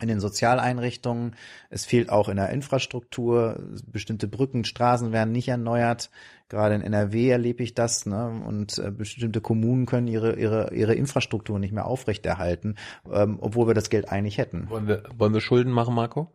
in 0.02 0.08
den 0.10 0.20
Sozialeinrichtungen, 0.20 1.36
es 1.70 1.86
fehlt 1.86 2.10
auch 2.10 2.28
in 2.28 2.36
der 2.36 2.50
Infrastruktur, 2.50 3.64
bestimmte 3.86 4.28
Brücken, 4.28 4.66
Straßen 4.66 5.14
werden 5.14 5.32
nicht 5.32 5.48
erneuert. 5.48 6.10
Gerade 6.50 6.76
in 6.76 6.82
NRW 6.82 7.30
erlebe 7.30 7.64
ich 7.64 7.74
das, 7.74 8.06
ne? 8.06 8.28
Und 8.46 8.78
äh, 8.78 8.92
bestimmte 8.92 9.42
Kommunen 9.42 9.86
können 9.86 10.08
ihre 10.08 10.36
ihre 10.36 10.74
ihre 10.74 10.94
Infrastruktur 10.94 11.60
nicht 11.60 11.74
mehr 11.74 11.86
aufrechterhalten, 11.86 12.76
ähm, 13.12 13.38
obwohl 13.40 13.68
wir 13.68 13.74
das 13.74 13.90
Geld 13.90 14.12
eigentlich 14.12 14.38
hätten. 14.38 14.70
Wollen 14.70 14.88
wir, 14.88 15.04
wollen 15.16 15.34
wir 15.34 15.42
Schulden 15.42 15.72
machen, 15.72 15.96
Marco? 15.96 16.30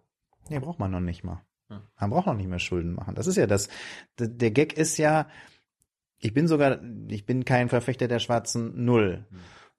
Nee, 0.48 0.58
braucht 0.58 0.78
man 0.78 0.90
noch 0.90 1.00
nicht 1.00 1.22
mal. 1.22 1.42
Hm. 1.68 1.82
Man 2.00 2.10
braucht 2.10 2.26
noch 2.26 2.34
nicht 2.34 2.48
mehr 2.48 2.58
Schulden 2.58 2.94
machen. 2.94 3.14
Das 3.14 3.26
ist 3.26 3.36
ja 3.36 3.46
das. 3.46 3.68
Der 4.18 4.50
Gag 4.50 4.72
ist 4.72 4.96
ja, 4.96 5.28
ich 6.18 6.32
bin 6.32 6.48
sogar, 6.48 6.80
ich 7.08 7.26
bin 7.26 7.44
kein 7.44 7.68
Verfechter 7.68 8.08
der 8.08 8.18
schwarzen 8.18 8.84
Null. 8.84 9.26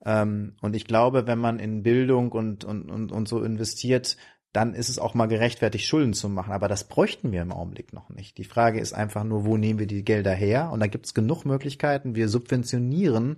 Ähm, 0.05 0.55
und 0.61 0.75
ich 0.75 0.85
glaube, 0.85 1.27
wenn 1.27 1.39
man 1.39 1.59
in 1.59 1.83
Bildung 1.83 2.31
und, 2.31 2.63
und, 2.63 2.89
und, 2.89 3.11
und 3.11 3.27
so 3.27 3.43
investiert, 3.43 4.17
dann 4.53 4.73
ist 4.73 4.89
es 4.89 4.99
auch 4.99 5.13
mal 5.13 5.27
gerechtfertigt, 5.27 5.85
Schulden 5.85 6.13
zu 6.13 6.27
machen. 6.27 6.51
Aber 6.51 6.67
das 6.67 6.83
bräuchten 6.83 7.31
wir 7.31 7.41
im 7.41 7.51
Augenblick 7.51 7.93
noch 7.93 8.09
nicht. 8.09 8.37
Die 8.37 8.43
Frage 8.43 8.79
ist 8.79 8.93
einfach 8.93 9.23
nur, 9.23 9.45
wo 9.45 9.57
nehmen 9.57 9.79
wir 9.79 9.87
die 9.87 10.03
Gelder 10.03 10.33
her? 10.33 10.71
Und 10.71 10.81
da 10.81 10.87
gibt 10.87 11.05
es 11.05 11.13
genug 11.13 11.45
Möglichkeiten. 11.45 12.15
Wir 12.15 12.27
subventionieren 12.27 13.37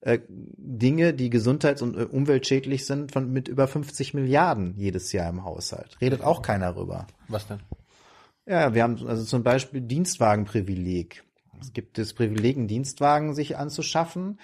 äh, 0.00 0.18
Dinge, 0.28 1.14
die 1.14 1.30
gesundheits- 1.30 1.82
und 1.82 1.96
äh, 1.96 2.04
umweltschädlich 2.04 2.86
sind, 2.86 3.12
von 3.12 3.32
mit 3.32 3.48
über 3.48 3.68
50 3.68 4.14
Milliarden 4.14 4.74
jedes 4.76 5.12
Jahr 5.12 5.30
im 5.30 5.44
Haushalt. 5.44 5.96
Redet 6.00 6.22
auch 6.22 6.42
keiner 6.42 6.76
rüber. 6.76 7.06
Was 7.28 7.46
denn? 7.46 7.60
Ja, 8.46 8.74
wir 8.74 8.82
haben 8.82 9.06
also 9.06 9.24
zum 9.24 9.42
Beispiel 9.42 9.80
Dienstwagenprivileg. 9.80 11.24
Es 11.60 11.72
gibt 11.72 11.98
das 11.98 12.14
Privileg, 12.14 12.56
einen 12.56 12.68
Dienstwagen 12.68 13.34
sich 13.34 13.56
anzuschaffen. 13.56 14.38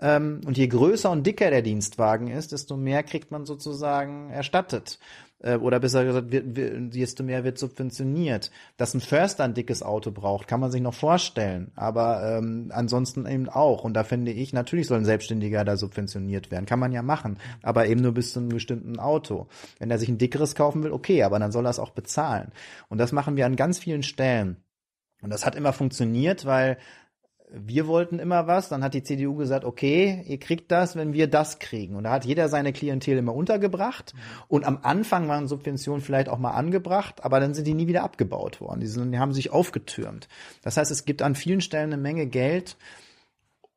Ähm, 0.00 0.40
und 0.46 0.56
je 0.56 0.66
größer 0.66 1.10
und 1.10 1.26
dicker 1.26 1.50
der 1.50 1.62
Dienstwagen 1.62 2.28
ist, 2.28 2.52
desto 2.52 2.76
mehr 2.76 3.02
kriegt 3.02 3.30
man 3.30 3.44
sozusagen 3.44 4.30
erstattet. 4.30 4.98
Äh, 5.42 5.56
oder 5.56 5.78
besser 5.78 6.04
gesagt, 6.04 6.28
desto 6.30 7.22
mehr 7.22 7.44
wird 7.44 7.58
subventioniert. 7.58 8.50
Dass 8.78 8.94
ein 8.94 9.00
Förster 9.00 9.44
ein 9.44 9.54
dickes 9.54 9.82
Auto 9.82 10.10
braucht, 10.10 10.46
kann 10.46 10.60
man 10.60 10.70
sich 10.70 10.80
noch 10.80 10.94
vorstellen. 10.94 11.72
Aber 11.76 12.38
ähm, 12.38 12.70
ansonsten 12.74 13.26
eben 13.26 13.48
auch. 13.48 13.84
Und 13.84 13.94
da 13.94 14.04
finde 14.04 14.32
ich, 14.32 14.52
natürlich 14.52 14.86
soll 14.86 14.98
ein 14.98 15.04
Selbstständiger 15.04 15.64
da 15.64 15.76
subventioniert 15.76 16.50
werden. 16.50 16.66
Kann 16.66 16.78
man 16.78 16.92
ja 16.92 17.02
machen. 17.02 17.38
Aber 17.62 17.86
eben 17.86 18.00
nur 18.00 18.12
bis 18.12 18.32
zu 18.32 18.40
einem 18.40 18.48
bestimmten 18.48 18.98
Auto. 18.98 19.48
Wenn 19.78 19.90
er 19.90 19.98
sich 19.98 20.08
ein 20.08 20.18
dickeres 20.18 20.54
kaufen 20.54 20.82
will, 20.82 20.92
okay, 20.92 21.22
aber 21.22 21.38
dann 21.38 21.52
soll 21.52 21.66
er 21.66 21.70
es 21.70 21.78
auch 21.78 21.90
bezahlen. 21.90 22.52
Und 22.88 22.98
das 22.98 23.12
machen 23.12 23.36
wir 23.36 23.46
an 23.46 23.56
ganz 23.56 23.78
vielen 23.78 24.02
Stellen. 24.02 24.56
Und 25.22 25.30
das 25.30 25.44
hat 25.44 25.54
immer 25.54 25.74
funktioniert, 25.74 26.46
weil 26.46 26.78
wir 27.52 27.86
wollten 27.86 28.18
immer 28.18 28.46
was, 28.46 28.68
dann 28.68 28.84
hat 28.84 28.94
die 28.94 29.02
CDU 29.02 29.34
gesagt, 29.34 29.64
okay, 29.64 30.24
ihr 30.26 30.38
kriegt 30.38 30.70
das, 30.70 30.94
wenn 30.96 31.12
wir 31.12 31.26
das 31.26 31.58
kriegen. 31.58 31.96
Und 31.96 32.04
da 32.04 32.12
hat 32.12 32.24
jeder 32.24 32.48
seine 32.48 32.72
Klientel 32.72 33.18
immer 33.18 33.34
untergebracht. 33.34 34.14
Und 34.48 34.64
am 34.64 34.78
Anfang 34.82 35.28
waren 35.28 35.48
Subventionen 35.48 36.00
vielleicht 36.00 36.28
auch 36.28 36.38
mal 36.38 36.52
angebracht, 36.52 37.24
aber 37.24 37.40
dann 37.40 37.54
sind 37.54 37.66
die 37.66 37.74
nie 37.74 37.88
wieder 37.88 38.04
abgebaut 38.04 38.60
worden. 38.60 38.80
Die, 38.80 38.86
sind, 38.86 39.12
die 39.12 39.18
haben 39.18 39.32
sich 39.32 39.50
aufgetürmt. 39.50 40.28
Das 40.62 40.76
heißt, 40.76 40.90
es 40.90 41.04
gibt 41.04 41.22
an 41.22 41.34
vielen 41.34 41.60
Stellen 41.60 41.92
eine 41.92 42.00
Menge 42.00 42.26
Geld, 42.26 42.76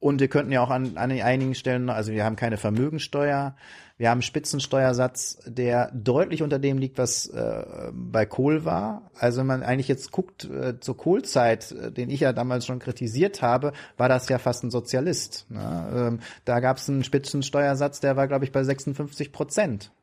Und 0.03 0.19
wir 0.19 0.27
könnten 0.27 0.51
ja 0.51 0.61
auch 0.61 0.69
an, 0.69 0.97
an 0.97 1.11
einigen 1.11 1.55
Stellen, 1.55 1.89
also 1.89 2.11
wir 2.11 2.25
haben 2.25 2.35
keine 2.35 2.57
Vermögensteuer, 2.57 3.55
wir 4.03 4.09
haben 4.09 4.17
einen 4.17 4.23
Spitzensteuersatz, 4.23 5.37
der 5.45 5.89
deutlich 5.93 6.43
unter 6.43 6.59
dem 6.59 6.77
liegt, 6.77 6.97
was 6.97 7.25
äh, 7.27 7.89
bei 7.93 8.25
Kohl 8.25 8.65
war. 8.65 9.09
Also 9.17 9.39
wenn 9.39 9.47
man 9.47 9.63
eigentlich 9.63 9.87
jetzt 9.87 10.11
guckt 10.11 10.43
äh, 10.43 10.77
zur 10.81 10.97
Kohlzeit, 10.97 11.71
äh, 11.71 11.89
den 11.89 12.09
ich 12.09 12.19
ja 12.19 12.33
damals 12.33 12.65
schon 12.65 12.79
kritisiert 12.79 13.41
habe, 13.41 13.71
war 13.95 14.09
das 14.09 14.27
ja 14.27 14.39
fast 14.39 14.65
ein 14.65 14.71
Sozialist. 14.71 15.45
Ne? 15.49 15.93
Ähm, 15.95 16.19
da 16.43 16.59
gab 16.59 16.79
es 16.79 16.89
einen 16.89 17.05
Spitzensteuersatz, 17.05 18.01
der 18.01 18.17
war, 18.17 18.27
glaube 18.27 18.43
ich, 18.43 18.51
bei 18.51 18.65
56 18.65 19.31
Prozent. 19.31 19.93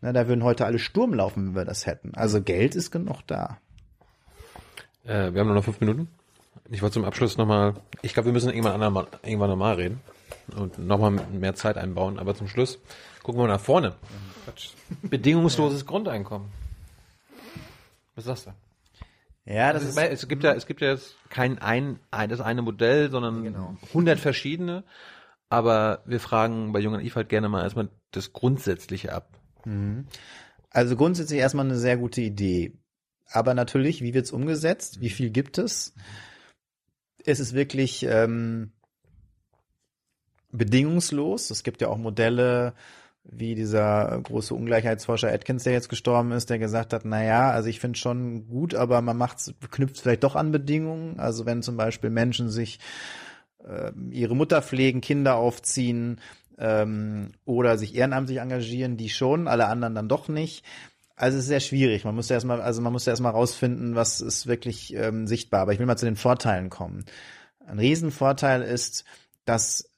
Ne, 0.00 0.14
da 0.14 0.26
würden 0.26 0.42
heute 0.42 0.64
alle 0.64 0.78
Sturm 0.78 1.12
laufen, 1.12 1.48
wenn 1.48 1.54
wir 1.56 1.66
das 1.66 1.84
hätten. 1.84 2.14
Also 2.14 2.40
Geld 2.40 2.74
ist 2.74 2.90
genug 2.90 3.20
da. 3.26 3.58
Äh, 5.04 5.34
wir 5.34 5.40
haben 5.40 5.48
nur 5.48 5.56
noch 5.56 5.64
fünf 5.64 5.80
Minuten. 5.80 6.08
Ich 6.70 6.80
wollte 6.80 6.94
zum 6.94 7.04
Abschluss 7.04 7.36
nochmal, 7.36 7.74
ich 8.00 8.14
glaube, 8.14 8.28
wir 8.28 8.32
müssen 8.32 8.48
irgendwann, 8.48 8.80
irgendwann 9.22 9.50
nochmal 9.50 9.74
reden 9.74 10.00
und 10.54 10.78
nochmal 10.78 11.10
mehr 11.10 11.54
Zeit 11.54 11.76
einbauen, 11.76 12.18
aber 12.18 12.34
zum 12.34 12.48
Schluss 12.48 12.78
gucken 13.22 13.40
wir 13.40 13.48
nach 13.48 13.60
vorne. 13.60 13.94
Quatsch. 14.44 14.70
Bedingungsloses 15.02 15.86
Grundeinkommen. 15.86 16.48
Was 18.14 18.24
sagst 18.24 18.46
du? 18.46 18.50
Ja, 19.46 19.72
das 19.72 19.84
Also, 19.84 20.00
ist, 20.00 20.22
es 20.22 20.28
gibt 20.28 20.44
ja, 20.44 20.52
es 20.52 20.66
gibt 20.66 20.80
ja 20.80 20.90
jetzt 20.90 21.16
kein 21.28 21.58
ein, 21.58 21.98
ein 22.10 22.28
das 22.28 22.40
eine 22.40 22.62
Modell, 22.62 23.10
sondern 23.10 23.42
Genau. 23.42 23.76
100 23.88 24.18
verschiedene. 24.18 24.84
Aber 25.48 26.02
wir 26.06 26.20
fragen 26.20 26.72
bei 26.72 26.78
Jung 26.78 26.94
und 26.94 27.00
Eve 27.00 27.16
halt 27.16 27.28
gerne 27.28 27.48
mal 27.48 27.62
erstmal 27.62 27.88
das 28.12 28.32
Grundsätzliche 28.32 29.12
ab. 29.12 29.36
also 30.70 30.96
grundsätzlich 30.96 31.40
erstmal 31.40 31.64
eine 31.66 31.76
sehr 31.76 31.96
gute 31.96 32.20
Idee. 32.20 32.78
Aber 33.32 33.54
natürlich, 33.54 34.02
wie 34.02 34.14
wird's 34.14 34.32
umgesetzt? 34.32 35.00
Wie 35.00 35.10
viel 35.10 35.30
gibt 35.30 35.58
es? 35.58 35.94
Es 37.24 37.40
ist 37.40 37.52
wirklich 37.52 38.04
ähm, 38.04 38.72
bedingungslos. 40.52 41.50
Es 41.50 41.62
gibt 41.62 41.80
ja 41.80 41.88
auch 41.88 41.98
Modelle, 41.98 42.74
wie 43.24 43.54
dieser 43.54 44.18
große 44.22 44.54
Ungleichheitsforscher 44.54 45.32
Atkins, 45.32 45.64
der 45.64 45.72
jetzt 45.72 45.88
gestorben 45.88 46.32
ist, 46.32 46.50
der 46.50 46.58
gesagt 46.58 46.92
hat, 46.92 47.04
na 47.04 47.22
ja, 47.22 47.50
also 47.50 47.68
ich 47.68 47.80
finde 47.80 47.98
schon 47.98 48.48
gut, 48.48 48.74
aber 48.74 49.02
man 49.02 49.16
macht's, 49.16 49.52
knüpft 49.70 50.00
vielleicht 50.00 50.24
doch 50.24 50.36
an 50.36 50.52
Bedingungen. 50.52 51.20
Also 51.20 51.46
wenn 51.46 51.62
zum 51.62 51.76
Beispiel 51.76 52.10
Menschen 52.10 52.50
sich 52.50 52.80
äh, 53.64 53.92
ihre 54.10 54.34
Mutter 54.34 54.62
pflegen, 54.62 55.00
Kinder 55.00 55.36
aufziehen 55.36 56.20
ähm, 56.58 57.32
oder 57.44 57.78
sich 57.78 57.94
ehrenamtlich 57.94 58.38
engagieren, 58.38 58.96
die 58.96 59.10
schon, 59.10 59.48
alle 59.48 59.66
anderen 59.66 59.94
dann 59.94 60.08
doch 60.08 60.28
nicht. 60.28 60.64
Also 61.14 61.36
es 61.36 61.44
ist 61.44 61.48
sehr 61.48 61.60
schwierig. 61.60 62.04
Man 62.04 62.14
muss 62.14 62.30
ja 62.30 62.34
erstmal, 62.36 62.62
also 62.62 62.80
man 62.80 62.92
muss 62.94 63.04
ja 63.04 63.12
erstmal 63.12 63.32
rausfinden, 63.32 63.94
was 63.94 64.22
ist 64.22 64.46
wirklich 64.46 64.94
ähm, 64.94 65.26
sichtbar. 65.26 65.60
Aber 65.60 65.74
ich 65.74 65.78
will 65.78 65.86
mal 65.86 65.98
zu 65.98 66.06
den 66.06 66.16
Vorteilen 66.16 66.70
kommen. 66.70 67.04
Ein 67.66 67.78
Riesenvorteil 67.78 68.62
ist, 68.62 69.04
dass 69.44 69.89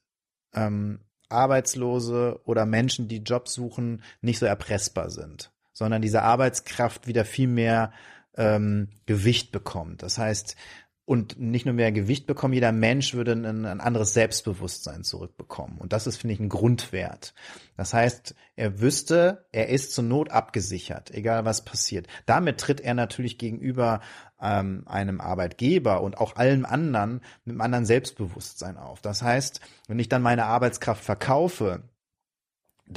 ähm, 0.54 1.00
Arbeitslose 1.28 2.40
oder 2.44 2.66
Menschen, 2.66 3.08
die 3.08 3.22
Jobs 3.22 3.54
suchen, 3.54 4.02
nicht 4.20 4.38
so 4.38 4.46
erpressbar 4.46 5.10
sind, 5.10 5.50
sondern 5.72 6.02
diese 6.02 6.22
Arbeitskraft 6.22 7.06
wieder 7.06 7.24
viel 7.24 7.48
mehr 7.48 7.92
ähm, 8.36 8.88
Gewicht 9.06 9.52
bekommt. 9.52 10.02
Das 10.02 10.18
heißt, 10.18 10.56
und 11.04 11.38
nicht 11.38 11.66
nur 11.66 11.74
mehr 11.74 11.90
Gewicht 11.90 12.26
bekommen, 12.26 12.54
jeder 12.54 12.70
Mensch 12.70 13.12
würde 13.14 13.32
ein, 13.32 13.64
ein 13.66 13.80
anderes 13.80 14.14
Selbstbewusstsein 14.14 15.02
zurückbekommen. 15.02 15.78
Und 15.78 15.92
das 15.92 16.06
ist, 16.06 16.16
finde 16.16 16.34
ich, 16.34 16.40
ein 16.40 16.48
Grundwert. 16.48 17.34
Das 17.76 17.92
heißt, 17.92 18.34
er 18.54 18.80
wüsste, 18.80 19.46
er 19.50 19.68
ist 19.68 19.92
zur 19.92 20.04
Not 20.04 20.30
abgesichert, 20.30 21.10
egal 21.10 21.44
was 21.44 21.64
passiert. 21.64 22.06
Damit 22.24 22.58
tritt 22.58 22.80
er 22.80 22.94
natürlich 22.94 23.36
gegenüber 23.36 24.00
ähm, 24.40 24.84
einem 24.86 25.20
Arbeitgeber 25.20 26.02
und 26.02 26.18
auch 26.18 26.36
allen 26.36 26.64
anderen 26.64 27.20
mit 27.44 27.54
einem 27.54 27.60
anderen 27.62 27.86
Selbstbewusstsein 27.86 28.76
auf. 28.76 29.00
Das 29.00 29.22
heißt, 29.22 29.60
wenn 29.88 29.98
ich 29.98 30.08
dann 30.08 30.22
meine 30.22 30.44
Arbeitskraft 30.44 31.04
verkaufe, 31.04 31.82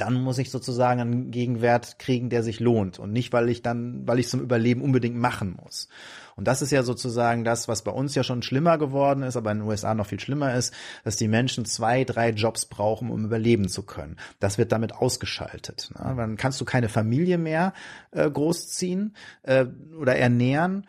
dann 0.00 0.20
muss 0.22 0.38
ich 0.38 0.50
sozusagen 0.50 1.00
einen 1.00 1.30
Gegenwert 1.30 1.98
kriegen, 1.98 2.30
der 2.30 2.42
sich 2.42 2.60
lohnt 2.60 2.98
und 2.98 3.12
nicht, 3.12 3.32
weil 3.32 3.48
ich 3.48 3.62
dann, 3.62 4.06
weil 4.06 4.18
ich 4.18 4.28
zum 4.28 4.40
Überleben 4.40 4.82
unbedingt 4.82 5.16
machen 5.16 5.58
muss. 5.62 5.88
Und 6.36 6.46
das 6.46 6.60
ist 6.60 6.70
ja 6.70 6.82
sozusagen 6.82 7.44
das, 7.44 7.66
was 7.66 7.82
bei 7.82 7.90
uns 7.90 8.14
ja 8.14 8.22
schon 8.22 8.42
schlimmer 8.42 8.76
geworden 8.76 9.22
ist, 9.22 9.36
aber 9.36 9.52
in 9.52 9.60
den 9.60 9.68
USA 9.68 9.94
noch 9.94 10.06
viel 10.06 10.20
schlimmer 10.20 10.54
ist, 10.54 10.74
dass 11.02 11.16
die 11.16 11.28
Menschen 11.28 11.64
zwei, 11.64 12.04
drei 12.04 12.30
Jobs 12.30 12.66
brauchen, 12.66 13.10
um 13.10 13.24
überleben 13.24 13.68
zu 13.68 13.84
können. 13.84 14.16
Das 14.38 14.58
wird 14.58 14.70
damit 14.72 14.94
ausgeschaltet. 14.94 15.90
Ne? 15.94 16.14
Dann 16.16 16.36
kannst 16.36 16.60
du 16.60 16.64
keine 16.66 16.88
Familie 16.90 17.38
mehr 17.38 17.72
äh, 18.10 18.30
großziehen 18.30 19.14
äh, 19.42 19.64
oder 19.98 20.16
ernähren 20.16 20.86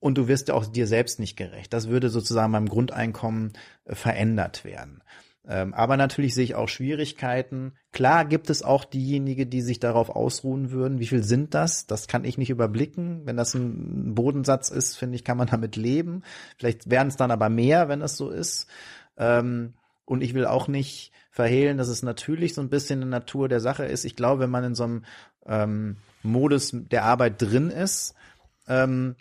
und 0.00 0.18
du 0.18 0.28
wirst 0.28 0.48
ja 0.48 0.54
auch 0.54 0.66
dir 0.66 0.86
selbst 0.86 1.18
nicht 1.18 1.36
gerecht. 1.36 1.72
Das 1.72 1.88
würde 1.88 2.10
sozusagen 2.10 2.52
beim 2.52 2.68
Grundeinkommen 2.68 3.52
äh, 3.84 3.94
verändert 3.94 4.64
werden. 4.64 5.02
Ähm, 5.48 5.72
aber 5.72 5.96
natürlich 5.96 6.34
sehe 6.34 6.44
ich 6.44 6.54
auch 6.54 6.68
Schwierigkeiten. 6.68 7.72
Klar 7.92 8.24
gibt 8.24 8.50
es 8.50 8.62
auch 8.62 8.84
diejenigen, 8.84 9.48
die 9.48 9.62
sich 9.62 9.80
darauf 9.80 10.10
ausruhen 10.10 10.70
würden. 10.70 10.98
Wie 11.00 11.06
viel 11.06 11.22
sind 11.22 11.54
das? 11.54 11.86
Das 11.86 12.08
kann 12.08 12.24
ich 12.24 12.36
nicht 12.36 12.50
überblicken. 12.50 13.22
Wenn 13.24 13.36
das 13.36 13.54
ein 13.54 14.14
Bodensatz 14.14 14.68
ist, 14.70 14.96
finde 14.96 15.16
ich, 15.16 15.24
kann 15.24 15.38
man 15.38 15.46
damit 15.50 15.76
leben. 15.76 16.22
Vielleicht 16.58 16.90
werden 16.90 17.08
es 17.08 17.16
dann 17.16 17.30
aber 17.30 17.48
mehr, 17.48 17.88
wenn 17.88 18.02
es 18.02 18.16
so 18.16 18.30
ist. 18.30 18.66
Ähm, 19.16 19.74
und 20.04 20.22
ich 20.22 20.34
will 20.34 20.44
auch 20.44 20.68
nicht 20.68 21.12
verhehlen, 21.30 21.78
dass 21.78 21.88
es 21.88 22.02
natürlich 22.02 22.54
so 22.54 22.60
ein 22.60 22.68
bisschen 22.68 23.00
eine 23.00 23.10
Natur 23.10 23.48
der 23.48 23.60
Sache 23.60 23.84
ist. 23.84 24.04
Ich 24.04 24.16
glaube, 24.16 24.42
wenn 24.42 24.50
man 24.50 24.64
in 24.64 24.74
so 24.74 24.84
einem 24.84 25.04
ähm, 25.46 25.96
Modus 26.22 26.72
der 26.72 27.04
Arbeit 27.04 27.40
drin 27.40 27.70
ist, 27.70 28.14
ähm, 28.68 29.16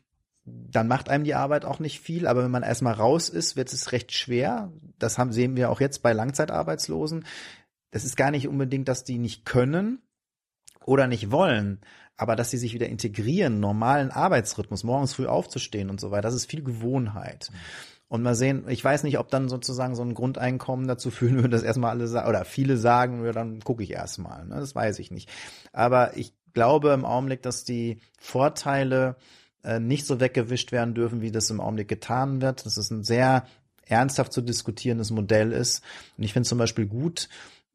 dann 0.71 0.87
macht 0.87 1.09
einem 1.09 1.23
die 1.23 1.35
Arbeit 1.35 1.65
auch 1.65 1.79
nicht 1.79 1.99
viel, 1.99 2.27
aber 2.27 2.43
wenn 2.43 2.51
man 2.51 2.63
erstmal 2.63 2.93
raus 2.93 3.29
ist, 3.29 3.55
wird 3.55 3.73
es 3.73 3.91
recht 3.91 4.11
schwer. 4.11 4.71
Das 4.97 5.17
haben, 5.17 5.31
sehen 5.31 5.55
wir 5.55 5.69
auch 5.69 5.81
jetzt 5.81 6.03
bei 6.03 6.13
Langzeitarbeitslosen. 6.13 7.25
Das 7.91 8.03
ist 8.03 8.17
gar 8.17 8.31
nicht 8.31 8.47
unbedingt, 8.47 8.87
dass 8.87 9.03
die 9.03 9.17
nicht 9.17 9.45
können 9.45 10.01
oder 10.85 11.07
nicht 11.07 11.31
wollen, 11.31 11.81
aber 12.17 12.35
dass 12.35 12.51
sie 12.51 12.57
sich 12.57 12.73
wieder 12.73 12.87
integrieren, 12.87 13.59
normalen 13.59 14.11
Arbeitsrhythmus, 14.11 14.83
morgens 14.83 15.13
früh 15.13 15.25
aufzustehen 15.25 15.89
und 15.89 15.99
so 15.99 16.11
weiter, 16.11 16.23
das 16.23 16.35
ist 16.35 16.49
viel 16.49 16.63
Gewohnheit. 16.63 17.51
Und 18.09 18.23
mal 18.23 18.35
sehen, 18.35 18.65
ich 18.67 18.83
weiß 18.83 19.03
nicht, 19.03 19.19
ob 19.19 19.29
dann 19.29 19.49
sozusagen 19.49 19.95
so 19.95 20.01
ein 20.01 20.15
Grundeinkommen 20.15 20.87
dazu 20.87 21.11
führen 21.11 21.35
würde, 21.35 21.49
dass 21.49 21.63
erstmal 21.63 21.91
alle 21.91 22.07
sagen, 22.07 22.27
oder 22.27 22.43
viele 22.43 22.75
sagen, 22.75 23.23
ja, 23.23 23.31
dann 23.31 23.59
gucke 23.59 23.83
ich 23.83 23.91
erstmal. 23.91 24.45
Ne? 24.45 24.55
Das 24.55 24.73
weiß 24.73 24.97
ich 24.99 25.11
nicht. 25.11 25.29
Aber 25.73 26.17
ich 26.17 26.33
glaube 26.53 26.89
im 26.89 27.05
Augenblick, 27.05 27.43
dass 27.43 27.63
die 27.63 28.01
Vorteile 28.19 29.15
äh, 29.63 29.79
nicht 29.79 30.05
so 30.05 30.19
weggewischt 30.19 30.71
werden 30.71 30.93
dürfen, 30.93 31.21
wie 31.21 31.31
das 31.31 31.49
im 31.49 31.61
Augenblick 31.61 31.87
getan 31.87 32.41
wird. 32.41 32.65
Das 32.65 32.77
ist 32.77 32.91
ein 32.91 33.03
sehr 33.03 33.45
ernsthaft 33.85 34.31
zu 34.31 34.41
diskutierendes 34.41 35.11
Modell 35.11 35.51
ist. 35.51 35.83
Und 36.17 36.23
ich 36.23 36.33
finde 36.33 36.47
zum 36.47 36.57
Beispiel 36.57 36.85
gut, 36.85 37.29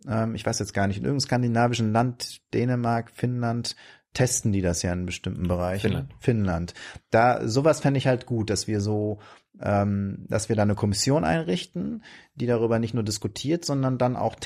ähm, 0.08 0.34
ich 0.34 0.46
weiß 0.46 0.58
jetzt 0.58 0.74
gar 0.74 0.86
nicht, 0.86 0.98
in 0.98 1.04
irgendeinem 1.04 1.26
skandinavischen 1.26 1.92
Land, 1.92 2.40
Dänemark, 2.52 3.10
Finnland, 3.10 3.76
testen 4.12 4.52
die 4.52 4.62
das 4.62 4.82
ja 4.82 4.92
in 4.92 5.06
bestimmten 5.06 5.48
Bereichen. 5.48 5.90
Finnland. 5.90 6.14
Finnland. 6.20 6.74
Da 7.10 7.48
sowas 7.48 7.80
fände 7.80 7.98
ich 7.98 8.06
halt 8.06 8.26
gut, 8.26 8.48
dass 8.48 8.68
wir 8.68 8.80
so, 8.80 9.18
ähm, 9.60 10.24
dass 10.28 10.48
wir 10.48 10.56
da 10.56 10.62
eine 10.62 10.76
Kommission 10.76 11.24
einrichten, 11.24 12.04
die 12.36 12.46
darüber 12.46 12.78
nicht 12.78 12.94
nur 12.94 13.02
diskutiert, 13.02 13.64
sondern 13.64 13.98
dann 13.98 14.16
auch 14.16 14.36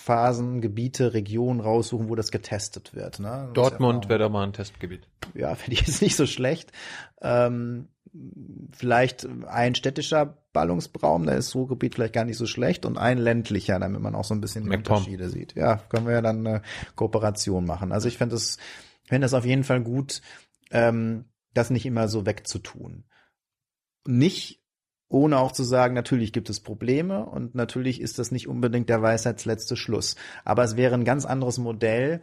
Testphasen, 0.00 0.60
Gebiete, 0.60 1.12
Regionen 1.14 1.60
raussuchen, 1.60 2.08
wo 2.08 2.14
das 2.14 2.30
getestet 2.30 2.94
wird. 2.94 3.20
Ne? 3.20 3.50
Das 3.52 3.52
Dortmund 3.52 4.08
wäre 4.08 4.18
da 4.18 4.28
mal 4.28 4.44
ein 4.44 4.52
Testgebiet. 4.52 5.06
ja, 5.34 5.54
finde 5.56 5.80
ich 5.80 5.86
jetzt 5.86 6.02
nicht 6.02 6.16
so 6.16 6.26
schlecht. 6.26 6.72
Ähm, 7.20 7.88
vielleicht 8.72 9.28
ein 9.46 9.74
städtischer 9.74 10.38
Ballungsraum, 10.52 11.26
da 11.26 11.32
ist 11.32 11.54
Ruhrgebiet 11.54 11.94
vielleicht 11.94 12.14
gar 12.14 12.24
nicht 12.24 12.38
so 12.38 12.46
schlecht 12.46 12.84
und 12.84 12.98
ein 12.98 13.18
ländlicher, 13.18 13.78
damit 13.78 14.00
man 14.00 14.14
auch 14.14 14.24
so 14.24 14.34
ein 14.34 14.40
bisschen 14.40 14.64
die. 14.64 14.76
Unterschiede 14.76 15.28
sieht. 15.28 15.54
Ja, 15.54 15.76
können 15.76 16.06
wir 16.06 16.14
ja 16.14 16.22
dann 16.22 16.46
eine 16.46 16.62
Kooperation 16.96 17.66
machen. 17.66 17.92
Also 17.92 18.08
ich 18.08 18.18
finde 18.18 18.36
es, 18.36 18.58
finde 19.04 19.26
es 19.26 19.34
auf 19.34 19.44
jeden 19.44 19.64
Fall 19.64 19.82
gut, 19.82 20.22
ähm, 20.72 21.26
das 21.54 21.70
nicht 21.70 21.86
immer 21.86 22.08
so 22.08 22.26
wegzutun. 22.26 23.04
Nicht 24.06 24.59
ohne 25.10 25.38
auch 25.38 25.52
zu 25.52 25.64
sagen, 25.64 25.92
natürlich 25.94 26.32
gibt 26.32 26.48
es 26.48 26.60
Probleme 26.60 27.26
und 27.26 27.54
natürlich 27.54 28.00
ist 28.00 28.18
das 28.18 28.30
nicht 28.30 28.48
unbedingt 28.48 28.88
der 28.88 29.02
Weisheitsletzte 29.02 29.76
Schluss. 29.76 30.16
Aber 30.44 30.62
es 30.62 30.76
wäre 30.76 30.94
ein 30.94 31.04
ganz 31.04 31.26
anderes 31.26 31.58
Modell, 31.58 32.20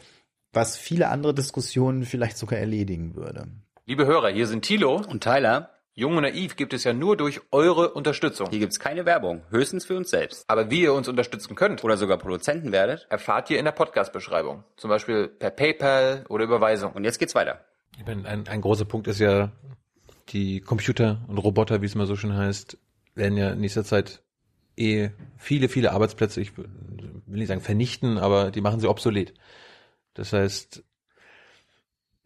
was 0.54 0.78
viele 0.78 1.10
andere 1.10 1.34
Diskussionen 1.34 2.04
vielleicht 2.04 2.38
sogar 2.38 2.58
erledigen 2.58 3.16
würde. 3.16 3.48
Liebe 3.86 4.06
Hörer, 4.06 4.30
hier 4.30 4.48
sind 4.48 4.64
Thilo. 4.64 5.02
Und 5.08 5.22
Tyler, 5.22 5.70
Jung 5.94 6.16
und 6.16 6.24
Naiv 6.24 6.56
gibt 6.56 6.74
es 6.74 6.86
ja 6.86 6.94
nur 6.94 7.18
durch 7.18 7.42
eure 7.52 7.92
Unterstützung. 7.94 8.50
hier 8.50 8.60
gibt's 8.60 8.80
keine 8.80 9.06
Werbung, 9.06 9.42
höchstens 9.50 9.86
für 9.86 9.98
uns 9.98 10.10
selbst. 10.10 10.46
Aber 10.48 10.72
wie 10.72 10.82
ihr 10.82 10.94
uns 10.94 11.10
unterstützen 11.10 11.56
könnt, 11.56 11.84
Oder 11.84 11.98
sogar 11.98 12.18
Produzenten 12.18 12.72
werdet. 12.72 13.06
erfahrt 13.10 13.50
ihr 13.50 13.60
in 13.60 13.66
der 13.66 13.74
Podcast-Beschreibung. 13.74 14.64
Zum 14.78 14.90
Beispiel 14.90 15.28
per 15.28 15.50
PayPal 15.50 16.26
oder 16.30 16.46
Überweisung. 16.46 16.94
Und 16.94 17.04
jetzt 17.04 17.20
geht's 17.20 17.36
weiter. 17.36 17.66
Ich 17.98 18.06
meine, 18.06 18.28
ein, 18.28 18.48
ein 18.48 18.62
großer 18.62 18.86
Punkt 18.86 19.08
ist 19.08 19.20
ja, 19.20 19.52
die 20.30 20.62
Computer 20.62 21.22
und 21.28 21.38
Roboter, 21.38 21.82
wie 21.82 21.86
es 21.86 21.96
mal 21.96 22.08
so 22.08 22.16
schön 22.16 22.34
heißt, 22.34 22.78
werden 23.16 23.38
ja 23.38 23.52
in 23.52 23.60
nächster 23.60 23.84
Zeit 23.84 24.22
eh 24.76 25.10
viele, 25.38 25.70
viele 25.70 25.92
Arbeitsplätze, 25.92 26.42
ich 26.42 26.58
will 26.58 26.68
nicht 27.26 27.48
sagen 27.48 27.62
vernichten, 27.62 28.18
aber 28.18 28.52
die 28.52 28.62
machen 28.62 28.80
sie 28.80 28.88
obsolet. 28.88 29.34
Das 30.14 30.34
heißt, 30.34 30.84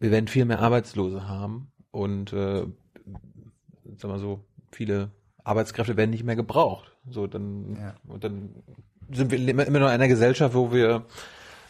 wir 0.00 0.10
werden 0.10 0.28
viel 0.28 0.44
mehr 0.44 0.60
Arbeitslose 0.60 1.28
haben 1.28 1.70
und 1.90 2.32
äh, 2.32 2.66
sag 3.96 4.10
mal 4.10 4.18
so, 4.18 4.44
viele 4.70 5.10
Arbeitskräfte 5.44 5.96
werden 5.96 6.10
nicht 6.10 6.24
mehr 6.24 6.36
gebraucht. 6.36 6.96
So, 7.08 7.26
dann, 7.26 7.76
Ja. 7.76 7.94
und 8.06 8.24
dann 8.24 8.54
sind 9.10 9.30
wir 9.30 9.38
immer, 9.38 9.66
immer 9.66 9.80
noch 9.80 9.86
in 9.88 9.92
einer 9.92 10.08
Gesellschaft, 10.08 10.54
wo 10.54 10.72
wir 10.72 11.04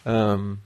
ähm, 0.05 0.59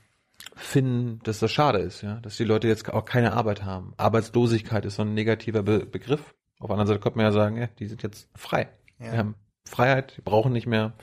finden, 0.56 1.20
dass 1.22 1.38
das 1.38 1.52
schade 1.52 1.78
ist, 1.78 2.02
ja, 2.02 2.18
dass 2.20 2.36
die 2.36 2.44
Leute 2.44 2.66
jetzt 2.66 2.92
auch 2.92 3.04
keine 3.04 3.34
Arbeit 3.34 3.62
haben. 3.62 3.92
Arbeitslosigkeit 3.98 4.84
ist 4.86 4.96
so 4.96 5.02
ein 5.02 5.14
negativer 5.14 5.62
Be 5.62 5.84
Begriff. 5.84 6.34
Auf 6.58 6.68
der 6.68 6.70
anderen 6.70 6.88
Seite 6.88 7.00
könnte 7.00 7.18
man 7.18 7.26
ja 7.26 7.32
sagen, 7.32 7.58
ja, 7.58 7.66
die 7.78 7.86
sind 7.86 8.02
jetzt 8.02 8.28
frei. 8.34 8.70
Ja. 8.98 9.10
Die 9.12 9.18
haben 9.18 9.34
Freiheit, 9.66 10.16
die 10.16 10.22
brauchen 10.22 10.52
nicht 10.52 10.66
mehr 10.66 10.94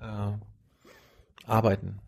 äh, 0.00 0.32
arbeiten. 1.44 1.98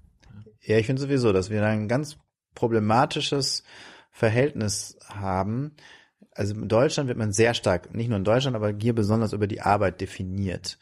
Ja, 0.61 0.79
ich 0.79 0.87
finde 0.87 1.03
sowieso, 1.03 1.33
dass 1.33 1.51
wir 1.51 1.61
da 1.61 1.67
ein 1.67 1.89
ganz 1.89 2.19
problematisches 2.55 3.65
Verhältnis 4.13 4.97
haben. 5.09 5.75
Also 6.33 6.55
in 6.55 6.69
Deutschland 6.69 7.09
wird 7.09 7.19
man 7.19 7.33
sehr 7.33 7.55
stark, 7.55 7.93
nicht 7.95 8.09
nur 8.09 8.19
in 8.19 8.25
Deutschland, 8.25 8.55
aber 8.55 8.73
hier 8.79 8.95
besonders 8.95 9.33
über 9.33 9.49
die 9.49 9.61
Arbeit 9.61 10.01
definiert. 10.01 10.79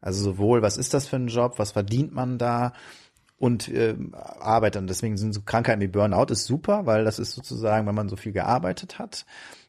Also 0.00 0.22
sowohl, 0.22 0.62
was 0.62 0.76
ist 0.76 0.94
das 0.94 1.08
für 1.08 1.16
ein 1.16 1.28
Job, 1.28 1.58
was 1.58 1.72
verdient 1.72 2.12
man 2.12 2.38
da 2.38 2.74
und 3.38 3.68
äh, 3.68 3.96
Arbeit. 4.12 4.76
Und 4.76 4.86
deswegen 4.88 5.16
sind 5.16 5.32
so 5.32 5.42
Krankheiten 5.42 5.80
wie 5.80 5.88
Burnout 5.88 6.32
ist 6.32 6.44
super, 6.44 6.86
weil 6.86 7.04
das 7.04 7.18
ist 7.18 7.32
sozusagen, 7.32 7.86
wenn 7.86 7.94
man 7.94 8.08
so 8.08 8.16
viel 8.16 8.32
gearbeitet 8.32 8.98
hat. 8.98 9.26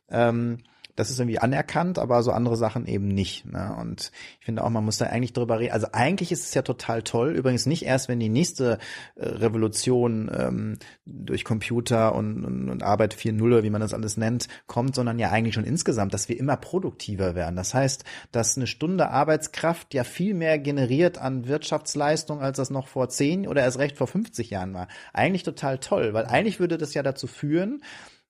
Ähm, 0.09 0.59
das 0.96 1.10
ist 1.10 1.20
irgendwie 1.20 1.39
anerkannt, 1.39 2.00
aber 2.00 2.24
so 2.24 2.32
andere 2.32 2.56
Sachen 2.56 2.88
eben 2.88 3.08
nicht. 3.08 3.46
Ne? 3.46 3.76
Und 3.80 4.12
ich 4.39 4.46
finde 4.46 4.64
auch, 4.64 4.70
man 4.70 4.86
muss 4.86 4.98
da 4.98 5.06
eigentlich 5.06 5.34
drüber 5.34 5.60
reden. 5.60 5.74
Also 5.74 5.88
eigentlich 5.91 6.32
ist 6.32 6.46
es 6.46 6.54
ja 6.54 6.62
total 6.62 7.04
toll. 7.04 7.32
Übrigens 7.32 7.66
nicht 7.66 7.84
erst, 7.84 8.08
wenn 8.08 8.20
die 8.20 8.30
nächste 8.30 8.80
äh, 9.16 9.26
Revolution 9.26 10.32
ähm, 10.34 10.78
durch 11.06 11.43
Computer 11.43 12.16
und, 12.16 12.46
und, 12.46 12.70
und 12.70 12.84
Arbeit 12.84 13.14
4.0, 13.14 13.43
oder 13.43 13.64
wie 13.64 13.70
man 13.70 13.82
das 13.82 13.93
alles 13.93 14.16
nennt, 14.16 14.48
kommt, 14.68 14.96
sondern 14.96 15.20
ja 15.20 15.32
eigentlich 15.32 15.56
schon 15.56 15.66
insgesamt, 15.66 16.14
dass 16.14 16.30
wir 16.30 16.39
immer 16.39 16.56
produktiver 16.56 17.36
werden. 17.36 17.56
Das 17.58 17.74
heißt, 17.74 18.06
dass 18.32 18.56
eine 18.56 18.68
Stunde 18.68 19.10
Arbeitskraft 19.10 19.93
ja 19.93 20.04
viel 20.04 20.34
mehr 20.34 20.60
generiert 20.60 21.18
an 21.18 21.48
Wirtschaftsleistung, 21.48 22.39
als 22.41 22.58
das 22.58 22.70
noch 22.70 22.88
vor 22.88 23.10
10 23.10 23.48
oder 23.48 23.64
erst 23.64 23.80
recht 23.80 23.98
vor 23.98 24.08
50 24.08 24.50
Jahren 24.50 24.74
war. 24.74 24.88
Eigentlich 25.12 25.43
total 25.43 25.78
toll, 25.80 26.14
weil 26.14 26.26
eigentlich 26.26 26.60
würde 26.60 26.78
das 26.78 26.93
ja 26.93 27.04
dazu 27.04 27.28
führen, 27.28 27.82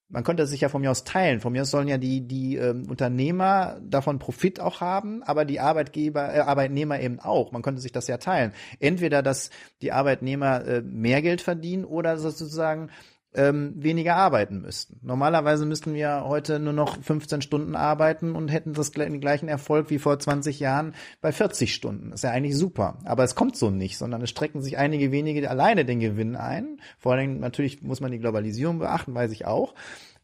man 0.08 0.22
könnte 0.22 0.46
sich 0.46 0.60
ja 0.60 0.68
von 0.68 0.82
mir 0.82 0.90
aus 0.90 1.04
teilen. 1.04 1.40
Von 1.40 1.52
mir 1.52 1.62
aus 1.62 1.70
sollen 1.70 1.88
ja 1.88 1.98
die, 1.98 2.26
die 2.26 2.56
ähm, 2.56 2.88
Unternehmer 2.88 3.80
davon 3.82 4.18
Profit 4.18 4.60
auch 4.60 4.80
haben, 4.80 5.22
aber 5.24 5.44
die 5.44 5.58
Arbeitgeber, 5.58 6.32
äh, 6.32 6.40
Arbeitnehmer 6.40 7.00
eben 7.00 7.18
auch. 7.18 7.50
Man 7.50 7.62
könnte 7.62 7.80
sich 7.80 7.92
das 7.92 8.06
ja 8.06 8.18
teilen. 8.18 8.52
Entweder, 8.78 9.22
dass 9.22 9.50
die 9.82 9.92
Arbeitnehmer 9.92 10.64
äh, 10.64 10.82
mehr 10.82 11.22
Geld 11.22 11.42
verdienen 11.42 11.84
oder 11.84 12.18
sozusagen 12.18 12.90
ähm, 13.36 13.74
weniger 13.76 14.16
arbeiten 14.16 14.62
müssten. 14.62 14.98
Normalerweise 15.02 15.66
müssten 15.66 15.94
wir 15.94 16.24
heute 16.24 16.58
nur 16.58 16.72
noch 16.72 17.00
15 17.00 17.42
Stunden 17.42 17.76
arbeiten 17.76 18.34
und 18.34 18.48
hätten 18.48 18.72
das, 18.72 18.90
den 18.90 19.20
gleichen 19.20 19.48
Erfolg 19.48 19.90
wie 19.90 19.98
vor 19.98 20.18
20 20.18 20.58
Jahren 20.58 20.94
bei 21.20 21.32
40 21.32 21.74
Stunden. 21.74 22.12
Ist 22.12 22.24
ja 22.24 22.30
eigentlich 22.30 22.56
super. 22.56 22.98
Aber 23.04 23.24
es 23.24 23.34
kommt 23.34 23.56
so 23.56 23.70
nicht, 23.70 23.98
sondern 23.98 24.22
es 24.22 24.30
strecken 24.30 24.62
sich 24.62 24.78
einige 24.78 25.12
wenige 25.12 25.48
alleine 25.50 25.84
den 25.84 26.00
Gewinn 26.00 26.34
ein. 26.34 26.80
Vor 26.98 27.12
allem 27.12 27.38
natürlich 27.38 27.82
muss 27.82 28.00
man 28.00 28.10
die 28.10 28.18
Globalisierung 28.18 28.78
beachten, 28.78 29.14
weiß 29.14 29.30
ich 29.32 29.46
auch. 29.46 29.74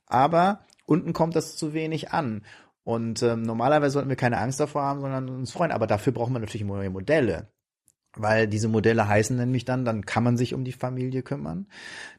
Aber 0.06 0.60
unten 0.86 1.12
kommt 1.12 1.36
das 1.36 1.56
zu 1.56 1.74
wenig 1.74 2.12
an. 2.12 2.42
Und 2.84 3.22
ähm, 3.22 3.42
normalerweise 3.42 3.92
sollten 3.92 4.08
wir 4.08 4.16
keine 4.16 4.38
Angst 4.38 4.58
davor 4.58 4.82
haben, 4.82 5.00
sondern 5.00 5.28
uns 5.28 5.52
freuen. 5.52 5.70
Aber 5.70 5.86
dafür 5.86 6.12
brauchen 6.12 6.32
wir 6.32 6.40
natürlich 6.40 6.66
neue 6.66 6.90
Modelle. 6.90 7.48
Weil 8.14 8.46
diese 8.46 8.68
Modelle 8.68 9.08
heißen 9.08 9.36
nämlich 9.36 9.64
dann, 9.64 9.86
dann 9.86 10.04
kann 10.04 10.22
man 10.22 10.36
sich 10.36 10.52
um 10.52 10.64
die 10.64 10.72
Familie 10.72 11.22
kümmern, 11.22 11.66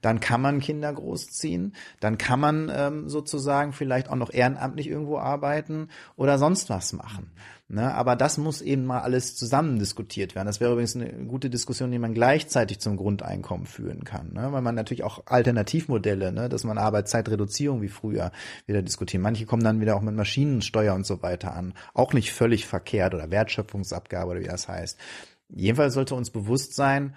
dann 0.01 0.19
kann 0.19 0.41
man 0.41 0.59
Kinder 0.59 0.91
großziehen, 0.91 1.75
dann 1.99 2.17
kann 2.17 2.39
man 2.39 2.71
ähm, 2.73 3.09
sozusagen 3.09 3.73
vielleicht 3.73 4.09
auch 4.09 4.15
noch 4.15 4.33
ehrenamtlich 4.33 4.87
irgendwo 4.87 5.19
arbeiten 5.19 5.89
oder 6.15 6.39
sonst 6.39 6.69
was 6.71 6.93
machen. 6.93 7.31
Ne? 7.73 7.93
Aber 7.93 8.15
das 8.15 8.37
muss 8.37 8.61
eben 8.61 8.85
mal 8.85 8.99
alles 8.99 9.35
zusammen 9.35 9.79
diskutiert 9.79 10.35
werden. 10.35 10.45
Das 10.45 10.59
wäre 10.59 10.73
übrigens 10.73 10.95
eine 10.95 11.11
gute 11.25 11.49
Diskussion, 11.49 11.91
die 11.91 11.97
man 11.97 12.13
gleichzeitig 12.13 12.79
zum 12.79 12.97
Grundeinkommen 12.97 13.65
führen 13.65 14.03
kann. 14.03 14.33
Ne? 14.33 14.51
Weil 14.51 14.61
man 14.61 14.75
natürlich 14.75 15.03
auch 15.03 15.25
Alternativmodelle, 15.25 16.31
ne? 16.31 16.49
dass 16.49 16.65
man 16.65 16.77
Arbeitszeitreduzierung 16.77 17.81
wie 17.81 17.87
früher 17.87 18.31
wieder 18.67 18.81
diskutieren. 18.81 19.23
Manche 19.23 19.45
kommen 19.45 19.63
dann 19.63 19.79
wieder 19.79 19.95
auch 19.95 20.01
mit 20.01 20.15
Maschinensteuer 20.15 20.93
und 20.93 21.05
so 21.05 21.23
weiter 21.23 21.55
an. 21.55 21.73
Auch 21.93 22.13
nicht 22.13 22.31
völlig 22.31 22.67
verkehrt 22.67 23.15
oder 23.15 23.31
Wertschöpfungsabgabe 23.31 24.31
oder 24.31 24.39
wie 24.41 24.47
das 24.47 24.67
heißt. 24.67 24.99
Jedenfalls 25.49 25.93
sollte 25.93 26.15
uns 26.15 26.29
bewusst 26.29 26.75
sein, 26.75 27.15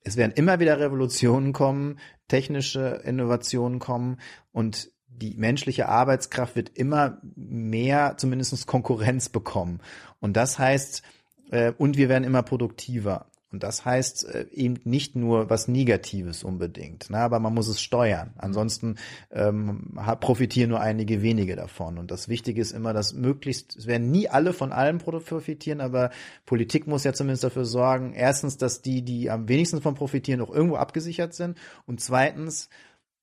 es 0.00 0.16
werden 0.16 0.32
immer 0.32 0.60
wieder 0.60 0.78
Revolutionen 0.78 1.52
kommen, 1.52 1.98
technische 2.28 3.02
Innovationen 3.04 3.80
kommen 3.80 4.18
und 4.52 4.90
die 5.08 5.34
menschliche 5.34 5.88
Arbeitskraft 5.88 6.54
wird 6.56 6.70
immer 6.76 7.20
mehr 7.34 8.16
zumindest 8.16 8.66
Konkurrenz 8.66 9.28
bekommen. 9.28 9.80
Und 10.20 10.36
das 10.36 10.58
heißt, 10.58 11.02
äh, 11.50 11.72
und 11.76 11.96
wir 11.96 12.08
werden 12.08 12.24
immer 12.24 12.42
produktiver. 12.42 13.26
Und 13.52 13.62
das 13.62 13.84
heißt 13.84 14.24
äh, 14.26 14.46
eben 14.50 14.80
nicht 14.84 15.14
nur 15.14 15.48
was 15.48 15.68
Negatives 15.68 16.42
unbedingt, 16.42 17.10
ne, 17.10 17.18
aber 17.18 17.38
man 17.38 17.54
muss 17.54 17.68
es 17.68 17.80
steuern. 17.80 18.34
Ansonsten 18.36 18.96
ähm, 19.30 19.96
profitieren 20.20 20.70
nur 20.70 20.80
einige 20.80 21.22
wenige 21.22 21.54
davon. 21.54 21.98
Und 21.98 22.10
das 22.10 22.28
Wichtige 22.28 22.60
ist 22.60 22.72
immer, 22.72 22.92
dass 22.92 23.14
möglichst, 23.14 23.76
es 23.76 23.86
werden 23.86 24.10
nie 24.10 24.28
alle 24.28 24.52
von 24.52 24.72
allem 24.72 24.98
profitieren, 24.98 25.80
aber 25.80 26.10
Politik 26.44 26.88
muss 26.88 27.04
ja 27.04 27.12
zumindest 27.12 27.44
dafür 27.44 27.64
sorgen, 27.64 28.14
erstens, 28.14 28.56
dass 28.56 28.82
die, 28.82 29.02
die 29.02 29.30
am 29.30 29.48
wenigsten 29.48 29.80
von 29.80 29.94
profitieren, 29.94 30.40
auch 30.40 30.52
irgendwo 30.52 30.76
abgesichert 30.76 31.32
sind 31.32 31.56
und 31.86 32.00
zweitens, 32.00 32.68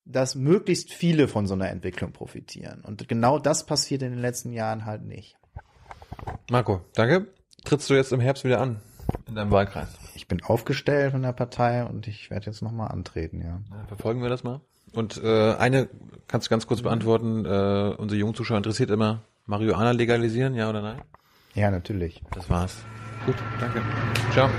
dass 0.06 0.36
möglichst 0.36 0.94
viele 0.94 1.28
von 1.28 1.48
so 1.48 1.54
einer 1.54 1.70
Entwicklung 1.70 2.14
profitieren. 2.14 2.82
Und 2.82 3.08
genau 3.10 3.40
das 3.40 3.66
passiert 3.66 4.02
in 4.02 4.12
den 4.12 4.20
letzten 4.20 4.54
Jahren 4.54 4.86
halt 4.86 5.04
nicht. 5.04 5.36
Marco, 6.50 6.82
danke. 6.94 7.28
Trittst 7.66 7.90
du 7.90 7.94
jetzt 7.94 8.14
im 8.14 8.20
Herbst 8.20 8.46
wieder 8.46 8.62
an 8.62 8.82
in 9.28 9.36
deinem 9.36 9.52
Wahlkreis? 9.52 9.88
Ich 10.16 10.28
bin 10.28 10.44
aufgestellt 10.44 11.12
von 11.12 11.22
der 11.22 11.34
Partei 11.34 11.84
und 11.86 12.08
ich 12.08 12.30
werde 12.30 12.48
jetzt 12.48 12.62
nochmal 12.62 12.92
antreten, 12.92 13.42
ja. 13.42 13.62
Ja, 13.72 13.86
verfolgen 13.88 14.22
wir 14.22 14.30
das 14.30 14.44
mal. 14.44 14.62
Und 14.94 15.22
äh, 15.24 15.56
eine 15.56 15.90
kannst 16.28 16.48
du 16.48 16.50
ganz 16.50 16.68
kurz 16.68 16.82
beantworten. 16.82 17.46
Äh, 17.46 17.96
unsere 17.98 18.20
jungen 18.20 18.36
Zuschauer 18.36 18.58
interessiert 18.58 18.92
immer 18.92 19.22
Marihuana 19.46 19.92
legalisieren, 19.92 20.56
ja 20.56 20.70
oder 20.70 20.82
nein? 20.82 21.02
Ja, 21.56 21.72
natürlich. 21.72 22.22
Das 22.32 22.50
war's. 22.50 22.78
Gut, 23.26 23.36
danke. 23.60 23.82
Ciao. 24.32 24.50